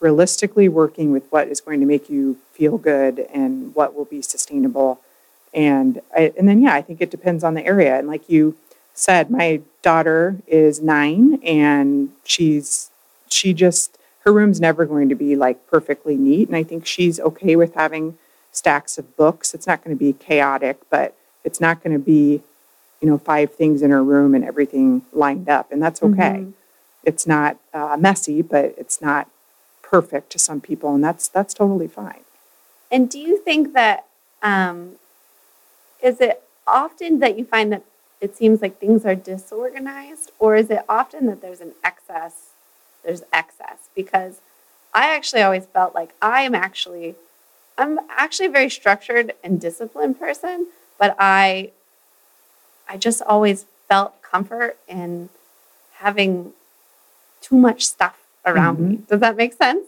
realistically 0.00 0.68
working 0.68 1.12
with 1.12 1.24
what 1.30 1.48
is 1.48 1.60
going 1.60 1.80
to 1.80 1.86
make 1.86 2.08
you 2.08 2.38
feel 2.52 2.78
good 2.78 3.26
and 3.32 3.74
what 3.74 3.94
will 3.94 4.04
be 4.04 4.22
sustainable. 4.22 5.00
And 5.54 6.00
I, 6.16 6.32
and 6.38 6.48
then 6.48 6.62
yeah, 6.62 6.74
I 6.74 6.82
think 6.82 7.00
it 7.00 7.10
depends 7.10 7.44
on 7.44 7.54
the 7.54 7.64
area. 7.64 7.98
And 7.98 8.08
like 8.08 8.28
you 8.28 8.56
said, 8.94 9.30
my 9.30 9.60
daughter 9.82 10.36
is 10.46 10.80
nine 10.80 11.40
and 11.44 12.10
she's 12.24 12.90
she 13.28 13.52
just 13.52 13.98
her 14.20 14.32
room's 14.32 14.60
never 14.60 14.86
going 14.86 15.08
to 15.08 15.14
be 15.14 15.34
like 15.36 15.66
perfectly 15.66 16.16
neat. 16.16 16.48
And 16.48 16.56
I 16.56 16.62
think 16.62 16.86
she's 16.86 17.18
okay 17.20 17.56
with 17.56 17.74
having 17.74 18.16
stacks 18.52 18.98
of 18.98 19.16
books. 19.16 19.54
It's 19.54 19.66
not 19.66 19.82
going 19.82 19.96
to 19.96 19.98
be 19.98 20.12
chaotic, 20.12 20.78
but 20.90 21.16
it's 21.44 21.60
not 21.60 21.82
going 21.82 21.92
to 21.92 22.02
be 22.04 22.42
you 23.00 23.08
know, 23.08 23.18
five 23.18 23.52
things 23.52 23.82
in 23.82 23.90
her 23.90 24.02
room 24.02 24.32
and 24.32 24.44
everything 24.44 25.02
lined 25.12 25.48
up, 25.48 25.72
and 25.72 25.82
that's 25.82 26.02
okay. 26.04 26.44
Mhm. 26.44 26.52
It's 27.02 27.26
not 27.26 27.56
uh, 27.74 27.96
messy, 27.98 28.42
but 28.42 28.74
it's 28.78 29.02
not 29.02 29.28
perfect 29.82 30.30
to 30.30 30.38
some 30.38 30.60
people, 30.60 30.94
and 30.94 31.02
that's 31.02 31.26
that's 31.26 31.52
totally 31.52 31.88
fine. 31.88 32.20
And 32.92 33.10
do 33.10 33.18
you 33.18 33.38
think 33.38 33.72
that 33.74 34.06
um, 34.40 34.92
is 36.02 36.20
it 36.20 36.42
often 36.66 37.20
that 37.20 37.38
you 37.38 37.44
find 37.44 37.72
that 37.72 37.84
it 38.20 38.36
seems 38.36 38.62
like 38.62 38.78
things 38.78 39.04
are 39.04 39.14
disorganized, 39.14 40.30
or 40.38 40.56
is 40.56 40.70
it 40.70 40.84
often 40.88 41.26
that 41.26 41.40
there's 41.40 41.60
an 41.60 41.72
excess? 41.84 42.50
There's 43.04 43.22
excess 43.32 43.88
because 43.94 44.40
I 44.94 45.14
actually 45.14 45.42
always 45.42 45.66
felt 45.66 45.94
like 45.94 46.14
I 46.22 46.42
am 46.42 46.54
actually 46.54 47.16
I'm 47.78 47.98
actually 48.10 48.46
a 48.46 48.50
very 48.50 48.70
structured 48.70 49.32
and 49.42 49.60
disciplined 49.60 50.18
person, 50.20 50.68
but 50.98 51.16
I 51.18 51.72
I 52.88 52.96
just 52.96 53.22
always 53.22 53.66
felt 53.88 54.20
comfort 54.22 54.76
in 54.86 55.30
having 55.94 56.52
too 57.40 57.56
much 57.56 57.86
stuff 57.86 58.18
around 58.44 58.78
me. 58.78 58.94
Mm-hmm. 58.96 59.04
Does 59.04 59.20
that 59.20 59.36
make 59.36 59.54
sense? 59.54 59.86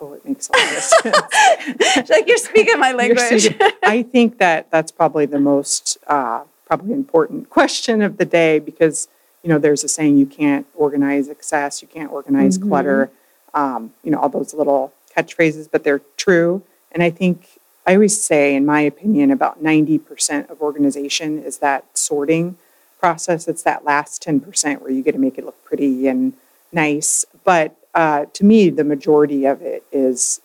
Oh, 0.00 0.12
it 0.12 0.24
makes 0.24 0.48
a 0.48 0.52
lot 0.56 0.72
of 0.76 0.82
sense. 0.82 2.10
like 2.10 2.26
you're 2.28 2.36
speaking 2.36 2.78
my 2.78 2.92
language. 2.92 3.42
speaking- 3.44 3.68
I 3.82 4.02
think 4.02 4.38
that 4.38 4.70
that's 4.70 4.90
probably 4.92 5.26
the 5.26 5.38
most 5.40 5.98
uh, 6.06 6.42
probably 6.66 6.92
important 6.92 7.48
question 7.58 8.02
of 8.02 8.16
the 8.18 8.24
day 8.24 8.58
because 8.58 9.08
you 9.42 9.48
know 9.48 9.58
there's 9.58 9.84
a 9.84 9.88
saying 9.88 10.16
you 10.18 10.26
can't 10.26 10.66
organize 10.74 11.28
excess, 11.28 11.80
you 11.82 11.88
can't 11.88 12.10
organize 12.10 12.58
Mhm. 12.58 12.68
clutter, 12.68 13.10
um, 13.54 13.92
you 14.02 14.10
know 14.10 14.18
all 14.18 14.28
those 14.28 14.52
little 14.54 14.92
catchphrases, 15.16 15.68
but 15.70 15.84
they're 15.84 16.02
true. 16.16 16.62
And 16.92 17.02
I 17.02 17.10
think 17.10 17.46
I 17.86 17.94
always 17.94 18.20
say, 18.22 18.54
in 18.54 18.64
my 18.66 18.80
opinion, 18.80 19.30
about 19.30 19.62
ninety 19.62 19.98
percent 19.98 20.50
of 20.50 20.60
organization 20.60 21.38
is 21.42 21.58
that 21.58 21.84
sorting 21.96 22.56
process. 22.98 23.46
It's 23.48 23.62
that 23.62 23.84
last 23.84 24.22
ten 24.22 24.40
percent 24.40 24.82
where 24.82 24.90
you 24.90 25.02
get 25.02 25.12
to 25.12 25.18
make 25.18 25.38
it 25.38 25.44
look 25.44 25.62
pretty 25.64 26.08
and 26.08 26.32
nice. 26.72 27.24
But 27.44 27.76
uh, 27.94 28.26
to 28.32 28.44
me, 28.44 28.70
the 28.70 28.84
majority 28.84 29.44
of 29.44 29.62
it 29.62 29.84
is 29.92 30.40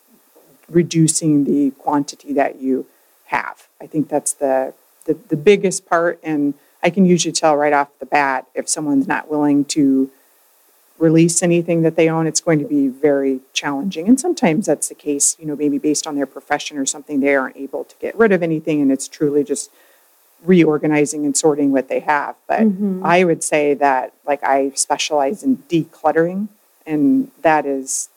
reducing 0.69 1.45
the 1.45 1.71
quantity 1.71 2.33
that 2.33 2.61
you 2.61 2.85
have. 3.25 3.67
I 3.81 3.87
think 3.87 4.07
that's 4.07 4.33
the, 4.33 4.73
the, 5.05 5.15
the 5.15 5.37
biggest 5.37 5.85
part. 5.87 6.19
And 6.23 6.53
I 6.83 6.89
can 6.89 7.05
usually 7.05 7.31
tell 7.31 7.55
right 7.55 7.73
off 7.73 7.89
the 7.99 8.05
bat 8.05 8.45
if 8.53 8.69
someone's 8.69 9.07
not 9.07 9.29
willing 9.29 9.65
to 9.65 10.09
release 10.99 11.41
anything 11.41 11.81
that 11.81 11.95
they 11.95 12.09
own, 12.09 12.27
it's 12.27 12.41
going 12.41 12.59
to 12.59 12.65
be 12.65 12.87
very 12.87 13.39
challenging. 13.53 14.07
And 14.07 14.19
sometimes 14.19 14.65
that's 14.65 14.89
the 14.89 14.95
case, 14.95 15.35
you 15.39 15.45
know, 15.45 15.55
maybe 15.55 15.77
based 15.77 16.05
on 16.05 16.15
their 16.15 16.25
profession 16.25 16.77
or 16.77 16.85
something, 16.85 17.19
they 17.19 17.35
aren't 17.35 17.57
able 17.57 17.85
to 17.85 17.95
get 17.99 18.15
rid 18.15 18.31
of 18.31 18.43
anything 18.43 18.81
and 18.81 18.91
it's 18.91 19.07
truly 19.07 19.43
just 19.43 19.71
reorganizing 20.43 21.25
and 21.25 21.35
sorting 21.35 21.71
what 21.71 21.87
they 21.87 22.01
have. 22.01 22.35
But 22.47 22.61
Mhm. 22.61 23.01
I 23.03 23.23
would 23.23 23.43
say 23.43 23.73
that 23.75 24.13
like 24.25 24.43
I 24.43 24.71
specialize 24.75 25.41
in 25.41 25.63
decluttering 25.69 26.49
and 26.89 27.31
that 27.41 27.65
is 27.65 28.09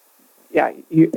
yeah, 0.52 0.72
you 0.90 1.10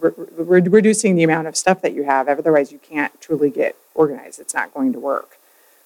re- 0.00 0.12
re- 0.36 0.60
reducing 0.60 1.16
the 1.16 1.22
amount 1.22 1.46
of 1.46 1.56
stuff 1.56 1.82
that 1.82 1.92
you 1.92 2.04
have. 2.04 2.28
Otherwise, 2.28 2.72
you 2.72 2.78
can't 2.78 3.18
truly 3.20 3.50
get 3.50 3.76
organized. 3.94 4.40
It's 4.40 4.54
not 4.54 4.72
going 4.74 4.92
to 4.92 4.98
work. 4.98 5.38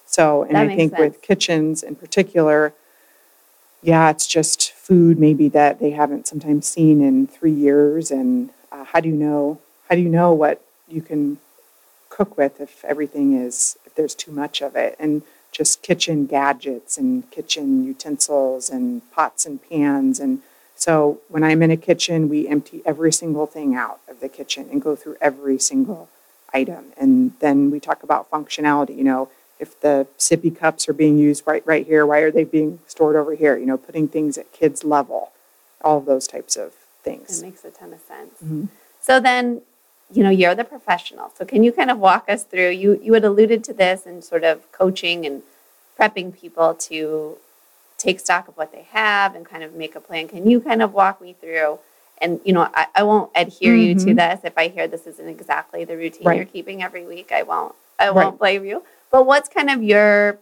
So, 0.07 0.45
and 0.45 0.57
I 0.57 0.75
think 0.75 0.97
with 0.97 1.21
kitchens 1.21 1.83
in 1.83 1.95
particular, 1.95 2.73
yeah, 3.83 4.11
it's 4.11 4.27
just 4.27 4.73
food 4.73 5.19
maybe 5.19 5.49
that 5.51 5.81
they 5.81 5.91
haven't 5.91 6.27
sometimes 6.27 6.67
seen 6.67 7.03
in 7.03 7.27
three 7.27 7.53
years. 7.53 8.11
And 8.11 8.51
uh, 8.73 8.85
how 8.85 9.01
do 9.01 9.09
you 9.09 9.15
know? 9.17 9.61
How 9.89 9.95
do 9.95 10.01
you 10.01 10.09
know 10.09 10.33
what 10.33 10.63
you 10.87 11.03
can 11.03 11.39
cook 12.09 12.37
with 12.37 12.61
if 12.61 12.85
everything 12.85 13.35
is 13.35 13.77
if 13.85 13.95
there's 13.95 14.15
too 14.15 14.33
much 14.33 14.63
of 14.63 14.77
it? 14.77 14.97
And 14.99 15.23
just 15.53 15.83
kitchen 15.83 16.27
gadgets 16.27 16.97
and 16.99 17.31
kitchen 17.31 17.85
utensils 17.85 18.71
and 18.71 19.03
pots 19.13 19.45
and 19.47 19.61
pans 19.69 20.21
and 20.21 20.41
so 20.79 21.19
when 21.29 21.43
I'm 21.43 21.61
in 21.63 21.71
a 21.73 21.77
kitchen, 21.77 22.29
we 22.29 22.47
empty 22.47 22.83
every 22.87 23.13
single 23.13 23.47
thing 23.47 23.75
out 23.75 23.99
of 24.09 24.21
the 24.21 24.29
kitchen 24.29 24.69
and 24.71 24.81
go 24.81 24.95
through 24.95 25.17
every 25.21 25.59
single 25.59 26.09
item. 26.55 26.93
And 26.97 27.33
then 27.41 27.71
we 27.73 27.81
talk 27.81 28.03
about 28.05 28.31
functionality. 28.31 28.97
You 28.97 29.05
know, 29.05 29.29
if 29.59 29.79
the 29.81 30.07
sippy 30.19 30.57
cups 30.57 30.89
are 30.89 30.93
being 30.93 31.19
used 31.19 31.43
right 31.47 31.65
right 31.67 31.85
here, 31.85 32.07
why 32.07 32.21
are 32.21 32.31
they 32.31 32.45
being 32.45 32.79
stored 32.87 33.17
over 33.17 33.35
here? 33.35 33.57
You 33.57 33.67
know, 33.67 33.77
putting 33.77 34.07
things 34.07 34.39
at 34.39 34.53
kids' 34.53 34.85
level, 34.85 35.33
all 35.83 35.99
of 35.99 36.05
those 36.07 36.29
types 36.29 36.55
of 36.57 36.71
That 37.03 37.11
things. 37.11 37.43
makes 37.43 37.65
a 37.65 37.71
ton 37.71 37.93
of 37.93 38.01
sense. 38.01 38.35
Mhm. 38.45 38.69
So 39.01 39.19
then, 39.21 39.63
you 40.13 40.23
know, 40.23 40.31
you're 40.31 40.55
the 40.55 40.65
professional. 40.65 41.33
So 41.37 41.45
can 41.45 41.65
you 41.65 41.73
kind 41.73 41.91
of 41.91 41.99
walk 41.99 42.25
us 42.29 42.45
through? 42.45 42.71
You 42.71 43.01
you 43.03 43.15
had 43.15 43.25
alluded 43.25 43.65
to 43.65 43.73
this 43.73 44.07
and 44.07 44.23
sort 44.23 44.45
of 44.45 44.71
coaching 44.71 45.27
and 45.27 45.43
prepping 45.99 46.33
people 46.41 46.75
to 46.75 47.37
take 47.99 48.21
stock 48.21 48.49
of 48.49 48.57
what 48.57 48.73
they 48.73 48.87
have 48.93 49.35
and 49.35 49.45
kind 49.45 49.63
of 49.63 49.75
make 49.75 49.95
a 49.97 50.01
plan. 50.01 50.29
Can 50.29 50.49
you 50.49 50.61
kind 50.61 50.81
of 50.83 50.95
walk 50.95 51.21
me 51.21 51.35
through? 51.41 51.79
And 52.21 52.41
you 52.45 52.53
know, 52.53 52.69
I, 52.75 52.87
I 52.95 53.03
won't 53.03 53.31
adhere 53.35 53.75
you 53.77 53.95
to 53.95 54.07
Mhm. 54.13 54.17
this 54.17 54.41
if 54.45 54.57
I 54.57 54.69
hear 54.69 54.89
this 54.89 55.07
isn't 55.07 55.29
exactly 55.29 55.85
the 55.85 55.97
routine 55.97 56.27
Right. 56.27 56.37
you're 56.37 56.47
keeping 56.47 56.83
every 56.83 57.05
week. 57.05 57.31
I 57.33 57.43
won't. 57.43 57.75
I 57.99 58.11
won't 58.11 58.39
blame 58.39 58.65
you. 58.65 58.83
But 59.11 59.27
what's 59.27 59.49
kind 59.49 59.69
of 59.71 59.83
your 59.83 60.39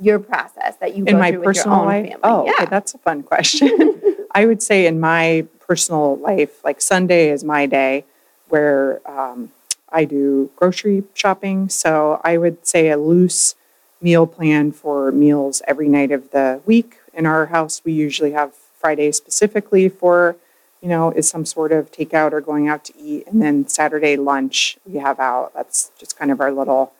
your 0.00 0.18
process 0.18 0.76
that 0.76 0.96
you 0.96 1.04
in 1.04 1.12
go 1.12 1.18
my 1.18 1.30
through 1.30 1.40
with 1.40 1.56
your 1.56 1.64
personal 1.64 1.80
own 1.80 1.86
life? 1.86 2.04
family? 2.06 2.20
Oh, 2.24 2.44
yeah. 2.46 2.52
okay, 2.52 2.66
that's 2.66 2.94
a 2.94 2.98
fun 2.98 3.22
question. 3.22 4.02
I 4.32 4.46
would 4.46 4.62
say 4.62 4.86
in 4.86 4.98
my 4.98 5.46
personal 5.66 6.16
life, 6.16 6.64
like 6.64 6.80
Sunday 6.80 7.28
is 7.30 7.44
my 7.44 7.66
day 7.66 8.04
where 8.48 9.00
um, 9.04 9.52
I 9.92 10.04
do 10.06 10.50
grocery 10.56 11.04
shopping. 11.14 11.68
So 11.68 12.20
I 12.24 12.38
would 12.38 12.66
say 12.66 12.88
a 12.88 12.96
loose 12.96 13.54
meal 14.00 14.26
plan 14.26 14.72
for 14.72 15.12
meals 15.12 15.62
every 15.66 15.88
night 15.88 16.10
of 16.10 16.30
the 16.30 16.60
week. 16.66 16.96
In 17.12 17.26
our 17.26 17.46
house, 17.46 17.82
we 17.84 17.92
usually 17.92 18.32
have 18.32 18.54
Friday 18.54 19.12
specifically 19.12 19.88
for, 19.88 20.36
you 20.80 20.88
know, 20.88 21.10
is 21.10 21.28
some 21.28 21.44
sort 21.44 21.72
of 21.72 21.92
takeout 21.92 22.32
or 22.32 22.40
going 22.40 22.68
out 22.68 22.84
to 22.86 22.98
eat. 22.98 23.26
And 23.26 23.42
then 23.42 23.68
Saturday 23.68 24.16
lunch 24.16 24.78
we 24.86 24.98
have 24.98 25.20
out. 25.20 25.52
That's 25.54 25.90
just 25.98 26.18
kind 26.18 26.30
of 26.30 26.40
our 26.40 26.52
little 26.52 26.92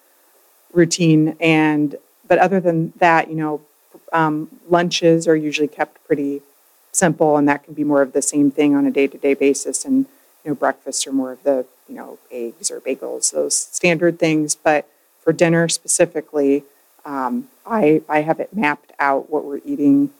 routine. 0.73 1.37
And 1.41 1.97
but 2.29 2.39
other 2.39 2.61
than 2.61 2.93
that, 2.97 3.29
you 3.29 3.37
know, 3.37 3.61
um, 4.13 4.49
lunches 4.69 5.27
are 5.27 5.37
usually 5.37 5.69
kept 5.69 6.05
pretty 6.07 6.43
simple, 6.93 7.37
and 7.37 7.49
that 7.49 7.65
can 7.65 7.75
be 7.75 7.85
more 7.85 8.03
of 8.03 8.13
the 8.13 8.23
same 8.23 8.51
thing 8.51 8.75
on 8.75 8.87
a 8.87 8.91
day-to-day 8.91 9.35
basis. 9.35 9.85
And 9.85 10.07
you 10.45 10.51
know, 10.51 10.55
breakfasts 10.55 11.07
are 11.07 11.13
more 11.13 11.33
of 11.33 11.43
the 11.43 11.67
you 11.89 11.95
know 11.95 12.19
eggs 12.31 12.71
or 12.71 12.81
bagels, 12.81 13.33
those 13.33 13.57
standard 13.57 14.19
things. 14.19 14.55
But 14.55 14.89
for 15.23 15.33
dinner 15.33 15.69
specifically, 15.69 16.65
um, 17.05 17.49
I 17.67 18.03
I 18.09 18.21
have 18.23 18.41
it 18.41 18.55
mapped 18.55 18.93
out 18.99 19.31
what 19.31 19.45
we're 19.45 19.61
eating 19.65 20.11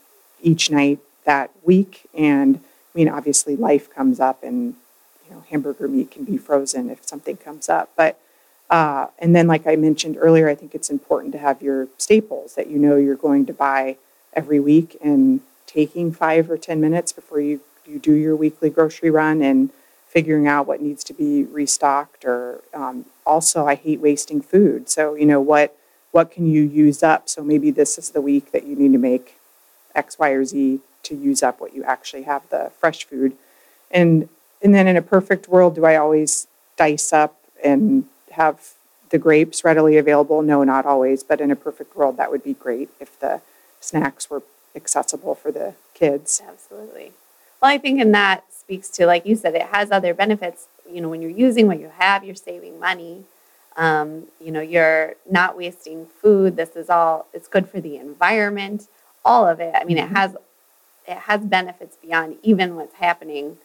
each 0.41 0.71
night 0.71 0.99
that 1.25 1.51
week, 1.63 2.07
and 2.13 2.57
I 2.57 2.97
mean, 2.97 3.09
obviously, 3.09 3.55
life 3.55 3.93
comes 3.93 4.19
up, 4.19 4.43
and 4.43 4.75
you 5.27 5.35
know, 5.35 5.43
hamburger 5.49 5.87
meat 5.87 6.11
can 6.11 6.23
be 6.23 6.37
frozen 6.37 6.89
if 6.89 7.05
something 7.05 7.37
comes 7.37 7.69
up, 7.69 7.89
but 7.95 8.19
uh, 8.71 9.07
and 9.19 9.35
then, 9.35 9.47
like 9.47 9.67
I 9.67 9.75
mentioned 9.75 10.17
earlier, 10.17 10.47
I 10.47 10.55
think 10.55 10.73
it's 10.73 10.89
important 10.89 11.33
to 11.33 11.39
have 11.39 11.61
your 11.61 11.89
staples 11.97 12.55
that 12.55 12.67
you 12.67 12.79
know 12.79 12.95
you're 12.95 13.15
going 13.17 13.45
to 13.47 13.53
buy 13.53 13.97
every 14.33 14.61
week 14.61 14.97
and 15.01 15.41
taking 15.67 16.13
five 16.13 16.49
or 16.49 16.57
10 16.57 16.79
minutes 16.79 17.11
before 17.11 17.41
you, 17.41 17.59
you 17.85 17.99
do 17.99 18.13
your 18.13 18.33
weekly 18.33 18.69
grocery 18.69 19.09
run 19.09 19.41
and 19.41 19.71
figuring 20.07 20.47
out 20.47 20.67
what 20.67 20.81
needs 20.81 21.03
to 21.03 21.13
be 21.13 21.43
restocked. 21.43 22.23
Or 22.23 22.61
um, 22.73 23.05
also, 23.25 23.67
I 23.67 23.75
hate 23.75 23.99
wasting 23.99 24.41
food. 24.41 24.89
So, 24.89 25.15
you 25.15 25.25
know, 25.25 25.41
what, 25.41 25.75
what 26.11 26.31
can 26.31 26.45
you 26.45 26.61
use 26.61 27.03
up? 27.03 27.29
So 27.29 27.43
maybe 27.43 27.71
this 27.71 27.97
is 27.97 28.11
the 28.11 28.21
week 28.21 28.51
that 28.51 28.65
you 28.65 28.75
need 28.75 28.91
to 28.91 28.97
make 28.97 29.37
X, 29.95 30.19
Y, 30.19 30.29
or 30.29 30.45
Z 30.45 30.79
to 31.03 31.15
use 31.15 31.41
up 31.41 31.59
what 31.59 31.73
you 31.73 31.83
actually 31.83 32.23
have 32.23 32.47
the 32.49 32.71
fresh 32.79 33.05
food. 33.05 33.35
And, 33.89 34.29
and 34.61 34.73
then 34.73 34.87
in 34.87 34.97
a 34.97 35.01
perfect 35.01 35.47
world, 35.47 35.75
do 35.75 35.85
I 35.85 35.95
always 35.95 36.47
dice 36.77 37.11
up 37.11 37.37
and 37.63 38.05
have 38.31 38.73
the 39.09 39.17
grapes 39.17 39.63
readily 39.63 39.97
available? 39.97 40.41
No, 40.41 40.63
not 40.63 40.85
always, 40.85 41.23
but 41.23 41.41
in 41.41 41.51
a 41.51 41.55
perfect 41.55 41.95
world, 41.95 42.17
that 42.17 42.31
would 42.31 42.43
be 42.43 42.53
great 42.53 42.89
if 42.99 43.19
the 43.19 43.41
snacks 43.79 44.29
were 44.29 44.43
accessible 44.75 45.35
for 45.35 45.51
the 45.51 45.73
kids. 45.93 46.41
Absolutely. 46.47 47.13
Well, 47.61 47.71
I 47.71 47.77
think 47.77 47.99
in 47.99 48.11
that 48.13 48.43
speaks 48.53 48.89
to, 48.89 49.05
like 49.05 49.25
you 49.25 49.35
said, 49.35 49.55
it 49.55 49.63
has 49.63 49.91
other 49.91 50.13
benefits. 50.13 50.67
You 50.89 51.01
know, 51.01 51.09
when 51.09 51.21
you're 51.21 51.29
using 51.29 51.67
what 51.67 51.79
you 51.79 51.91
have, 51.97 52.23
you're 52.23 52.35
saving 52.35 52.79
money. 52.79 53.25
Um, 53.77 54.27
you 54.39 54.51
know, 54.51 54.61
you're 54.61 55.15
not 55.29 55.57
wasting 55.57 56.05
food. 56.21 56.55
This 56.57 56.75
is 56.75 56.89
all. 56.89 57.27
It's 57.33 57.47
good 57.47 57.69
for 57.69 57.79
the 57.79 57.97
environment. 57.97 58.87
All 59.23 59.47
of 59.47 59.59
it. 59.59 59.73
I 59.75 59.83
mean, 59.85 59.97
it 59.97 60.09
has 60.09 60.35
it 61.07 61.17
has 61.17 61.41
benefits 61.41 61.97
beyond 61.97 62.37
even 62.43 62.75
what's 62.75 62.95
happening 62.95 63.57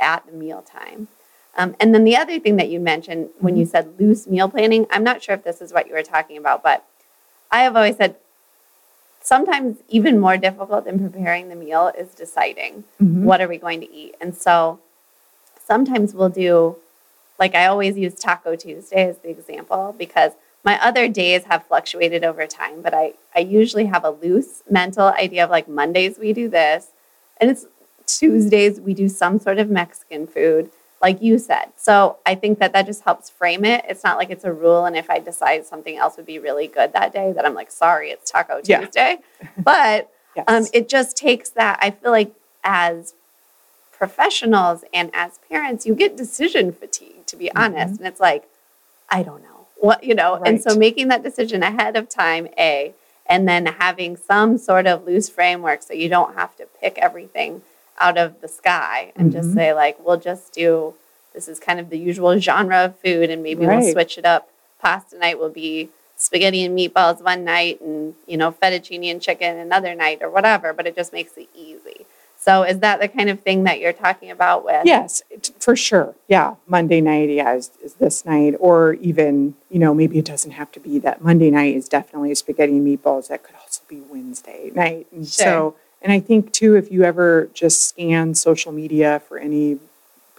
at 0.00 0.24
the 0.26 0.32
mealtime. 0.32 1.08
Um, 1.56 1.74
and 1.80 1.92
then 1.94 2.04
the 2.04 2.16
other 2.16 2.38
thing 2.38 2.56
that 2.56 2.68
you 2.68 2.78
mentioned 2.78 3.30
when 3.40 3.56
you 3.56 3.64
said 3.66 3.98
loose 3.98 4.26
meal 4.28 4.48
planning, 4.48 4.86
I'm 4.90 5.02
not 5.02 5.22
sure 5.22 5.34
if 5.34 5.42
this 5.44 5.60
is 5.60 5.72
what 5.72 5.88
you 5.88 5.94
were 5.94 6.02
talking 6.04 6.36
about, 6.36 6.62
but 6.62 6.84
I 7.50 7.62
have 7.62 7.74
always 7.74 7.96
said 7.96 8.14
sometimes 9.22 9.78
even 9.88 10.18
more 10.20 10.36
difficult 10.36 10.84
than 10.84 10.98
preparing 10.98 11.48
the 11.48 11.56
meal 11.56 11.90
is 11.98 12.08
deciding 12.14 12.84
Mhm. 13.02 13.24
what 13.24 13.40
are 13.40 13.48
we 13.48 13.58
going 13.58 13.80
to 13.80 13.92
eat. 13.92 14.14
And 14.20 14.36
so 14.36 14.78
sometimes 15.64 16.14
we'll 16.14 16.28
do, 16.28 16.76
like 17.38 17.54
I 17.54 17.66
always 17.66 17.96
use 17.96 18.14
Taco 18.14 18.56
Tuesday 18.56 19.08
as 19.08 19.18
the 19.18 19.30
example 19.30 19.94
because 19.96 20.32
my 20.64 20.82
other 20.84 21.08
days 21.08 21.44
have 21.44 21.64
fluctuated 21.66 22.24
over 22.24 22.46
time, 22.46 22.82
but 22.82 22.92
I, 22.92 23.14
I 23.34 23.40
usually 23.40 23.86
have 23.86 24.04
a 24.04 24.10
loose 24.10 24.62
mental 24.68 25.06
idea 25.08 25.44
of 25.44 25.50
like 25.50 25.68
Mondays 25.68 26.18
we 26.18 26.32
do 26.32 26.48
this, 26.48 26.88
and 27.40 27.50
it's 27.50 27.66
Tuesdays 28.06 28.80
we 28.80 28.94
do 28.94 29.08
some 29.08 29.38
sort 29.38 29.58
of 29.58 29.70
Mexican 29.70 30.26
food, 30.26 30.70
like 31.00 31.22
you 31.22 31.38
said. 31.38 31.66
So 31.76 32.16
I 32.26 32.34
think 32.34 32.58
that 32.58 32.72
that 32.72 32.86
just 32.86 33.04
helps 33.04 33.30
frame 33.30 33.64
it. 33.64 33.84
It's 33.88 34.02
not 34.02 34.18
like 34.18 34.30
it's 34.30 34.44
a 34.44 34.52
rule, 34.52 34.84
and 34.84 34.96
if 34.96 35.08
I 35.08 35.20
decide 35.20 35.64
something 35.64 35.96
else 35.96 36.16
would 36.16 36.26
be 36.26 36.38
really 36.38 36.66
good 36.66 36.92
that 36.92 37.12
day, 37.12 37.32
that 37.32 37.46
I'm 37.46 37.54
like, 37.54 37.70
sorry, 37.70 38.10
it's 38.10 38.30
Taco 38.30 38.56
Tuesday. 38.60 39.18
Yeah. 39.40 39.48
But 39.58 40.10
Yes. 40.36 40.44
um, 40.46 40.66
it 40.72 40.88
just 40.88 41.16
takes 41.16 41.50
that. 41.50 41.78
I 41.82 41.90
feel 41.90 42.12
like 42.12 42.32
as 42.62 43.14
professionals 43.98 44.84
and 44.94 45.10
as 45.12 45.38
parents, 45.50 45.84
you 45.84 45.94
get 45.94 46.16
decision 46.16 46.72
fatigue, 46.72 47.26
to 47.26 47.36
be 47.36 47.50
honest. 47.54 47.98
And 47.98 48.06
it's 48.06 48.20
like, 48.20 48.44
I 49.10 49.22
don't 49.22 49.42
know 49.42 49.66
what, 49.76 50.04
you 50.04 50.14
know. 50.14 50.40
And 50.44 50.62
so 50.62 50.76
making 50.76 51.08
that 51.08 51.22
decision 51.22 51.62
ahead 51.62 51.96
of 51.96 52.08
time, 52.08 52.48
A, 52.56 52.94
and 53.26 53.46
then 53.48 53.66
having 53.66 54.16
some 54.16 54.56
sort 54.56 54.86
of 54.86 55.04
loose 55.04 55.28
framework 55.28 55.82
so 55.82 55.92
you 55.92 56.08
don't 56.08 56.34
have 56.34 56.56
to 56.56 56.66
pick 56.80 56.96
everything 56.98 57.62
out 57.98 58.16
of 58.16 58.40
the 58.40 58.48
sky 58.48 59.12
and 59.16 59.32
just 59.32 59.50
Mhm. 59.50 59.54
say, 59.54 59.74
like, 59.74 59.98
we'll 60.04 60.16
just 60.16 60.52
do 60.52 60.94
this 61.34 61.46
is 61.48 61.60
kind 61.60 61.78
of 61.78 61.90
the 61.90 61.98
usual 61.98 62.38
genre 62.38 62.84
of 62.86 62.98
food 62.98 63.30
and 63.30 63.42
maybe 63.42 63.66
we'll 63.66 63.92
switch 63.92 64.16
it 64.18 64.24
up. 64.24 64.48
Pasta 64.80 65.18
night 65.18 65.38
will 65.38 65.50
be 65.50 65.90
spaghetti 66.16 66.64
and 66.64 66.76
meatballs 66.76 67.22
one 67.22 67.44
night 67.44 67.80
and 67.80 68.14
you 68.26 68.36
know 68.36 68.50
fettuccine 68.50 69.08
and 69.10 69.22
chicken 69.22 69.56
another 69.56 69.94
night 69.94 70.18
or 70.20 70.28
whatever 70.28 70.72
but 70.72 70.84
it 70.84 70.96
just 70.96 71.12
makes 71.12 71.36
it 71.36 71.48
easy 71.54 72.06
so 72.38 72.62
is 72.62 72.78
that 72.80 73.00
the 73.00 73.08
kind 73.08 73.28
of 73.28 73.40
thing 73.40 73.64
that 73.64 73.80
you're 73.80 73.92
talking 73.92 74.30
about 74.30 74.64
with 74.64 74.86
Yes, 74.86 75.22
for 75.58 75.74
sure. 75.76 76.14
Yeah, 76.28 76.54
Monday 76.66 77.00
night, 77.00 77.28
yeah, 77.30 77.54
is, 77.54 77.70
is 77.82 77.94
this 77.94 78.24
night, 78.24 78.54
or 78.60 78.94
even 78.94 79.54
you 79.70 79.78
know 79.78 79.92
maybe 79.94 80.18
it 80.18 80.24
doesn't 80.24 80.52
have 80.52 80.70
to 80.72 80.80
be 80.80 80.98
that 81.00 81.22
Monday 81.22 81.50
night 81.50 81.74
is 81.76 81.88
definitely 81.88 82.34
spaghetti 82.34 82.76
and 82.76 82.86
meatballs. 82.86 83.28
That 83.28 83.42
could 83.42 83.56
also 83.56 83.82
be 83.88 84.00
Wednesday 84.00 84.70
night, 84.74 85.06
and 85.12 85.26
Sure. 85.26 85.44
so 85.44 85.74
and 86.00 86.12
I 86.12 86.20
think 86.20 86.52
too 86.52 86.76
if 86.76 86.90
you 86.92 87.04
ever 87.04 87.50
just 87.52 87.88
scan 87.88 88.34
social 88.34 88.72
media 88.72 89.20
for 89.26 89.38
any 89.38 89.78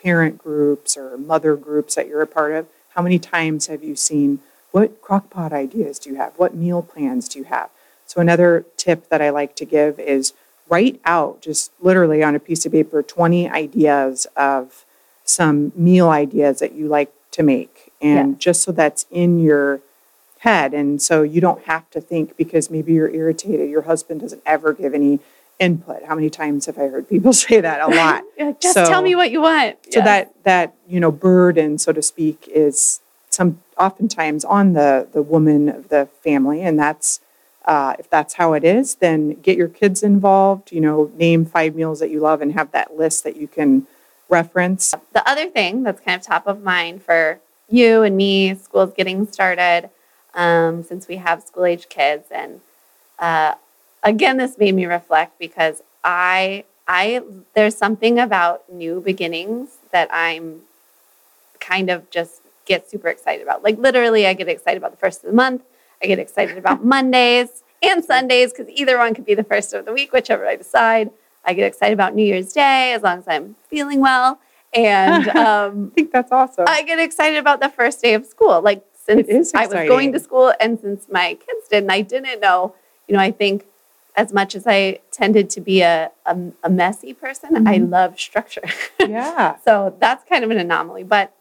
parent 0.02 0.38
groups 0.38 0.96
or 0.96 1.18
mother 1.18 1.56
groups 1.58 1.96
that 1.96 2.08
you're 2.08 2.22
a 2.22 2.28
part 2.28 2.54
of, 2.54 2.68
how 2.96 3.02
many 3.02 3.20
times 3.20 3.68
have 3.68 3.84
you 3.84 3.96
seen 3.96 4.40
what 4.72 5.02
crock 5.02 5.30
pot 5.30 5.52
ideas 5.52 6.00
do 6.00 6.12
you 6.12 6.16
have? 6.18 6.34
What 6.38 6.56
meal 6.56 6.82
plans 6.82 7.28
do 7.28 7.40
you 7.40 7.46
have? 7.46 7.70
So 8.06 8.22
another 8.22 8.66
tip 8.78 9.10
that 9.10 9.22
I 9.22 9.30
like 9.30 9.56
to 9.58 9.66
give 9.66 10.00
is 10.00 10.34
write 10.70 11.00
out 11.06 11.42
just 11.42 11.72
literally 11.82 12.24
on 12.24 12.36
a 12.36 12.40
piece 12.40 12.66
of 12.66 12.72
paper 12.72 13.02
20 13.04 13.50
ideas 13.50 14.28
of 14.38 14.86
some 15.26 15.72
meal 15.76 16.10
ideas 16.10 16.60
that 16.60 16.74
you 16.74 16.88
like 16.88 17.12
to 17.32 17.44
make 17.44 17.92
and 18.02 18.32
Yeah. 18.34 18.38
just 18.38 18.64
so 18.64 18.72
that's 18.72 19.06
in 19.12 19.40
your 19.40 19.82
head 20.40 20.74
and 20.74 21.02
so 21.02 21.22
you 21.22 21.42
don't 21.42 21.64
have 21.66 21.90
to 21.92 22.00
think 22.02 22.38
because 22.38 22.70
maybe 22.70 22.94
you're 22.94 23.10
irritated 23.14 23.70
your 23.70 23.82
husband 23.84 24.22
doesn't 24.22 24.42
ever 24.46 24.74
give 24.74 24.94
any 24.94 25.20
input. 25.60 26.02
How 26.06 26.16
many 26.16 26.30
times 26.30 26.68
have 26.68 26.78
I 26.78 26.88
heard 26.88 27.10
people 27.10 27.34
say 27.46 27.60
that? 27.60 27.82
A 27.82 27.88
lot. 27.94 28.24
Like, 28.40 28.62
just 28.62 28.74
So- 28.76 28.86
tell 28.86 29.02
me 29.02 29.14
what 29.16 29.30
you 29.32 29.42
want. 29.42 29.76
So 29.92 30.00
Yes. 30.00 30.06
that 30.06 30.44
that 30.46 30.74
you 30.88 31.00
know 31.02 31.12
burden, 31.12 31.78
so 31.78 31.92
to 31.92 32.02
speak, 32.02 32.48
is 32.48 33.02
some 33.30 33.60
oftentimes 33.78 34.46
on 34.46 34.72
the 34.74 35.08
the 35.12 35.22
woman 35.22 35.68
of 35.68 35.90
the 35.90 36.08
family, 36.24 36.62
and 36.62 36.80
that's 36.80 37.20
uh, 37.70 37.94
if 38.00 38.10
that's 38.10 38.34
how 38.34 38.54
it 38.54 38.64
is, 38.64 38.96
then 38.96 39.34
get 39.42 39.56
your 39.56 39.68
kids 39.68 40.02
involved. 40.02 40.72
You 40.72 40.82
know, 40.82 41.12
name 41.16 41.46
five 41.46 41.76
meals 41.76 42.00
that 42.00 42.10
you 42.10 42.20
love 42.20 42.42
and 42.42 42.54
have 42.54 42.72
that 42.72 42.98
list 42.98 43.24
that 43.26 43.38
you 43.38 43.48
can 43.48 43.86
reference. 44.28 44.96
the 45.14 45.28
other 45.30 45.48
thing 45.50 45.84
that's 45.84 46.02
kind 46.02 46.20
of 46.20 46.26
top 46.26 46.48
of 46.48 46.64
mind 46.64 47.04
for 47.04 47.40
you 47.70 48.02
and 48.02 48.18
me, 48.18 48.56
school's 48.56 48.94
getting 48.94 49.32
started 49.32 49.92
um, 50.34 50.84
since 50.84 51.08
we 51.08 51.18
have 51.18 51.44
school 51.44 51.66
age 51.66 51.90
kids, 51.90 52.28
and 52.32 52.62
uh, 53.20 53.54
again, 54.02 54.38
this 54.38 54.58
made 54.58 54.74
me 54.74 54.88
reflect 54.88 55.38
because 55.38 55.84
I, 56.04 56.64
I, 56.88 57.22
there's 57.54 57.78
something 57.78 58.18
about 58.18 58.72
new 58.72 59.00
beginnings 59.00 59.78
that 59.92 60.10
I'm 60.12 60.62
kind 61.60 61.92
of 61.92 62.10
just 62.10 62.42
get 62.66 62.90
super 62.90 63.10
excited 63.10 63.44
about. 63.44 63.64
Like 63.64 63.78
literally, 63.78 64.26
I 64.26 64.34
get 64.34 64.48
excited 64.48 64.78
about 64.78 64.92
the 64.92 64.98
first 64.98 65.24
of 65.24 65.30
the 65.30 65.36
month. 65.36 65.62
I 66.02 66.08
get 66.08 66.20
excited 66.20 66.58
about 66.58 66.84
Mondays 66.84 67.64
and 67.82 68.04
Sundays 68.04 68.52
because 68.54 68.70
either 68.74 68.98
one 68.98 69.14
could 69.14 69.26
be 69.26 69.36
the 69.36 69.44
first 69.44 69.74
of 69.74 69.86
the 69.86 69.94
week, 69.94 70.14
whichever 70.14 70.46
I 70.48 70.56
decide. 70.56 71.12
I 71.46 71.54
get 71.54 71.66
excited 71.68 71.94
about 71.94 72.16
New 72.16 72.26
Year's 72.26 72.54
Day 72.54 72.94
as 72.94 73.02
long 73.02 73.20
as 73.20 73.28
I'm 73.28 73.56
feeling 73.70 74.00
well. 74.00 74.40
And 74.74 75.28
um, 75.36 75.92
I 75.92 75.96
think 75.96 76.12
that's 76.12 76.32
awesome. 76.32 76.66
I 76.68 76.84
get 76.84 77.00
excited 77.00 77.38
about 77.38 77.60
the 77.60 77.70
first 77.70 78.02
day 78.02 78.14
of 78.14 78.26
school. 78.26 78.62
Like 78.62 78.86
since 78.94 79.54
I 79.54 79.66
was 79.66 79.74
going 79.88 80.14
to 80.14 80.20
school 80.20 80.54
and 80.60 80.80
since 80.80 81.08
my 81.12 81.34
kids 81.36 81.68
didn't, 81.70 81.90
I 81.92 82.02
didn't 82.02 82.40
know, 82.40 82.76
you 83.08 83.14
know, 83.16 83.20
I 83.22 83.32
think 83.32 83.66
as 84.16 84.34
much 84.34 84.56
as 84.56 84.68
I 84.68 85.00
tended 85.12 85.50
to 85.52 85.62
be 85.62 85.82
a, 85.82 86.12
a, 86.26 86.38
a 86.64 86.70
messy 86.70 87.14
person, 87.14 87.68
I 87.68 87.80
Mhm. 87.80 87.90
love 87.90 88.20
structure. 88.20 88.64
yeah. 89.00 89.56
so 89.64 89.96
that's 90.00 90.24
kind 90.30 90.44
of 90.44 90.52
an 90.52 90.58
anomaly, 90.60 91.04
but 91.04 91.34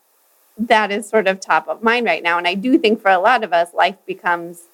that 0.59 0.90
is 0.90 1.09
sort 1.09 1.26
of 1.26 1.40
top 1.40 1.68
of 1.68 1.82
mind 1.82 2.06
right 2.06 2.22
now. 2.22 2.38
And 2.38 2.46
I 2.46 2.54
do 2.54 2.78
think 2.78 3.00
for 3.00 3.11
a 3.11 3.18
lot 3.18 3.44
of 3.44 3.52
us, 3.52 3.72
life 3.74 3.96
becomes 4.06 4.64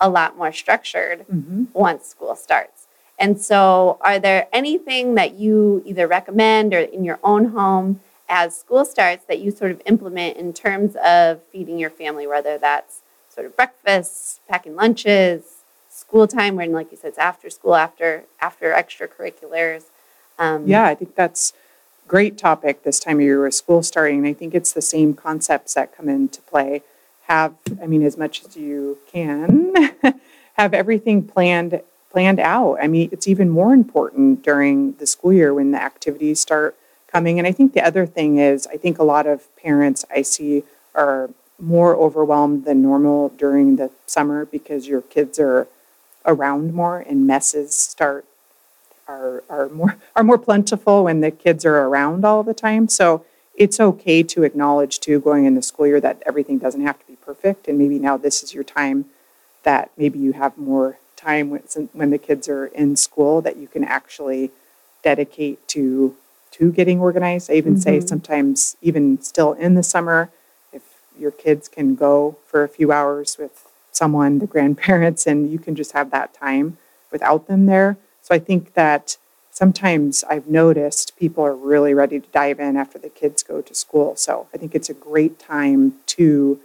a 0.00 0.08
lot 0.08 0.36
more 0.36 0.52
structured 0.52 1.20
hmm 1.30 1.64
once 1.74 2.06
school 2.06 2.34
starts. 2.36 2.86
And 3.18 3.40
so, 3.40 3.98
are 4.02 4.18
there 4.18 4.48
anything 4.52 5.14
that 5.14 5.34
you 5.34 5.82
either 5.86 6.06
recommend 6.06 6.74
or 6.74 6.80
in 6.80 7.04
your 7.04 7.18
own 7.22 7.46
home 7.46 8.00
as 8.28 8.56
school 8.58 8.84
starts 8.84 9.24
that 9.26 9.38
you 9.38 9.50
sort 9.50 9.70
of 9.70 9.80
implement 9.86 10.36
in 10.36 10.52
terms 10.52 10.96
of 11.04 11.40
feeding 11.52 11.78
your 11.78 11.90
family, 11.90 12.26
whether 12.26 12.58
that's 12.58 13.00
sort 13.32 13.46
of 13.46 13.56
breakfast, 13.56 14.40
packing 14.48 14.74
lunches, 14.76 15.42
school 15.88 16.26
time, 16.26 16.56
when 16.56 16.72
like 16.72 16.90
you 16.90 16.98
said, 17.00 17.08
it's 17.08 17.18
after 17.18 17.48
school, 17.48 17.74
after 17.74 18.24
after 18.40 18.72
extracurriculars. 18.72 19.84
Um, 20.38 20.66
Yeah, 20.66 20.84
I 20.84 20.94
think 20.94 21.14
that's 21.14 21.52
great 22.06 22.36
topic 22.38 22.82
this 22.82 23.00
time 23.00 23.16
of 23.18 23.22
year 23.22 23.42
with 23.42 23.54
school 23.54 23.82
starting. 23.82 24.18
And 24.18 24.26
I 24.26 24.32
think 24.32 24.54
it's 24.54 24.72
the 24.72 24.82
same 24.82 25.14
concepts 25.14 25.74
that 25.74 25.96
come 25.96 26.08
into 26.08 26.40
play. 26.42 26.82
Have, 27.26 27.54
I 27.82 27.86
mean, 27.86 28.02
as 28.02 28.18
much 28.18 28.44
as 28.44 28.56
you 28.56 28.98
can, 29.10 29.74
have 30.54 30.74
everything 30.74 31.22
planned 31.22 31.80
planned 32.10 32.40
out. 32.40 32.76
I 32.80 32.88
mean, 32.88 33.08
it's 33.10 33.26
even 33.26 33.48
more 33.48 33.72
important 33.72 34.42
during 34.42 34.92
the 34.96 35.06
school 35.06 35.32
year 35.32 35.54
when 35.54 35.70
the 35.70 35.82
activities 35.82 36.40
start 36.40 36.76
coming. 37.06 37.38
And 37.38 37.48
I 37.48 37.52
think 37.52 37.72
the 37.72 37.84
other 37.84 38.04
thing 38.04 38.36
is, 38.36 38.66
I 38.66 38.76
think 38.76 38.98
a 38.98 39.04
lot 39.04 39.26
of 39.26 39.54
parents 39.56 40.04
I 40.14 40.20
see 40.20 40.64
are 40.94 41.30
more 41.58 41.96
overwhelmed 41.96 42.66
than 42.66 42.82
normal 42.82 43.30
during 43.30 43.76
the 43.76 43.90
summer 44.06 44.44
because 44.44 44.86
your 44.86 45.00
kids 45.00 45.38
are 45.38 45.68
around 46.26 46.74
more 46.74 46.98
and 46.98 47.26
messes 47.26 47.74
start 47.74 48.26
are 49.08 49.42
are 49.48 49.68
more 49.68 49.96
are 50.16 50.24
more 50.24 50.38
plentiful 50.38 51.04
when 51.04 51.20
the 51.20 51.30
kids 51.30 51.64
are 51.64 51.76
around 51.76 52.24
all 52.24 52.42
the 52.42 52.54
time. 52.54 52.88
So 52.88 53.24
it's 53.54 53.78
okay 53.78 54.22
to 54.22 54.44
acknowledge 54.44 54.98
too 55.00 55.20
going 55.20 55.44
in 55.44 55.54
the 55.54 55.62
school 55.62 55.86
year 55.86 56.00
that 56.00 56.22
everything 56.26 56.58
doesn't 56.58 56.80
have 56.86 56.98
to 56.98 57.06
be 57.06 57.16
perfect 57.16 57.68
and 57.68 57.78
maybe 57.78 57.98
now 57.98 58.16
this 58.16 58.42
is 58.42 58.54
your 58.54 58.64
time 58.64 59.04
that 59.62 59.90
maybe 59.96 60.18
you 60.18 60.32
have 60.32 60.56
more 60.56 60.98
time 61.16 61.50
when 61.50 61.62
when 61.92 62.10
the 62.10 62.18
kids 62.18 62.48
are 62.48 62.66
in 62.66 62.96
school 62.96 63.40
that 63.42 63.56
you 63.56 63.66
can 63.68 63.84
actually 63.84 64.50
dedicate 65.02 65.66
to 65.68 66.16
to 66.52 66.70
getting 66.72 67.00
organized. 67.00 67.50
I 67.50 67.54
even 67.54 67.76
say 67.80 67.98
Mhm. 67.98 68.08
sometimes 68.08 68.76
even 68.82 69.20
still 69.22 69.52
in 69.52 69.74
the 69.74 69.82
summer 69.82 70.30
if 70.72 70.82
your 71.18 71.30
kids 71.30 71.68
can 71.68 71.94
go 71.94 72.36
for 72.46 72.62
a 72.62 72.68
few 72.68 72.92
hours 72.92 73.38
with 73.38 73.66
someone, 73.90 74.38
the 74.38 74.46
grandparents 74.54 75.26
and 75.26 75.50
you 75.50 75.58
can 75.58 75.74
just 75.74 75.92
have 75.92 76.10
that 76.10 76.34
time 76.34 76.78
without 77.10 77.46
them 77.46 77.66
there. 77.66 77.96
So 78.22 78.34
I 78.34 78.38
think 78.38 78.74
that 78.74 79.18
sometimes 79.50 80.24
I've 80.24 80.46
noticed 80.46 81.16
people 81.16 81.44
are 81.44 81.54
really 81.54 81.92
ready 81.92 82.20
to 82.20 82.26
dive 82.28 82.58
in 82.60 82.76
after 82.76 82.98
the 82.98 83.08
kids 83.08 83.42
go 83.42 83.60
to 83.60 83.74
school. 83.74 84.16
So 84.16 84.46
I 84.54 84.58
think 84.58 84.74
it's 84.74 84.88
a 84.88 84.94
great 84.94 85.38
time 85.38 85.94
to 86.06 86.58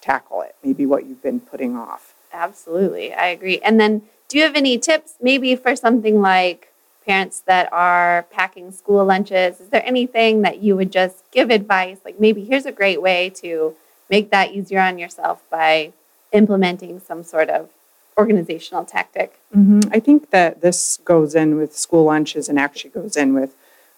tackle 0.00 0.42
it, 0.42 0.54
maybe 0.62 0.84
what 0.86 1.06
you've 1.06 1.22
been 1.22 1.40
putting 1.40 1.76
off. 1.76 2.14
Absolutely, 2.32 3.12
I 3.12 3.26
agree. 3.26 3.58
And 3.60 3.80
then, 3.80 4.02
do 4.28 4.38
you 4.38 4.44
have 4.44 4.56
any 4.56 4.78
tips, 4.78 5.14
maybe 5.20 5.54
for 5.56 5.76
something 5.76 6.20
like 6.20 6.72
parents 7.06 7.40
that 7.46 7.70
are 7.72 8.26
packing 8.30 8.72
school 8.72 9.04
lunches? 9.04 9.60
Is 9.60 9.68
there 9.68 9.84
anything 9.84 10.42
that 10.42 10.62
you 10.62 10.76
would 10.76 10.90
just 10.90 11.30
give 11.30 11.50
advice? 11.50 11.98
Like, 12.04 12.18
maybe 12.18 12.44
here's 12.44 12.66
a 12.66 12.72
great 12.72 13.02
way 13.02 13.30
to 13.36 13.74
make 14.08 14.30
that 14.30 14.52
easier 14.52 14.80
on 14.80 14.98
yourself 14.98 15.42
by 15.50 15.92
implementing 16.32 17.00
some 17.00 17.22
sort 17.22 17.50
of 17.50 17.68
organizational 18.16 18.84
tactic. 18.84 19.38
hmm 19.52 19.80
I 19.90 20.00
think 20.00 20.30
that 20.30 20.60
this 20.60 20.98
goes 21.04 21.34
in 21.34 21.56
with 21.56 21.76
school 21.76 22.04
lunches 22.04 22.48
and 22.48 22.58
actually 22.58 22.90
goes 22.90 23.16
in 23.16 23.34
with 23.34 23.54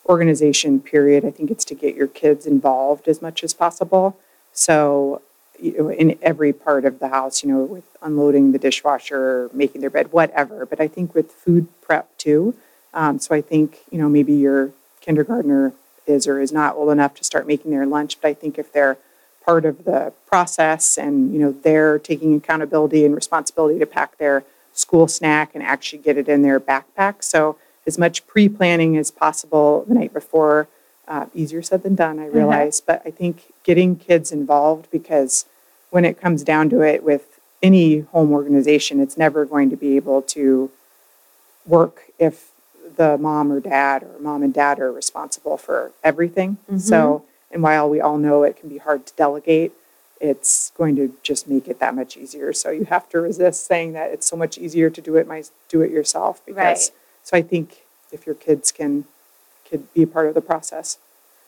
organization 0.07 0.81
period. 0.81 1.25
I 1.25 1.31
think 1.31 1.51
it's 1.51 1.65
to 1.67 1.75
get 1.75 1.95
your 1.95 2.07
kids 2.07 2.47
involved 2.47 3.09
as 3.09 3.23
much 3.23 3.43
as 3.43 3.55
possible. 3.55 4.17
So, 4.53 5.23
you 5.59 5.77
know, 5.77 5.89
in 5.91 6.19
every 6.23 6.53
part 6.53 6.85
of 6.85 6.99
the 6.99 7.09
house, 7.09 7.43
you 7.43 7.51
know, 7.51 7.63
with 7.63 7.85
unloading 8.03 8.53
the 8.53 8.59
dishwasher, 8.59 9.51
making 9.53 9.81
their 9.81 9.91
bed, 9.91 10.13
whatever. 10.13 10.67
But 10.67 10.81
I 10.81 10.89
think 10.89 11.15
with 11.15 11.33
food 11.33 11.69
prep 11.81 12.17
too. 12.19 12.55
Um, 12.93 13.19
so 13.19 13.35
I 13.35 13.41
think, 13.41 13.79
you 13.91 13.99
know, 13.99 14.09
maybe 14.09 14.35
your 14.35 14.71
kindergartner 15.01 15.73
is 16.07 16.27
or 16.27 16.39
is 16.41 16.53
not 16.53 16.77
old 16.77 16.91
enough 16.91 17.15
to 17.15 17.25
start 17.25 17.47
making 17.47 17.71
their 17.71 17.87
lunch. 17.87 18.21
But 18.21 18.29
I 18.29 18.35
think 18.35 18.59
if 18.59 18.73
they're 18.73 18.99
part 19.45 19.65
of 19.65 19.85
the 19.85 20.13
process 20.27 20.97
and, 20.97 21.33
you 21.33 21.39
know, 21.39 21.53
they're 21.53 21.99
taking 21.99 22.37
accountability 22.37 23.05
and 23.05 23.15
responsibility 23.15 23.79
to 23.79 23.87
pack 23.87 24.19
their 24.19 24.45
school 24.73 25.07
snack 25.07 25.51
and 25.55 25.63
actually 25.63 26.01
get 26.01 26.17
it 26.17 26.29
in 26.29 26.43
their 26.43 26.59
backpack. 26.59 27.23
So 27.23 27.57
as 27.87 27.99
much 27.99 28.27
pre-planning 28.27 28.97
as 28.97 29.11
possible 29.11 29.85
the 29.87 29.95
night 29.95 30.13
before. 30.13 30.69
Uh, 31.07 31.27
easier 31.35 31.61
said 31.61 31.83
than 31.83 31.95
done, 31.95 32.19
I 32.19 32.27
realize, 32.27 32.81
but 32.81 33.03
I 33.05 33.11
think 33.11 33.53
getting 33.63 33.95
kids 33.97 34.33
involved 34.33 34.91
because 34.91 35.45
when 35.91 36.05
it 36.05 36.19
comes 36.19 36.43
down 36.43 36.71
to 36.71 36.81
it, 36.81 37.05
with 37.05 37.39
any 37.63 38.01
home 38.01 38.33
organization, 38.33 39.01
it's 39.01 39.19
never 39.19 39.45
going 39.45 39.69
to 39.69 39.77
be 39.77 39.97
able 39.97 40.23
to 40.23 40.71
work 41.67 42.05
if 42.19 42.51
the 42.97 43.19
mom 43.19 43.53
or 43.53 43.61
dad 43.61 44.03
or 44.03 44.19
mom 44.19 44.43
and 44.43 44.55
dad 44.55 44.79
are 44.79 44.91
responsible 44.91 45.59
for 45.59 45.93
everything. 46.03 46.57
So, 46.79 47.25
and 47.55 47.63
while 47.63 47.89
we 47.89 48.01
all 48.01 48.19
know 48.19 48.43
it 48.43 48.57
can 48.59 48.69
be 48.69 48.79
hard 48.79 49.07
to 49.07 49.15
delegate, 49.15 49.73
it's 50.21 50.73
going 50.77 50.97
to 50.97 51.15
just 51.23 51.49
make 51.49 51.69
it 51.69 51.79
that 51.79 51.95
much 51.95 52.17
easier. 52.17 52.53
So 52.53 52.71
you 52.71 52.85
have 52.87 53.09
to 53.11 53.21
resist 53.21 53.65
saying 53.67 53.93
that 53.93 54.11
it's 54.11 54.27
so 54.27 54.37
much 54.37 54.59
easier 54.59 54.91
to 54.91 55.01
do 55.01 55.17
it 55.17 55.27
my 55.29 55.45
do 55.69 55.81
it 55.81 55.91
yourself 55.91 56.45
because 56.45 56.91
Right. 56.91 56.91
so 57.23 57.37
I 57.37 57.43
think 57.43 57.85
if 58.13 58.27
your 58.27 58.35
kids 58.35 58.73
can 58.73 59.05
could 59.71 59.93
be 59.95 60.03
a 60.03 60.07
part 60.07 60.27
of 60.27 60.35
the 60.35 60.41
process. 60.43 60.99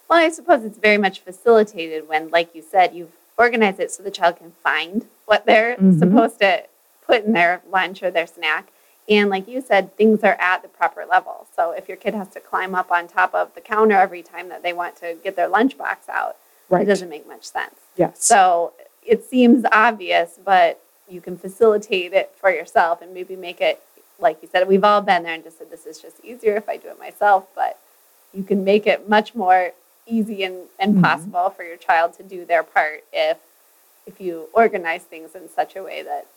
Well, 0.09 0.21
I 0.25 0.31
suppose 0.31 0.65
it's 0.65 0.79
very 0.79 0.97
much 0.97 1.21
facilitated 1.21 2.09
when, 2.09 2.29
like 2.31 2.55
you 2.55 2.63
said, 2.63 2.95
you've 2.95 3.13
organized 3.37 3.81
it 3.81 3.91
so 3.91 4.03
the 4.03 4.11
child 4.11 4.37
can 4.39 4.53
find 4.63 5.07
what 5.27 5.45
they're 5.45 5.77
Mhm. 5.77 5.99
supposed 5.99 6.39
to 6.41 6.63
put 7.05 7.25
in 7.25 7.33
their 7.33 7.61
lunch 7.71 8.03
or 8.03 8.11
their 8.11 8.27
snack. 8.27 8.69
And 9.09 9.31
like 9.31 9.47
you 9.47 9.61
said, 9.61 9.97
things 9.97 10.25
are 10.25 10.37
at 10.41 10.63
the 10.63 10.69
proper 10.69 11.05
level. 11.09 11.47
So 11.55 11.71
if 11.71 11.89
your 11.89 11.97
kid 11.97 12.15
has 12.15 12.29
to 12.31 12.41
climb 12.41 12.75
up 12.75 12.91
on 12.91 13.07
top 13.07 13.35
of 13.35 13.55
the 13.55 13.61
counter 13.61 13.97
every 13.97 14.23
time 14.23 14.49
that 14.49 14.63
they 14.63 14.73
want 14.73 14.97
to 14.97 15.17
get 15.23 15.37
their 15.37 15.49
lunchbox 15.49 16.09
out, 16.09 16.37
right. 16.69 16.83
it 16.83 16.87
doesn't 16.87 17.09
make 17.09 17.27
much 17.27 17.45
sense. 17.45 17.77
Yes. 17.97 18.25
So 18.25 18.73
it 19.05 19.25
seems 19.25 19.65
obvious, 19.71 20.39
but 20.45 20.81
you 21.09 21.21
can 21.21 21.37
facilitate 21.39 22.13
it 22.13 22.33
for 22.37 22.51
yourself 22.51 23.01
and 23.01 23.15
maybe 23.15 23.37
make 23.37 23.61
it, 23.61 23.81
like 24.19 24.43
you 24.43 24.49
said, 24.51 24.67
we've 24.67 24.83
all 24.83 25.01
been 25.03 25.23
there 25.23 25.35
and 25.35 25.45
just 25.45 25.59
said, 25.59 25.71
this 25.71 25.87
is 25.87 26.01
just 26.01 26.25
easier 26.25 26.57
if 26.57 26.69
I 26.69 26.77
do 26.77 26.89
it 26.89 26.99
myself. 26.99 27.47
But 27.55 27.79
you 28.35 28.43
can 28.43 28.65
make 28.65 28.87
it 28.89 29.09
much 29.09 29.35
more 29.37 29.71
easy 30.07 30.43
and, 30.43 30.63
and 30.81 30.97
Mhm. 30.97 31.03
possible 31.03 31.51
for 31.51 31.63
your 31.63 31.77
child 31.77 32.15
to 32.15 32.23
do 32.23 32.45
their 32.45 32.63
part 32.63 33.05
if 33.13 33.39
if 34.07 34.21
you 34.21 34.49
organize 34.53 35.03
things 35.03 35.35
in 35.35 35.49
such 35.49 35.75
a 35.75 35.83
way 35.83 36.01
that 36.01 36.29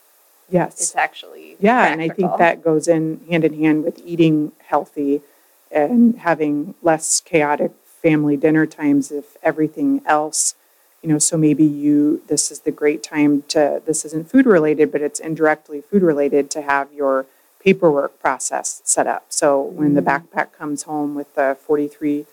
yes. 0.50 0.74
it's 0.80 0.96
actually 0.96 1.56
Yeah, 1.60 1.86
and 1.86 2.00
I 2.00 2.08
think 2.08 2.36
that 2.38 2.62
goes 2.62 2.88
in 2.88 3.20
hand 3.28 3.44
in 3.44 3.54
hand 3.62 3.84
with 3.84 4.00
eating 4.04 4.52
healthy 4.66 5.22
and 5.70 6.18
having 6.18 6.74
less 6.82 7.20
chaotic 7.20 7.72
family 8.02 8.36
dinner 8.36 8.66
times 8.66 9.10
if 9.12 9.36
everything 9.42 10.02
else, 10.06 10.54
you 11.02 11.08
know, 11.08 11.18
so 11.18 11.36
maybe 11.36 11.64
you 11.64 12.22
this 12.26 12.50
is 12.50 12.60
the 12.60 12.70
great 12.72 13.02
time 13.02 13.42
to 13.48 13.82
this 13.84 14.04
isn't 14.04 14.30
food 14.30 14.46
related, 14.46 14.90
but 14.90 15.00
it's 15.02 15.20
indirectly 15.20 15.80
food 15.80 16.02
related 16.02 16.50
to 16.52 16.62
have 16.62 16.92
your 16.92 17.26
paperwork 17.62 18.18
process 18.20 18.80
set 18.84 19.06
up. 19.06 19.26
So 19.28 19.60
when 19.60 19.94
the 19.94 20.00
Mm. 20.02 20.06
backpack 20.32 20.52
comes 20.58 20.84
home 20.84 21.14
with 21.14 21.34
the 21.34 21.56
43 21.66 22.26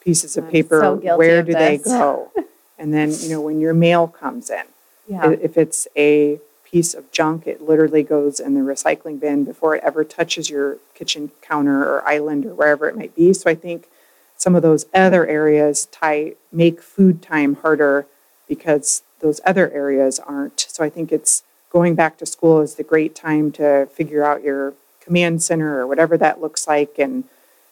pieces 0.00 0.36
of 0.36 0.44
I'm 0.44 0.50
paper, 0.50 0.80
so 0.80 1.16
where 1.16 1.40
of 1.40 1.46
do 1.46 1.54
they 1.54 1.78
go? 1.78 2.30
and 2.78 2.94
then, 2.94 3.10
you 3.10 3.28
know, 3.28 3.40
when 3.40 3.60
your 3.60 3.74
mail 3.74 4.06
comes 4.06 4.50
in, 4.50 4.64
Yeah. 5.08 5.30
If 5.30 5.56
it's 5.56 5.88
a 5.96 6.38
piece 6.70 6.94
of 6.94 7.10
junk, 7.10 7.46
it 7.46 7.62
literally 7.62 8.02
goes 8.02 8.40
in 8.40 8.54
the 8.54 8.60
recycling 8.60 9.18
bin 9.18 9.44
before 9.44 9.74
it 9.76 9.82
ever 9.82 10.04
touches 10.04 10.50
your 10.50 10.78
kitchen 10.94 11.30
counter 11.40 11.82
or 11.82 12.06
island 12.06 12.44
or 12.44 12.54
wherever 12.54 12.88
it 12.88 12.96
might 12.96 13.14
be. 13.14 13.32
So 13.32 13.50
I 13.50 13.54
think 13.54 13.88
some 14.36 14.54
of 14.54 14.62
those 14.62 14.86
other 14.94 15.26
areas 15.26 15.86
tie 15.86 16.34
make 16.52 16.82
food 16.82 17.22
time 17.22 17.54
harder 17.56 18.06
because 18.46 19.02
those 19.20 19.40
other 19.44 19.70
areas 19.70 20.18
aren't. 20.20 20.60
So 20.60 20.84
I 20.84 20.90
think 20.90 21.10
it's 21.10 21.42
going 21.70 21.94
back 21.94 22.16
to 22.18 22.26
school 22.26 22.60
is 22.60 22.76
the 22.76 22.82
great 22.82 23.14
time 23.14 23.50
to 23.52 23.86
figure 23.92 24.24
out 24.24 24.42
your 24.42 24.74
command 25.00 25.42
center 25.42 25.78
or 25.78 25.86
whatever 25.86 26.16
that 26.18 26.40
looks 26.40 26.66
like 26.66 26.98
and 26.98 27.24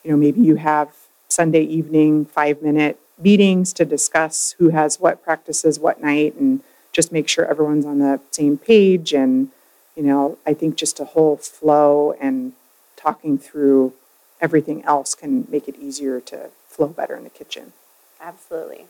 you 0.02 0.10
know 0.10 0.16
maybe 0.16 0.40
you 0.40 0.56
have 0.56 0.88
Sunday 1.28 1.62
evening 1.62 2.24
5 2.24 2.62
minute 2.62 2.98
meetings 3.18 3.72
to 3.74 3.84
discuss 3.84 4.54
who 4.58 4.70
has 4.70 5.00
what 5.00 5.22
practices 5.22 5.78
what 5.78 6.00
night 6.00 6.34
and 6.36 6.60
just 6.96 7.12
make 7.12 7.28
sure 7.28 7.44
everyone's 7.46 7.86
on 7.86 7.98
the 7.98 8.18
same 8.30 8.56
page 8.56 9.12
and 9.12 9.50
you 9.94 10.02
know 10.02 10.38
i 10.46 10.52
think 10.52 10.76
just 10.76 10.98
a 10.98 11.04
whole 11.04 11.36
flow 11.36 12.12
and 12.20 12.52
talking 12.96 13.38
through 13.38 13.92
everything 14.40 14.84
else 14.84 15.14
can 15.14 15.46
make 15.48 15.68
it 15.68 15.76
easier 15.78 16.20
to 16.20 16.50
flow 16.66 16.88
better 16.88 17.16
in 17.16 17.24
the 17.24 17.30
kitchen. 17.30 17.72
Absolutely. 18.20 18.86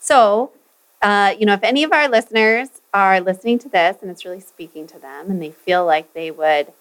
So, 0.00 0.50
uh, 1.02 1.34
you 1.38 1.46
know, 1.46 1.54
if 1.54 1.62
any 1.62 1.84
of 1.84 1.92
our 1.92 2.08
listeners 2.08 2.68
are 2.92 3.20
listening 3.20 3.58
to 3.60 3.68
this 3.68 3.98
and 4.00 4.10
it's 4.10 4.24
really 4.24 4.40
speaking 4.40 4.86
to 4.88 4.98
them 4.98 5.30
and 5.30 5.40
they 5.40 5.50
feel 5.50 5.84
like 5.84 6.14
they 6.14 6.30
would 6.30 6.72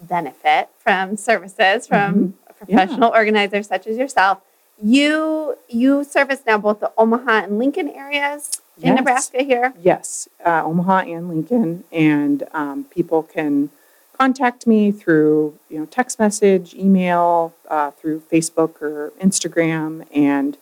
benefit 0.00 0.68
from 0.78 1.16
services 1.16 1.86
from 1.86 2.34
a 2.46 2.52
professional 2.52 3.12
organizer 3.14 3.62
such 3.62 3.86
as 3.86 3.96
yourself, 3.96 4.40
you 4.82 5.56
you 5.68 6.02
service 6.02 6.40
now 6.46 6.58
both 6.58 6.80
the 6.80 6.90
Omaha 6.98 7.44
and 7.44 7.58
Lincoln 7.58 7.88
areas 7.88 8.61
in 8.78 8.88
Yes. 8.88 8.96
Nebraska 8.96 9.42
here. 9.42 9.74
yes 9.80 10.28
uh, 10.44 10.62
omaha 10.64 10.98
and 11.00 11.28
lincoln 11.28 11.84
and 11.92 12.44
um, 12.52 12.84
people 12.84 13.22
can 13.22 13.70
contact 14.18 14.66
me 14.66 14.90
through 14.92 15.58
you 15.68 15.78
know 15.78 15.86
text 15.86 16.18
message 16.18 16.74
email 16.74 17.52
uh, 17.68 17.90
through 17.90 18.20
facebook 18.32 18.80
or 18.80 19.12
instagram 19.20 20.06
and 20.14 20.56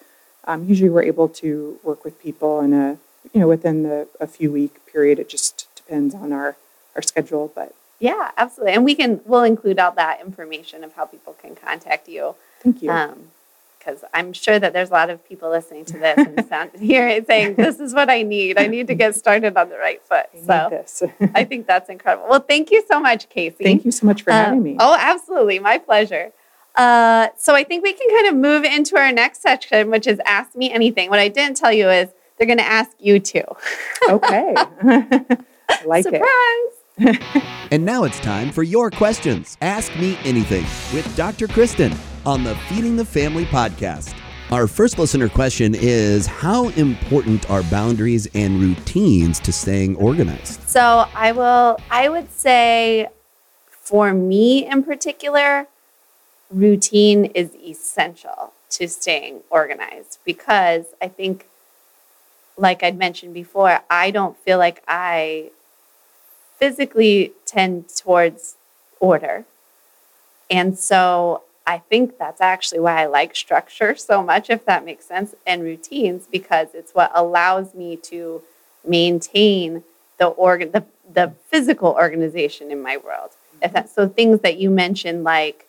um, 0.45 0.65
usually 0.69 0.91
we're 0.91 1.03
able 1.05 1.29
to 1.29 1.79
work 1.83 2.05
with 2.05 2.19
people 2.21 2.61
in 2.61 2.73
a 2.73 2.99
you 3.33 3.41
know 3.41 3.49
within 3.49 3.83
the 3.83 4.09
a 4.21 4.27
few 4.27 4.51
week 4.51 4.85
period 4.87 5.19
it 5.19 5.29
just 5.29 5.69
depends 5.77 6.15
on 6.15 6.33
our 6.33 6.57
our 6.97 7.03
schedule 7.03 7.53
but 7.55 7.75
Yeah, 8.01 8.31
absolutely. 8.37 8.75
And 8.75 8.85
we 8.85 8.95
can 8.95 9.21
we'll 9.27 9.45
include 9.45 9.79
all 9.79 9.93
that 9.93 10.21
information 10.21 10.83
of 10.85 10.91
how 10.95 11.05
people 11.07 11.35
can 11.43 11.55
contact 11.55 12.09
you. 12.09 12.35
thank 12.63 12.83
you 12.83 12.91
because 13.81 14.05
I'm 14.15 14.33
sure 14.33 14.59
that 14.59 14.73
there's 14.73 14.91
a 14.91 14.93
lot 14.93 15.11
of 15.11 15.27
people 15.29 15.51
listening 15.51 15.85
to 15.87 15.99
this 15.99 16.19
and 16.19 16.47
sound 16.49 16.71
here 16.79 17.25
saying, 17.25 17.55
"This 17.57 17.81
is 17.81 17.93
what 17.95 18.09
I 18.09 18.23
need. 18.23 18.59
I 18.59 18.69
need 18.69 18.87
to 18.87 18.95
get 18.95 19.17
started 19.17 19.57
on 19.57 19.71
the 19.71 19.79
right 19.79 20.01
foot." 20.07 20.27
I 20.35 20.39
So 20.47 20.69
this. 20.71 21.03
I 21.35 21.45
think 21.45 21.67
that's 21.67 21.89
incredible. 21.91 22.29
Well, 22.29 22.41
thank 22.47 22.71
you 22.71 22.85
so 22.87 23.01
much, 23.01 23.29
Casey. 23.29 23.65
thank 23.65 23.85
you 23.85 23.91
so 23.91 24.07
much 24.07 24.23
for 24.23 24.31
Uh, 24.31 24.45
having 24.45 24.63
me 24.63 24.77
Oh, 24.79 24.97
absolutely, 24.99 25.59
my 25.59 25.79
pleasure. 25.79 26.31
Uh, 26.77 27.29
so 27.37 27.55
I 27.57 27.65
think 27.65 27.83
we 27.83 27.93
can 27.93 28.09
kind 28.11 28.29
of 28.29 28.37
move 28.37 28.63
into 28.63 28.97
our 28.97 29.11
next 29.11 29.43
section, 29.43 29.91
which 29.91 30.07
is 30.07 30.21
Ask 30.25 30.55
Me 30.55 30.71
Anything. 30.71 31.11
What 31.11 31.19
I 31.19 31.27
didn't 31.29 31.57
tell 31.57 31.73
you 31.73 31.89
is 31.91 32.09
they're 32.39 32.47
going 32.47 32.59
to 32.59 32.67
ask 32.67 32.93
you 33.01 33.19
too. 33.19 33.43
okay 34.09 34.55
I 34.57 35.37
like 35.85 36.07
it 36.07 36.23
Surprise! 36.23 37.51
And 37.73 37.85
now 37.85 38.05
it's 38.05 38.21
time 38.21 38.53
for 38.53 38.63
your 38.63 38.91
questions. 38.91 39.57
Ask 39.63 39.95
Me 39.97 40.19
Anything 40.25 40.65
with 40.95 41.17
Dr. 41.17 41.49
Kristin 41.49 41.97
on 42.27 42.45
the 42.45 42.55
Feeding 42.69 42.97
the 42.97 43.05
Family 43.05 43.45
podcast. 43.47 44.15
Our 44.51 44.67
first 44.67 44.99
listener 44.99 45.29
question 45.29 45.75
is 45.75 46.27
How 46.27 46.69
important 46.71 47.49
are 47.49 47.63
boundaries 47.65 48.29
and 48.35 48.61
routines 48.61 49.39
to 49.41 49.53
staying 49.53 49.97
organized? 49.97 50.69
So 50.69 51.07
I 51.15 51.33
will, 51.33 51.79
I 51.91 52.09
would 52.09 52.31
say 52.33 53.09
for 53.69 54.13
me 54.13 54.67
in 54.67 54.83
particular, 54.83 55.69
routine 56.51 57.27
is 57.27 57.55
essential 57.55 58.53
to 58.71 58.89
staying 58.89 59.41
organized 59.51 60.19
because 60.25 60.87
I 61.01 61.09
think, 61.09 61.47
like 62.57 62.83
I'd 62.83 62.99
mentioned 62.99 63.35
before, 63.35 63.81
I 63.89 64.11
don't 64.11 64.37
feel 64.39 64.59
like 64.59 64.83
I 64.87 65.51
physically 66.59 67.33
tend 67.47 67.89
towards 67.89 68.57
order. 68.99 69.45
And 70.51 70.79
so 70.79 71.43
I 71.67 71.79
think 71.79 72.19
that's 72.19 72.41
actually 72.41 72.81
why 72.81 73.03
I 73.03 73.07
like 73.07 73.37
structure 73.37 73.95
so 73.95 74.23
much, 74.23 74.51
if 74.51 74.65
that 74.65 74.85
makes 74.85 75.05
sense, 75.05 75.35
and 75.47 75.63
routines, 75.63 76.27
because 76.31 76.69
it's 76.75 76.93
what 76.95 77.13
allows 77.15 77.75
me 77.75 77.97
to 77.97 78.43
maintain 78.85 79.85
the 80.19 80.27
organ 80.27 80.71
the, 80.73 80.85
the 81.13 81.33
physical 81.49 81.91
organization 81.91 82.71
in 82.71 82.83
my 82.83 82.97
world. 82.97 83.31
If 83.63 83.73
that 83.73 83.91
so 83.91 84.09
things 84.09 84.41
that 84.41 84.57
you 84.59 84.71
mentioned 84.71 85.25
like 85.25 85.67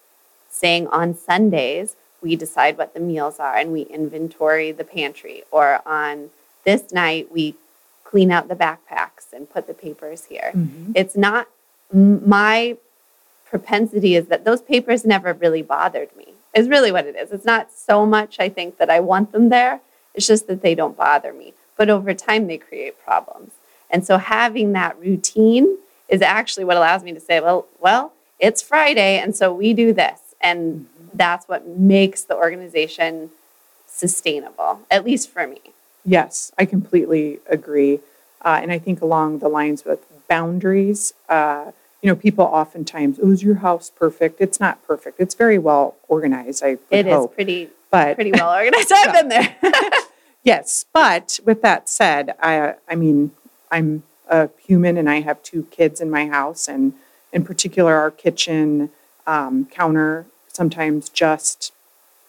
saying 0.49 0.87
on 0.87 1.15
Sundays 1.15 1.95
we 2.21 2.35
decide 2.35 2.77
what 2.77 2.93
the 2.93 2.99
meals 2.99 3.39
are 3.39 3.55
and 3.57 3.71
we 3.73 3.81
inventory 3.83 4.71
the 4.71 4.83
pantry 4.83 5.43
or 5.51 5.81
on 5.87 6.29
this 6.65 6.91
night 6.93 7.31
we 7.31 7.55
clean 8.03 8.31
out 8.31 8.47
the 8.47 8.55
backpacks 8.55 9.33
and 9.33 9.49
put 9.49 9.67
the 9.67 9.73
papers 9.73 10.25
here. 10.25 10.51
Mhm. 10.55 10.91
It's 10.95 11.15
not 11.15 11.47
my 11.93 12.77
propensity 13.51 14.15
is 14.15 14.27
that 14.27 14.45
those 14.45 14.61
papers 14.61 15.05
never 15.05 15.33
really 15.33 15.61
bothered 15.61 16.15
me. 16.15 16.33
Is 16.55 16.67
really 16.67 16.91
what 16.91 17.05
it 17.05 17.15
is. 17.15 17.31
It's 17.31 17.45
not 17.45 17.71
so 17.71 18.05
much 18.05 18.39
I 18.39 18.49
think 18.49 18.77
that 18.77 18.89
I 18.89 18.99
want 18.99 19.31
them 19.31 19.49
there. 19.49 19.81
It's 20.15 20.25
just 20.25 20.47
that 20.47 20.61
they 20.61 20.73
don't 20.73 20.97
bother 20.97 21.31
me. 21.33 21.53
But 21.77 21.89
over 21.89 22.13
time 22.13 22.47
they 22.47 22.57
create 22.57 23.01
problems. 23.03 23.51
And 23.89 24.05
so 24.05 24.17
having 24.17 24.71
that 24.73 24.97
routine 24.99 25.77
is 26.09 26.21
actually 26.21 26.65
what 26.65 26.77
allows 26.77 27.03
me 27.03 27.13
to 27.13 27.19
say, 27.19 27.39
well, 27.39 27.67
well, 27.79 28.13
it's 28.39 28.61
Friday 28.61 29.19
and 29.19 29.35
so 29.35 29.53
we 29.53 29.73
do 29.73 29.93
this. 29.93 30.19
And 30.41 30.87
that's 31.13 31.47
what 31.47 31.67
makes 31.67 32.23
the 32.23 32.35
organization 32.35 33.31
sustainable, 33.85 34.79
at 34.89 35.05
least 35.05 35.29
for 35.29 35.45
me. 35.45 35.61
Yes, 36.03 36.51
I 36.57 36.65
completely 36.65 37.39
agree. 37.47 37.99
Uh, 38.43 38.59
and 38.61 38.71
I 38.71 38.79
think 38.79 39.01
along 39.01 39.39
the 39.39 39.49
lines 39.49 39.85
with 39.85 39.99
boundaries, 40.27 41.13
uh, 41.29 41.71
you 42.01 42.09
know, 42.09 42.15
people 42.15 42.45
oftentimes, 42.45 43.19
oh, 43.21 43.31
is 43.31 43.43
your 43.43 43.55
house 43.55 43.89
perfect? 43.89 44.41
It's 44.41 44.59
not 44.59 44.85
perfect. 44.85 45.19
It's 45.19 45.35
very 45.35 45.57
well 45.57 45.95
organized, 46.07 46.63
I 46.63 46.77
It 46.89 47.05
is 47.07 47.13
hope. 47.13 47.35
pretty 47.35 47.69
But 47.91 48.15
pretty 48.15 48.31
well 48.31 48.53
organized. 48.53 48.91
I've 48.95 49.13
been 49.13 49.29
there. 49.29 49.55
yes, 50.43 50.85
but 50.93 51.39
with 51.45 51.61
that 51.61 51.87
said, 51.89 52.35
I, 52.41 52.75
I 52.89 52.95
mean, 52.95 53.31
I'm 53.71 54.03
a 54.27 54.49
human 54.65 54.97
and 54.97 55.09
I 55.09 55.21
have 55.21 55.43
two 55.43 55.67
kids 55.71 56.01
in 56.01 56.09
my 56.09 56.27
house. 56.27 56.67
And 56.67 56.93
in 57.31 57.43
particular, 57.43 57.95
our 57.95 58.11
kitchen 58.11 58.89
um, 59.27 59.65
counter 59.67 60.25
sometimes 60.47 61.07
just 61.09 61.71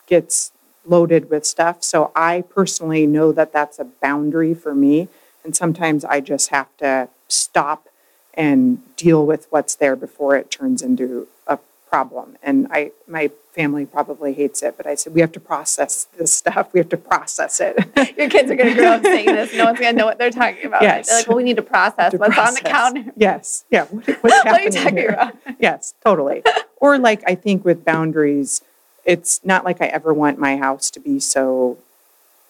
gets 0.07 0.53
loaded 0.85 1.31
with 1.31 1.47
stuff. 1.47 1.83
So 1.83 2.11
I 2.15 2.43
personally 2.43 3.07
know 3.07 3.33
that 3.33 3.53
that's 3.53 3.79
a 3.79 3.85
boundary 3.85 4.53
for 4.53 4.75
me. 4.75 5.09
And 5.45 5.57
sometimes 5.57 6.05
I 6.05 6.21
just 6.21 6.51
have 6.51 6.69
to 6.79 7.09
stop 7.29 7.89
and 8.35 8.83
deal 8.97 9.25
with 9.27 9.47
what's 9.51 9.75
there 9.75 9.97
before 9.97 10.37
it 10.37 10.51
turns 10.51 10.83
into 10.83 11.29
a 11.47 11.59
problem. 11.89 12.37
And 12.43 12.67
I, 12.71 12.93
my 13.07 13.31
family 13.53 13.85
probably 13.85 14.33
hates 14.33 14.63
it, 14.63 14.77
but 14.79 14.87
I 14.87 14.95
said, 14.95 15.13
we 15.15 15.21
have 15.21 15.33
to 15.33 15.41
process 15.41 16.05
this 16.17 16.33
stuff. 16.33 16.73
We 16.73 16.81
have 16.81 16.89
to 16.89 16.97
process 16.97 17.61
it. 17.61 17.77
Your 18.17 18.31
kids 18.31 18.51
are 18.51 18.55
going 18.57 18.71
to 18.71 18.75
grow 18.75 18.93
up 18.93 19.03
saying 19.03 19.27
this. 19.27 19.53
No 19.55 19.67
one's 19.67 19.79
going 19.79 19.95
to 19.95 19.99
know 19.99 20.07
what 20.07 20.17
they're 20.19 20.31
talking 20.31 20.65
about. 20.65 20.81
Yes. 20.83 21.09
They're 21.09 21.19
like, 21.19 21.29
well, 21.29 21.37
we 21.37 21.43
need 21.45 21.57
to 21.57 21.63
process 21.63 22.13
To 22.13 22.17
what's 22.19 22.39
on 22.39 22.55
the 22.55 22.61
counter. 22.61 23.13
Yes. 23.17 23.65
Yeah. 23.71 23.85
What, 23.93 24.07
what's 24.07 24.23
What 24.23 24.47
are 24.47 24.61
you 24.63 24.71
happening 24.71 24.73
talking 24.73 24.97
here? 24.97 25.09
about? 25.11 25.37
Yes, 25.61 25.95
totally. 26.03 26.43
or 26.77 26.99
like 26.99 27.23
I 27.27 27.35
think 27.35 27.65
with 27.65 27.85
boundaries, 27.85 28.63
it's 29.05 29.45
not 29.45 29.65
like 29.65 29.83
I 29.83 29.87
ever 29.87 30.15
want 30.15 30.39
my 30.39 30.57
house 30.57 30.91
to 30.93 31.01
be 31.01 31.21
so 31.21 31.77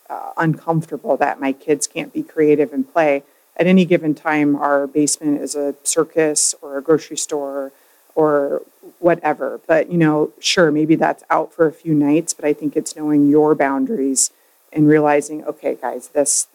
uh, 0.09 0.33
uncomfortable 0.37 1.17
that 1.17 1.41
my 1.41 1.53
kids 1.53 1.87
can't 1.89 2.13
be 2.13 2.23
creative 2.23 2.73
and 2.73 2.91
play. 2.93 3.25
At 3.57 3.67
any 3.67 3.85
given 3.85 4.15
time, 4.15 4.57
our 4.57 4.87
basement 4.87 5.41
is 5.41 5.55
a 5.55 5.75
circus 5.83 6.55
or 6.63 6.79
a 6.79 6.83
grocery 6.83 7.17
store 7.17 7.73
or 8.15 8.63
whatever. 8.99 9.61
But, 9.67 9.91
you 9.91 9.99
know, 9.99 10.33
sure, 10.41 10.71
maybe 10.71 10.95
that's 10.95 11.23
out 11.31 11.53
for 11.53 11.67
a 11.67 11.73
few 11.73 11.95
nights, 11.95 12.33
but 12.35 12.45
I 12.45 12.53
think 12.53 12.77
it's 12.77 12.97
knowing 12.97 13.29
your 13.29 13.55
boundaries 13.55 14.31
and 14.73 14.89
realizing, 14.89 15.45
okay, 15.45 15.77
guys, 15.81 16.09
this 16.09 16.47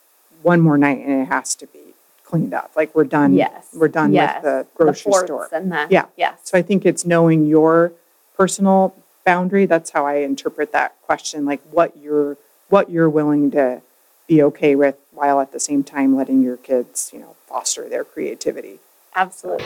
one 0.41 0.59
more 0.61 0.77
night 0.77 1.03
and 1.05 1.21
it 1.21 1.25
has 1.25 1.55
to 1.55 1.67
be 1.67 1.79
cleaned 2.23 2.53
up. 2.53 2.71
Like 2.75 2.93
we're 2.95 3.03
done. 3.05 3.33
Yes. 3.33 3.67
We're 3.73 3.87
done 3.87 4.11
Yes. 4.13 4.35
with 4.35 4.43
the 4.43 4.67
grocery 4.75 5.11
the 5.11 5.25
store. 5.25 5.49
And 5.51 5.71
the, 5.71 5.87
Yeah. 5.89 6.05
Yes. 6.15 6.39
So 6.43 6.57
I 6.57 6.61
think 6.61 6.85
it's 6.85 7.05
knowing 7.05 7.45
your 7.47 7.93
personal 8.35 8.93
boundary. 9.25 9.65
That's 9.65 9.91
how 9.91 10.05
I 10.05 10.15
interpret 10.17 10.71
that 10.73 10.95
question, 11.03 11.45
like 11.45 11.61
what 11.71 11.95
you're 11.97 12.37
what 12.69 12.89
you're 12.89 13.09
willing 13.09 13.49
to 13.51 13.81
be 14.27 14.43
okay 14.43 14.75
with 14.75 14.95
while 15.11 15.39
at 15.39 15.51
the 15.51 15.59
same 15.59 15.83
time 15.83 16.15
letting 16.15 16.43
your 16.43 16.57
kids, 16.57 17.09
you 17.13 17.19
know, 17.19 17.35
foster 17.47 17.87
their 17.89 18.03
creativity. 18.03 18.79
Absolutely. 19.15 19.65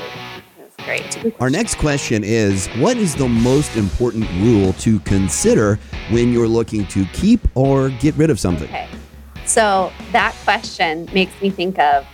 It's 0.59 0.76
great. 0.86 1.34
Our 1.41 1.49
next 1.49 1.76
question 1.76 2.24
is 2.24 2.68
What 2.78 2.95
is 2.95 3.16
the 3.16 3.28
most 3.28 3.76
important 3.76 4.30
rule 4.39 4.74
to 4.74 4.99
consider 5.01 5.78
when 6.12 6.32
you're 6.32 6.47
looking 6.47 6.86
to 6.88 7.05
keep 7.07 7.41
or 7.55 7.89
get 7.89 8.16
rid 8.16 8.30
of 8.30 8.39
something? 8.39 8.70
Okay. 8.70 8.88
So 9.45 9.91
that 10.14 10.34
question 10.45 11.09
makes 11.14 11.39
me 11.41 11.49
think 11.49 11.78
of 11.80 12.05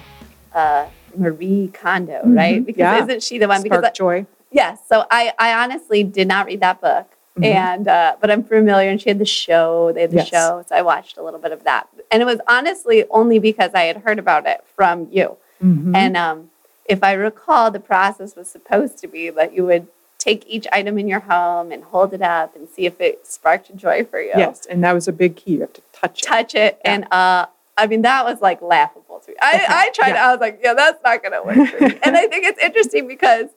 uh, 0.55 0.87
Marie 1.15 1.69
Kondo, 1.73 2.21
Mhm. 2.25 2.35
right? 2.35 2.65
Because 2.65 2.79
Yeah. 2.79 3.03
isn't 3.03 3.21
she 3.21 3.37
the 3.37 3.47
one? 3.47 3.61
Because 3.61 3.79
Spark 3.79 3.93
joy. 3.93 4.25
Yes. 4.51 4.79
So 4.87 5.05
I, 5.11 5.33
I 5.37 5.53
honestly 5.53 6.03
did 6.03 6.27
not 6.27 6.47
read 6.47 6.61
that 6.61 6.81
book, 6.81 7.05
Mhm. 7.37 7.45
and 7.45 7.87
uh, 7.87 8.15
but 8.19 8.31
I'm 8.31 8.43
familiar. 8.43 8.89
And 8.89 8.99
she 8.99 9.09
had 9.09 9.19
the 9.19 9.25
show. 9.25 9.91
They 9.91 10.01
had 10.01 10.11
the 10.11 10.17
Yes. 10.17 10.29
show, 10.29 10.63
so 10.67 10.75
I 10.75 10.81
watched 10.81 11.17
a 11.17 11.21
little 11.23 11.39
bit 11.39 11.51
of 11.51 11.63
that. 11.65 11.87
And 12.11 12.21
it 12.21 12.25
was 12.25 12.39
honestly 12.47 13.05
only 13.09 13.39
because 13.39 13.71
I 13.73 13.83
had 13.83 13.97
heard 13.97 14.19
about 14.19 14.45
it 14.45 14.63
from 14.75 15.07
you. 15.11 15.37
Mhm. 15.63 15.95
And 15.95 16.15
um, 16.17 16.51
if 16.85 17.03
I 17.03 17.13
recall, 17.13 17.71
the 17.71 17.79
process 17.79 18.35
was 18.35 18.49
supposed 18.49 18.97
to 18.99 19.07
be 19.07 19.29
that 19.29 19.53
you 19.53 19.65
would 19.65 19.87
take 20.17 20.45
each 20.47 20.67
item 20.71 20.97
in 20.97 21.07
your 21.07 21.19
home 21.21 21.71
and 21.71 21.83
hold 21.83 22.13
it 22.13 22.21
up 22.21 22.55
and 22.55 22.67
see 22.69 22.85
if 22.85 22.99
it 22.99 23.25
sparked 23.27 23.75
joy 23.75 24.03
for 24.05 24.19
you. 24.21 24.31
Yes, 24.35 24.65
and 24.65 24.83
that 24.83 24.93
was 24.93 25.07
a 25.07 25.11
big 25.13 25.35
key. 25.35 25.51
You 25.53 25.61
have 25.61 25.73
to 25.73 25.81
touch 25.93 26.21
it. 26.21 26.25
Touch 26.25 26.55
it, 26.55 26.79
Yeah. 26.83 26.91
and 26.93 27.03
uh, 27.11 27.45
I 27.77 27.87
mean 27.87 28.01
that 28.03 28.25
was 28.25 28.41
like 28.41 28.61
laughable 28.61 29.19
to 29.19 29.31
me. 29.31 29.37
I. 29.41 29.65
I 29.69 29.89
tried. 29.91 30.09
Yeah. 30.09 30.27
I 30.27 30.31
was 30.31 30.39
like, 30.41 30.59
yeah, 30.63 30.73
that's 30.73 31.01
not 31.03 31.21
going 31.21 31.33
to 31.33 31.43
work 31.43 31.69
for 31.69 31.79
me. 31.87 31.99
and 32.03 32.17
I 32.17 32.27
think 32.27 32.45
it's 32.45 32.59
interesting 32.59 33.07
because 33.07 33.47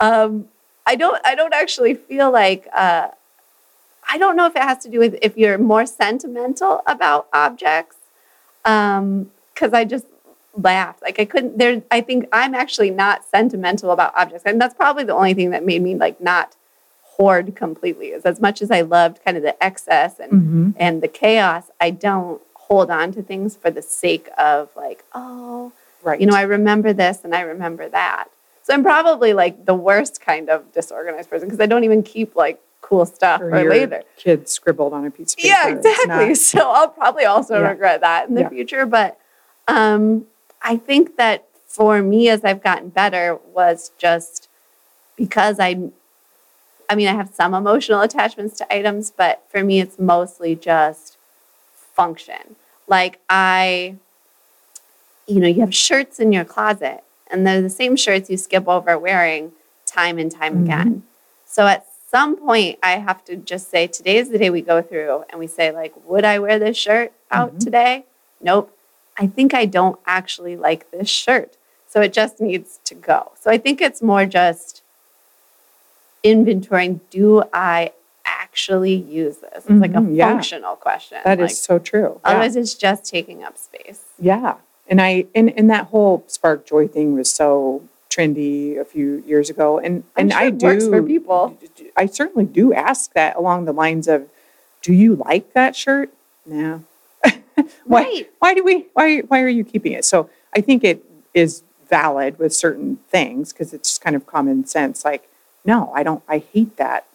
um, 0.00 0.48
I 0.86 0.96
don't. 0.96 1.20
I 1.24 1.34
don't 1.34 1.54
actually 1.54 1.94
feel 1.94 2.30
like. 2.30 2.66
Uh, 2.74 3.08
I 4.08 4.18
don't 4.18 4.36
know 4.36 4.46
if 4.46 4.56
it 4.56 4.62
has 4.62 4.78
to 4.78 4.88
do 4.88 4.98
with 4.98 5.18
if 5.22 5.36
you're 5.36 5.58
more 5.58 5.86
sentimental 5.86 6.82
about 6.86 7.28
objects. 7.32 7.96
Because 8.64 9.72
I 9.72 9.84
just 9.84 10.06
laughed. 10.56 11.02
Like 11.02 11.18
I 11.18 11.24
couldn't. 11.24 11.58
There. 11.58 11.82
I 11.90 12.00
think 12.00 12.28
I'm 12.32 12.54
actually 12.54 12.90
not 12.90 13.24
sentimental 13.24 13.90
about 13.90 14.12
objects, 14.16 14.44
and 14.46 14.60
that's 14.60 14.74
probably 14.74 15.04
the 15.04 15.14
only 15.14 15.34
thing 15.34 15.50
that 15.50 15.64
made 15.64 15.82
me 15.82 15.96
like 15.96 16.20
not 16.20 16.54
hoard 17.02 17.54
completely. 17.56 18.08
Is 18.08 18.24
as 18.24 18.40
much 18.40 18.62
as 18.62 18.70
I 18.70 18.82
loved 18.82 19.24
kind 19.24 19.36
of 19.36 19.42
the 19.42 19.60
excess 19.62 20.18
and 20.20 20.32
Mhm. 20.32 20.74
and 20.76 21.02
the 21.02 21.08
chaos, 21.08 21.64
I 21.80 21.90
don't 21.90 22.40
hold 22.54 22.90
on 22.90 23.12
to 23.12 23.22
things 23.22 23.56
for 23.56 23.70
the 23.70 23.82
sake 23.82 24.28
of 24.38 24.68
like, 24.76 25.04
oh, 25.14 25.72
Right. 26.02 26.20
you 26.20 26.26
know, 26.26 26.34
I 26.36 26.42
remember 26.42 26.92
this 26.92 27.20
and 27.24 27.34
I 27.34 27.40
remember 27.42 27.88
that. 27.88 28.28
So 28.62 28.72
I'm 28.72 28.82
probably 28.82 29.32
like 29.32 29.66
the 29.66 29.74
worst 29.74 30.20
kind 30.20 30.48
of 30.48 30.72
disorganized 30.72 31.28
person 31.28 31.48
because 31.48 31.60
I 31.60 31.66
don't 31.66 31.84
even 31.84 32.02
keep 32.02 32.34
like 32.36 32.60
cool 32.82 33.06
stuff 33.06 33.40
or 33.40 33.58
your 33.60 33.70
later. 33.70 34.02
kid 34.16 34.48
scribbled 34.48 34.92
on 34.92 35.06
a 35.06 35.10
piece 35.10 35.32
of 35.32 35.38
paper. 35.38 35.48
Yeah, 35.48 35.68
exactly. 35.68 36.28
not- 36.28 36.36
so 36.50 36.70
I'll 36.70 36.88
probably 36.88 37.24
also 37.24 37.58
Yeah. 37.60 37.70
regret 37.70 38.00
that 38.02 38.28
in 38.28 38.34
the 38.34 38.42
Yeah. 38.42 38.48
future. 38.50 38.84
But 38.86 39.18
um, 39.68 40.26
I 40.60 40.76
think 40.76 41.16
that 41.16 41.46
for 41.66 42.02
me, 42.02 42.28
as 42.28 42.44
I've 42.44 42.62
gotten 42.62 42.90
better, 42.90 43.38
was 43.54 43.92
just 43.96 44.48
because 45.16 45.58
I, 45.58 45.88
I 46.90 46.94
mean, 46.94 47.08
I 47.08 47.12
have 47.14 47.30
some 47.32 47.54
emotional 47.54 48.00
attachments 48.02 48.58
to 48.58 48.70
items, 48.74 49.10
but 49.10 49.42
for 49.48 49.62
me, 49.64 49.80
it's 49.80 49.98
mostly 49.98 50.54
just 50.54 51.16
function. 51.94 52.56
Like 52.88 53.20
I, 53.30 53.94
you 55.26 55.40
know, 55.40 55.46
you 55.48 55.60
have 55.60 55.74
shirts 55.74 56.18
in 56.18 56.32
your 56.32 56.44
closet, 56.44 57.04
and 57.30 57.46
they're 57.46 57.62
the 57.62 57.70
same 57.70 57.96
shirts 57.96 58.28
you 58.28 58.36
skip 58.36 58.68
over 58.68 58.98
wearing 58.98 59.52
time 59.86 60.18
and 60.18 60.30
time 60.30 60.56
Mhm. 60.56 60.62
again. 60.64 61.02
So 61.46 61.66
at 61.66 61.86
some 62.12 62.36
point, 62.36 62.78
I 62.82 62.92
have 62.98 63.24
to 63.24 63.36
just 63.36 63.70
say, 63.70 63.86
today 63.86 64.18
is 64.18 64.28
the 64.28 64.38
day 64.38 64.50
we 64.50 64.60
go 64.60 64.82
through 64.82 65.24
and 65.30 65.38
we 65.40 65.46
say, 65.46 65.72
like, 65.72 65.94
would 66.06 66.24
I 66.24 66.38
wear 66.38 66.58
this 66.58 66.76
shirt 66.76 67.12
out 67.30 67.54
Mhm. 67.56 67.64
today? 67.64 68.04
Nope. 68.40 68.70
I 69.18 69.26
think 69.26 69.54
I 69.54 69.64
don't 69.64 69.98
actually 70.06 70.56
like 70.56 70.90
this 70.90 71.08
shirt. 71.08 71.56
So 71.88 72.00
it 72.00 72.12
just 72.12 72.40
needs 72.40 72.80
to 72.84 72.94
go. 72.94 73.32
So 73.40 73.50
I 73.50 73.58
think 73.58 73.80
it's 73.80 74.02
more 74.02 74.26
just 74.26 74.82
inventorying 76.24 77.00
do 77.10 77.42
I 77.52 77.92
actually 78.24 78.94
use 78.94 79.38
this? 79.38 79.64
It's 79.66 79.70
like 79.80 79.92
a 79.92 79.98
Mhm, 79.98 80.16
yeah. 80.16 80.28
functional 80.32 80.76
question. 80.76 81.18
That 81.24 81.40
is 81.40 81.50
like, 81.50 81.56
so 81.56 81.78
true. 81.78 82.20
Yeah. 82.24 82.30
Otherwise, 82.30 82.56
it's 82.56 82.74
just 82.74 83.04
taking 83.04 83.42
up 83.42 83.58
space. 83.58 84.00
Yeah. 84.18 84.54
And 84.88 85.00
I 85.00 85.26
and, 85.34 85.50
and 85.58 85.68
that 85.70 85.86
whole 85.86 86.24
spark 86.26 86.64
joy 86.66 86.86
thing 86.88 87.14
was 87.14 87.30
so 87.32 87.82
trendy 88.14 88.78
a 88.78 88.84
few 88.84 89.22
years 89.26 89.50
ago. 89.50 89.78
And 89.78 90.04
I'm 90.16 90.24
and 90.24 90.32
sure 90.32 90.40
I 90.40 90.50
do 90.50 90.66
works 90.66 90.86
for 90.86 91.02
people. 91.02 91.58
I 91.96 92.06
certainly 92.06 92.44
do 92.46 92.72
ask 92.72 93.12
that 93.14 93.36
along 93.36 93.64
the 93.64 93.72
lines 93.72 94.08
of, 94.08 94.28
do 94.82 94.92
you 94.92 95.16
like 95.16 95.52
that 95.54 95.74
shirt? 95.76 96.12
No. 96.46 96.84
why 97.84 98.02
Right. 98.02 98.30
why 98.40 98.54
do 98.54 98.64
we 98.64 98.86
why 98.94 99.20
why 99.20 99.40
are 99.42 99.48
you 99.48 99.64
keeping 99.64 99.92
it? 99.92 100.04
So 100.04 100.28
I 100.54 100.60
think 100.60 100.82
it 100.84 101.04
is 101.34 101.62
valid 101.88 102.38
with 102.38 102.52
certain 102.54 102.96
things 103.08 103.52
because 103.52 103.72
it's 103.72 103.90
just 103.90 104.00
kind 104.00 104.16
of 104.16 104.26
common 104.26 104.66
sense. 104.66 105.04
Like, 105.04 105.28
no, 105.64 105.92
I 105.94 106.02
don't 106.02 106.22
I 106.28 106.38
hate 106.38 106.76
that 106.78 107.06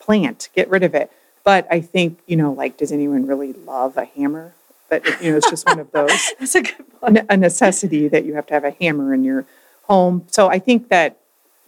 plant. 0.00 0.48
Get 0.54 0.68
rid 0.68 0.82
of 0.82 0.94
it. 0.94 1.10
But 1.44 1.66
I 1.70 1.80
think, 1.80 2.18
you 2.26 2.36
know, 2.36 2.52
like, 2.52 2.76
does 2.76 2.92
anyone 2.92 3.26
really 3.26 3.52
love 3.52 3.96
a 3.96 4.04
hammer? 4.04 4.52
But 4.88 5.04
you 5.22 5.30
know, 5.30 5.36
it's 5.38 5.48
just 5.50 5.66
one 5.66 5.78
of 5.78 5.90
those 5.92 6.32
That's 6.38 6.54
a 6.54 6.62
good 6.62 7.00
point. 7.00 7.18
a 7.28 7.36
necessity 7.36 8.08
that 8.08 8.24
you 8.24 8.34
have 8.34 8.46
to 8.46 8.54
have 8.54 8.64
a 8.64 8.72
hammer 8.72 9.14
in 9.14 9.24
your 9.24 9.46
home. 9.90 10.24
So 10.28 10.48
I 10.48 10.60
think 10.60 10.88
that 10.88 11.18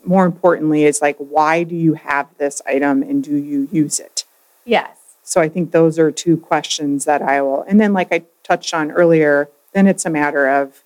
more 0.04 0.24
importantly 0.24 0.84
is 0.84 1.02
like, 1.02 1.16
why 1.18 1.64
do 1.64 1.74
you 1.74 1.94
have 1.94 2.26
this 2.38 2.62
item 2.66 3.02
and 3.02 3.22
do 3.22 3.36
you 3.36 3.68
use 3.72 3.98
it? 3.98 4.24
Yes. 4.64 4.96
So 5.24 5.40
I 5.40 5.48
think 5.48 5.72
those 5.72 5.98
are 5.98 6.12
two 6.12 6.36
questions 6.36 7.04
that 7.04 7.20
I 7.20 7.42
will, 7.42 7.62
and 7.68 7.80
then 7.80 7.92
like 7.92 8.12
I 8.12 8.22
touched 8.44 8.72
on 8.74 8.90
earlier, 8.90 9.48
then 9.72 9.86
it's 9.86 10.04
a 10.06 10.10
matter 10.10 10.48
of 10.48 10.84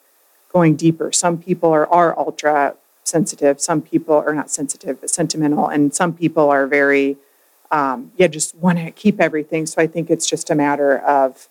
going 0.53 0.77
deeper. 0.77 1.13
Some 1.13 1.37
people 1.39 1.71
are, 1.71 1.87
are 1.89 2.19
ultra 2.19 2.75
sensitive. 3.05 3.61
Some 3.61 3.83
people 3.83 4.15
are 4.15 4.35
not 4.35 4.51
sensitive, 4.51 5.01
but 5.01 5.11
sentimental. 5.11 5.67
And 5.69 5.95
some 5.95 6.13
people 6.13 6.49
are 6.51 6.67
very, 6.67 7.17
um, 7.71 8.13
yeah, 8.17 8.29
just 8.29 8.55
want 8.55 8.79
to 8.79 8.91
keep 8.91 9.21
everything. 9.21 9.67
So 9.67 9.83
I 9.83 9.87
think 9.87 10.11
it's 10.11 10.29
just 10.29 10.51
a 10.51 10.55
matter 10.55 10.99
of 10.99 11.49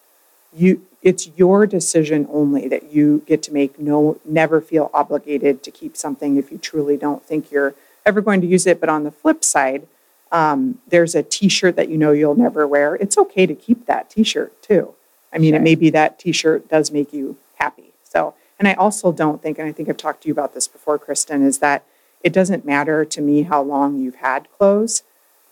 you, 0.56 0.86
it's 1.02 1.30
your 1.36 1.66
decision 1.68 2.28
only 2.32 2.68
that 2.68 2.92
you 2.92 3.24
get 3.26 3.44
to 3.44 3.54
make. 3.54 3.80
No, 3.80 4.20
never 4.26 4.62
feel 4.62 4.90
obligated 4.94 5.64
to 5.64 5.72
keep 5.72 5.96
something 5.98 6.38
if 6.38 6.52
you 6.52 6.58
truly 6.58 6.98
don't 6.98 7.24
think 7.24 7.52
you're 7.52 7.76
ever 8.06 8.22
going 8.22 8.42
to 8.42 8.48
use 8.48 8.66
it. 8.66 8.80
But 8.80 8.90
on 8.90 9.04
the 9.04 9.12
flip 9.12 9.44
side, 9.44 9.88
um, 10.32 10.80
there's 10.88 11.16
a 11.16 11.24
t-shirt 11.24 11.76
that 11.76 11.90
you 11.90 11.98
know 11.98 12.12
you'll 12.12 12.36
never 12.36 12.68
wear. 12.68 12.96
It's 12.96 13.18
okay 13.18 13.46
to 13.46 13.56
keep 13.56 13.86
that 13.86 14.10
t-shirt 14.10 14.62
too. 14.62 14.94
I 15.32 15.38
mean, 15.38 15.52
Sure. 15.52 15.60
it 15.60 15.64
may 15.64 15.76
be 15.76 15.90
that 15.92 16.18
t-shirt 16.18 16.70
does 16.70 16.92
make 16.92 17.14
you 17.14 17.38
happy. 17.56 17.92
So, 18.04 18.34
and 18.58 18.68
I 18.68 18.74
also 18.74 19.12
don't 19.12 19.42
think, 19.42 19.60
and 19.60 19.68
I 19.68 19.72
think 19.72 19.90
I've 19.90 19.98
talked 19.98 20.24
to 20.24 20.28
you 20.28 20.34
about 20.34 20.54
this 20.54 20.68
before, 20.68 20.98
Kristin, 20.98 21.46
is 21.46 21.60
that 21.60 21.84
it 22.24 22.34
doesn't 22.34 22.66
matter 22.66 23.06
to 23.06 23.22
me 23.22 23.44
how 23.44 23.62
long 23.62 24.00
you've 24.00 24.16
had 24.16 24.48
clothes. 24.58 25.04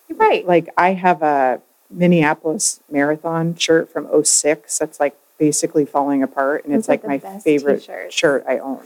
Right. 0.09 0.45
Like 0.45 0.69
I 0.77 0.93
have 0.93 1.21
a 1.21 1.61
Minneapolis 1.93 2.79
marathon 2.89 3.55
shirt 3.55 3.89
from 3.91 4.07
06 4.23 4.77
that's 4.79 4.99
like 4.99 5.15
basically 5.37 5.85
falling 5.85 6.23
apart, 6.23 6.63
and 6.65 6.73
Those 6.73 6.79
it's 6.79 6.89
are 6.89 6.91
like 6.93 7.23
my 7.23 7.39
favorite 7.39 7.79
t-shirts. 7.79 8.15
shirt 8.15 8.43
I 8.47 8.57
own. 8.59 8.79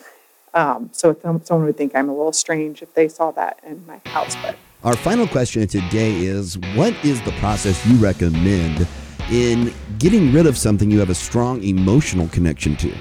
Um, 0.53 0.89
so 0.93 1.13
th- 1.13 1.43
someone 1.45 1.65
would 1.67 1.77
think 1.77 1.95
I'm 1.95 2.09
a 2.09 2.15
little 2.15 2.31
strange 2.33 2.81
if 2.81 2.93
they 2.93 3.07
saw 3.07 3.31
that 3.31 3.59
in 3.65 3.85
my 3.85 3.99
house, 4.05 4.35
but 4.41 4.55
Our 4.83 4.95
final 4.95 5.27
question 5.27 5.65
today 5.67 6.15
is 6.25 6.57
What 6.75 6.93
is 7.05 7.21
the 7.21 7.31
process 7.33 7.85
you 7.85 7.95
recommend 7.97 8.87
in 9.31 9.73
getting 9.99 10.31
rid 10.31 10.45
of 10.47 10.57
something 10.57 10.89
you 10.89 10.99
have 10.99 11.09
a 11.09 11.15
strong 11.15 11.63
emotional 11.63 12.27
connection 12.29 12.75
to? 12.77 12.93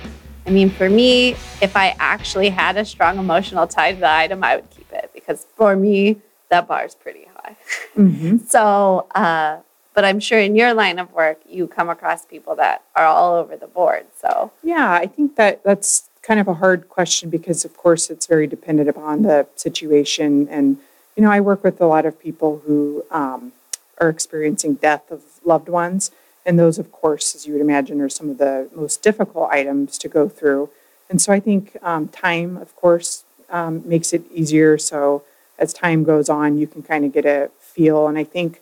I 0.47 0.51
mean, 0.51 0.71
for 0.71 0.89
me, 0.91 1.31
if 1.61 1.77
I 1.77 1.97
actually 1.99 2.51
had 2.51 2.77
a 2.77 2.85
strong 2.85 3.19
emotional 3.19 3.67
tie 3.67 3.93
to 3.95 3.99
the 4.01 4.11
item, 4.11 4.45
I 4.45 4.57
would 4.57 4.71
keep 4.71 4.93
it 4.93 5.11
because 5.15 5.47
for 5.57 5.75
me, 5.77 6.17
that 6.51 6.69
bar 6.69 6.85
is 6.85 6.95
pretty 6.95 7.27
high. 7.37 7.57
So, 8.49 9.07
uh, 9.15 9.59
but 9.97 10.05
I'm 10.05 10.21
sure 10.21 10.39
in 10.39 10.55
your 10.55 10.75
line 10.75 10.99
of 10.99 11.11
work, 11.15 11.41
you 11.49 11.67
come 11.67 11.89
across 11.89 12.27
people 12.27 12.55
that 12.57 12.83
are 12.95 13.07
all 13.07 13.35
over 13.35 13.57
the 13.57 13.67
board. 13.67 14.05
So, 14.21 14.53
Yeah, 14.63 14.93
I 14.93 15.07
think 15.07 15.37
that 15.37 15.65
that's 15.65 16.11
kind 16.21 16.39
of 16.39 16.47
a 16.47 16.55
hard 16.55 16.91
question 16.91 17.31
because, 17.31 17.65
of 17.65 17.75
course, 17.79 18.11
it's 18.11 18.27
very 18.27 18.47
dependent 18.47 18.91
upon 18.91 19.23
the 19.23 19.47
situation. 19.57 20.49
And, 20.51 20.77
you 21.17 21.23
know, 21.23 21.31
I 21.31 21.41
work 21.41 21.65
with 21.65 21.81
a 21.81 21.87
lot 21.87 22.05
of 22.05 22.21
people 22.21 22.63
who 22.67 23.05
um, 23.11 23.53
are 23.99 24.11
experiencing 24.11 24.75
death 24.75 25.11
of 25.11 25.23
loved 25.47 25.71
ones. 25.71 26.11
And 26.45 26.59
those, 26.59 26.79
of 26.79 26.93
course, 26.93 27.35
as 27.35 27.47
you 27.47 27.55
would 27.55 27.63
imagine, 27.63 28.03
are 28.03 28.11
some 28.11 28.29
of 28.29 28.37
the 28.37 28.69
most 28.75 29.03
difficult 29.03 29.51
items 29.51 29.97
to 29.99 30.09
go 30.09 30.29
through. 30.29 30.69
And 31.09 31.23
so 31.23 31.33
I 31.33 31.41
think 31.41 31.75
um, 31.83 32.09
time, 32.09 32.59
of 32.59 32.77
course, 32.77 33.25
um, 33.49 33.83
makes 33.89 34.13
it 34.13 34.25
easier. 34.31 34.77
So 34.77 35.23
as 35.59 35.73
time 35.73 36.05
goes 36.05 36.29
on, 36.29 36.59
you 36.59 36.67
can 36.67 36.83
kind 36.83 37.07
of 37.07 37.13
get 37.15 37.25
a 37.25 37.51
feel. 37.61 38.09
And 38.09 38.19
I 38.19 38.25
think 38.25 38.61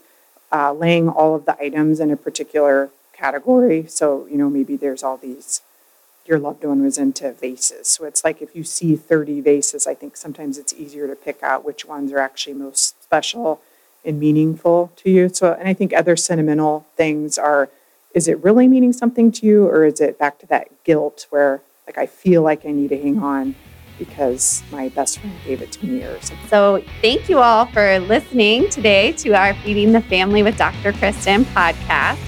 uh, 0.55 0.73
laying 0.73 1.09
all 1.09 1.35
of 1.35 1.47
the 1.47 1.61
items 1.61 1.99
in 1.99 2.13
a 2.13 2.17
particular 2.17 2.89
category. 3.13 3.87
So, 3.89 4.27
you 4.31 4.39
know, 4.39 4.49
maybe 4.49 4.77
there's 4.77 5.03
all 5.03 5.17
these, 5.17 5.63
your 6.27 6.39
loved 6.39 6.65
one 6.65 6.81
was 6.83 6.97
into 6.97 7.33
vases. 7.33 7.89
So 7.89 8.05
it's 8.05 8.23
like 8.23 8.41
if 8.41 8.55
you 8.55 8.63
see 8.63 8.95
30 8.95 9.41
vases, 9.41 9.85
I 9.89 9.95
think 9.95 10.17
sometimes 10.17 10.57
it's 10.57 10.73
easier 10.73 11.09
to 11.09 11.17
pick 11.17 11.43
out 11.43 11.65
which 11.65 11.85
ones 11.85 12.13
are 12.13 12.21
actually 12.21 12.55
most 12.55 13.03
special 13.03 13.61
and 14.05 14.21
meaningful 14.21 14.93
to 14.97 15.11
you. 15.11 15.29
So, 15.29 15.53
and 15.55 15.69
I 15.69 15.75
think 15.75 15.93
other 15.93 16.15
sentimental 16.15 16.87
things 16.97 17.37
are 17.37 17.69
is 18.15 18.29
it 18.29 18.39
really 18.45 18.69
meaning 18.69 18.93
something 18.93 19.33
to 19.33 19.45
you, 19.45 19.67
or 19.67 19.85
is 19.85 20.01
it 20.01 20.21
back 20.21 20.39
to 20.39 20.47
that 20.47 20.69
guilt 20.85 21.27
where, 21.31 21.63
like, 21.85 21.99
I 21.99 22.07
feel 22.07 22.43
like 22.43 22.65
I 22.65 22.71
need 22.71 22.91
to 22.91 22.97
hang 22.97 23.19
on 23.19 23.57
because 23.99 24.63
my 24.71 24.89
best 24.91 25.19
friend 25.19 25.37
gave 25.45 25.63
it 25.63 25.73
to 25.73 25.87
me 25.87 26.03
or 26.03 26.21
something. 26.21 26.49
So, 26.49 26.83
thank 27.01 27.29
you 27.29 27.39
all 27.39 27.67
for 27.67 27.99
listening 28.01 28.69
today 28.71 29.13
to 29.13 29.33
our 29.33 29.55
Feeding 29.55 29.93
the 29.93 30.01
Family 30.03 30.43
with 30.43 30.57
Dr. 30.57 30.93
Kristin 30.93 31.45
podcast. 31.45 32.19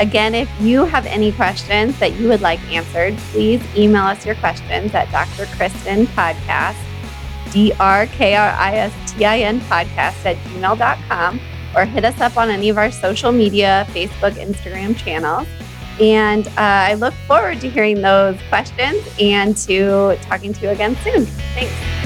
Again, 0.00 0.34
if 0.34 0.50
you 0.60 0.84
have 0.84 1.06
any 1.06 1.30
questions 1.30 1.98
that 2.00 2.18
you 2.18 2.28
would 2.28 2.40
like 2.40 2.60
answered, 2.72 3.16
please 3.30 3.62
email 3.76 4.02
us 4.02 4.26
your 4.26 4.34
questions 4.36 4.92
at 4.92 5.10
Dr. 5.12 5.44
Kristin 5.54 6.06
Podcast, 6.06 6.76
D 7.52 7.72
R 7.78 8.06
K 8.06 8.34
R 8.34 8.50
I 8.50 8.76
S 8.76 9.12
T 9.12 9.24
I 9.24 9.38
N 9.38 9.60
podcast 9.60 10.26
at 10.26 10.36
gmail.com, 10.48 11.40
or 11.76 11.84
hit 11.84 12.04
us 12.04 12.20
up 12.20 12.36
on 12.36 12.50
any 12.50 12.68
of 12.70 12.76
our 12.76 12.90
social 12.90 13.30
media, 13.30 13.86
Facebook, 13.90 14.32
Instagram 14.32 14.96
channels. 14.96 15.46
And 16.00 16.48
uh, 16.48 16.52
I 16.56 16.94
look 16.94 17.14
forward 17.26 17.60
to 17.60 17.70
hearing 17.70 18.02
those 18.02 18.38
questions 18.48 19.06
and 19.20 19.56
to 19.58 20.16
talking 20.22 20.52
to 20.52 20.62
you 20.62 20.68
again 20.70 20.96
soon. 21.04 21.26
Thanks. 21.54 22.03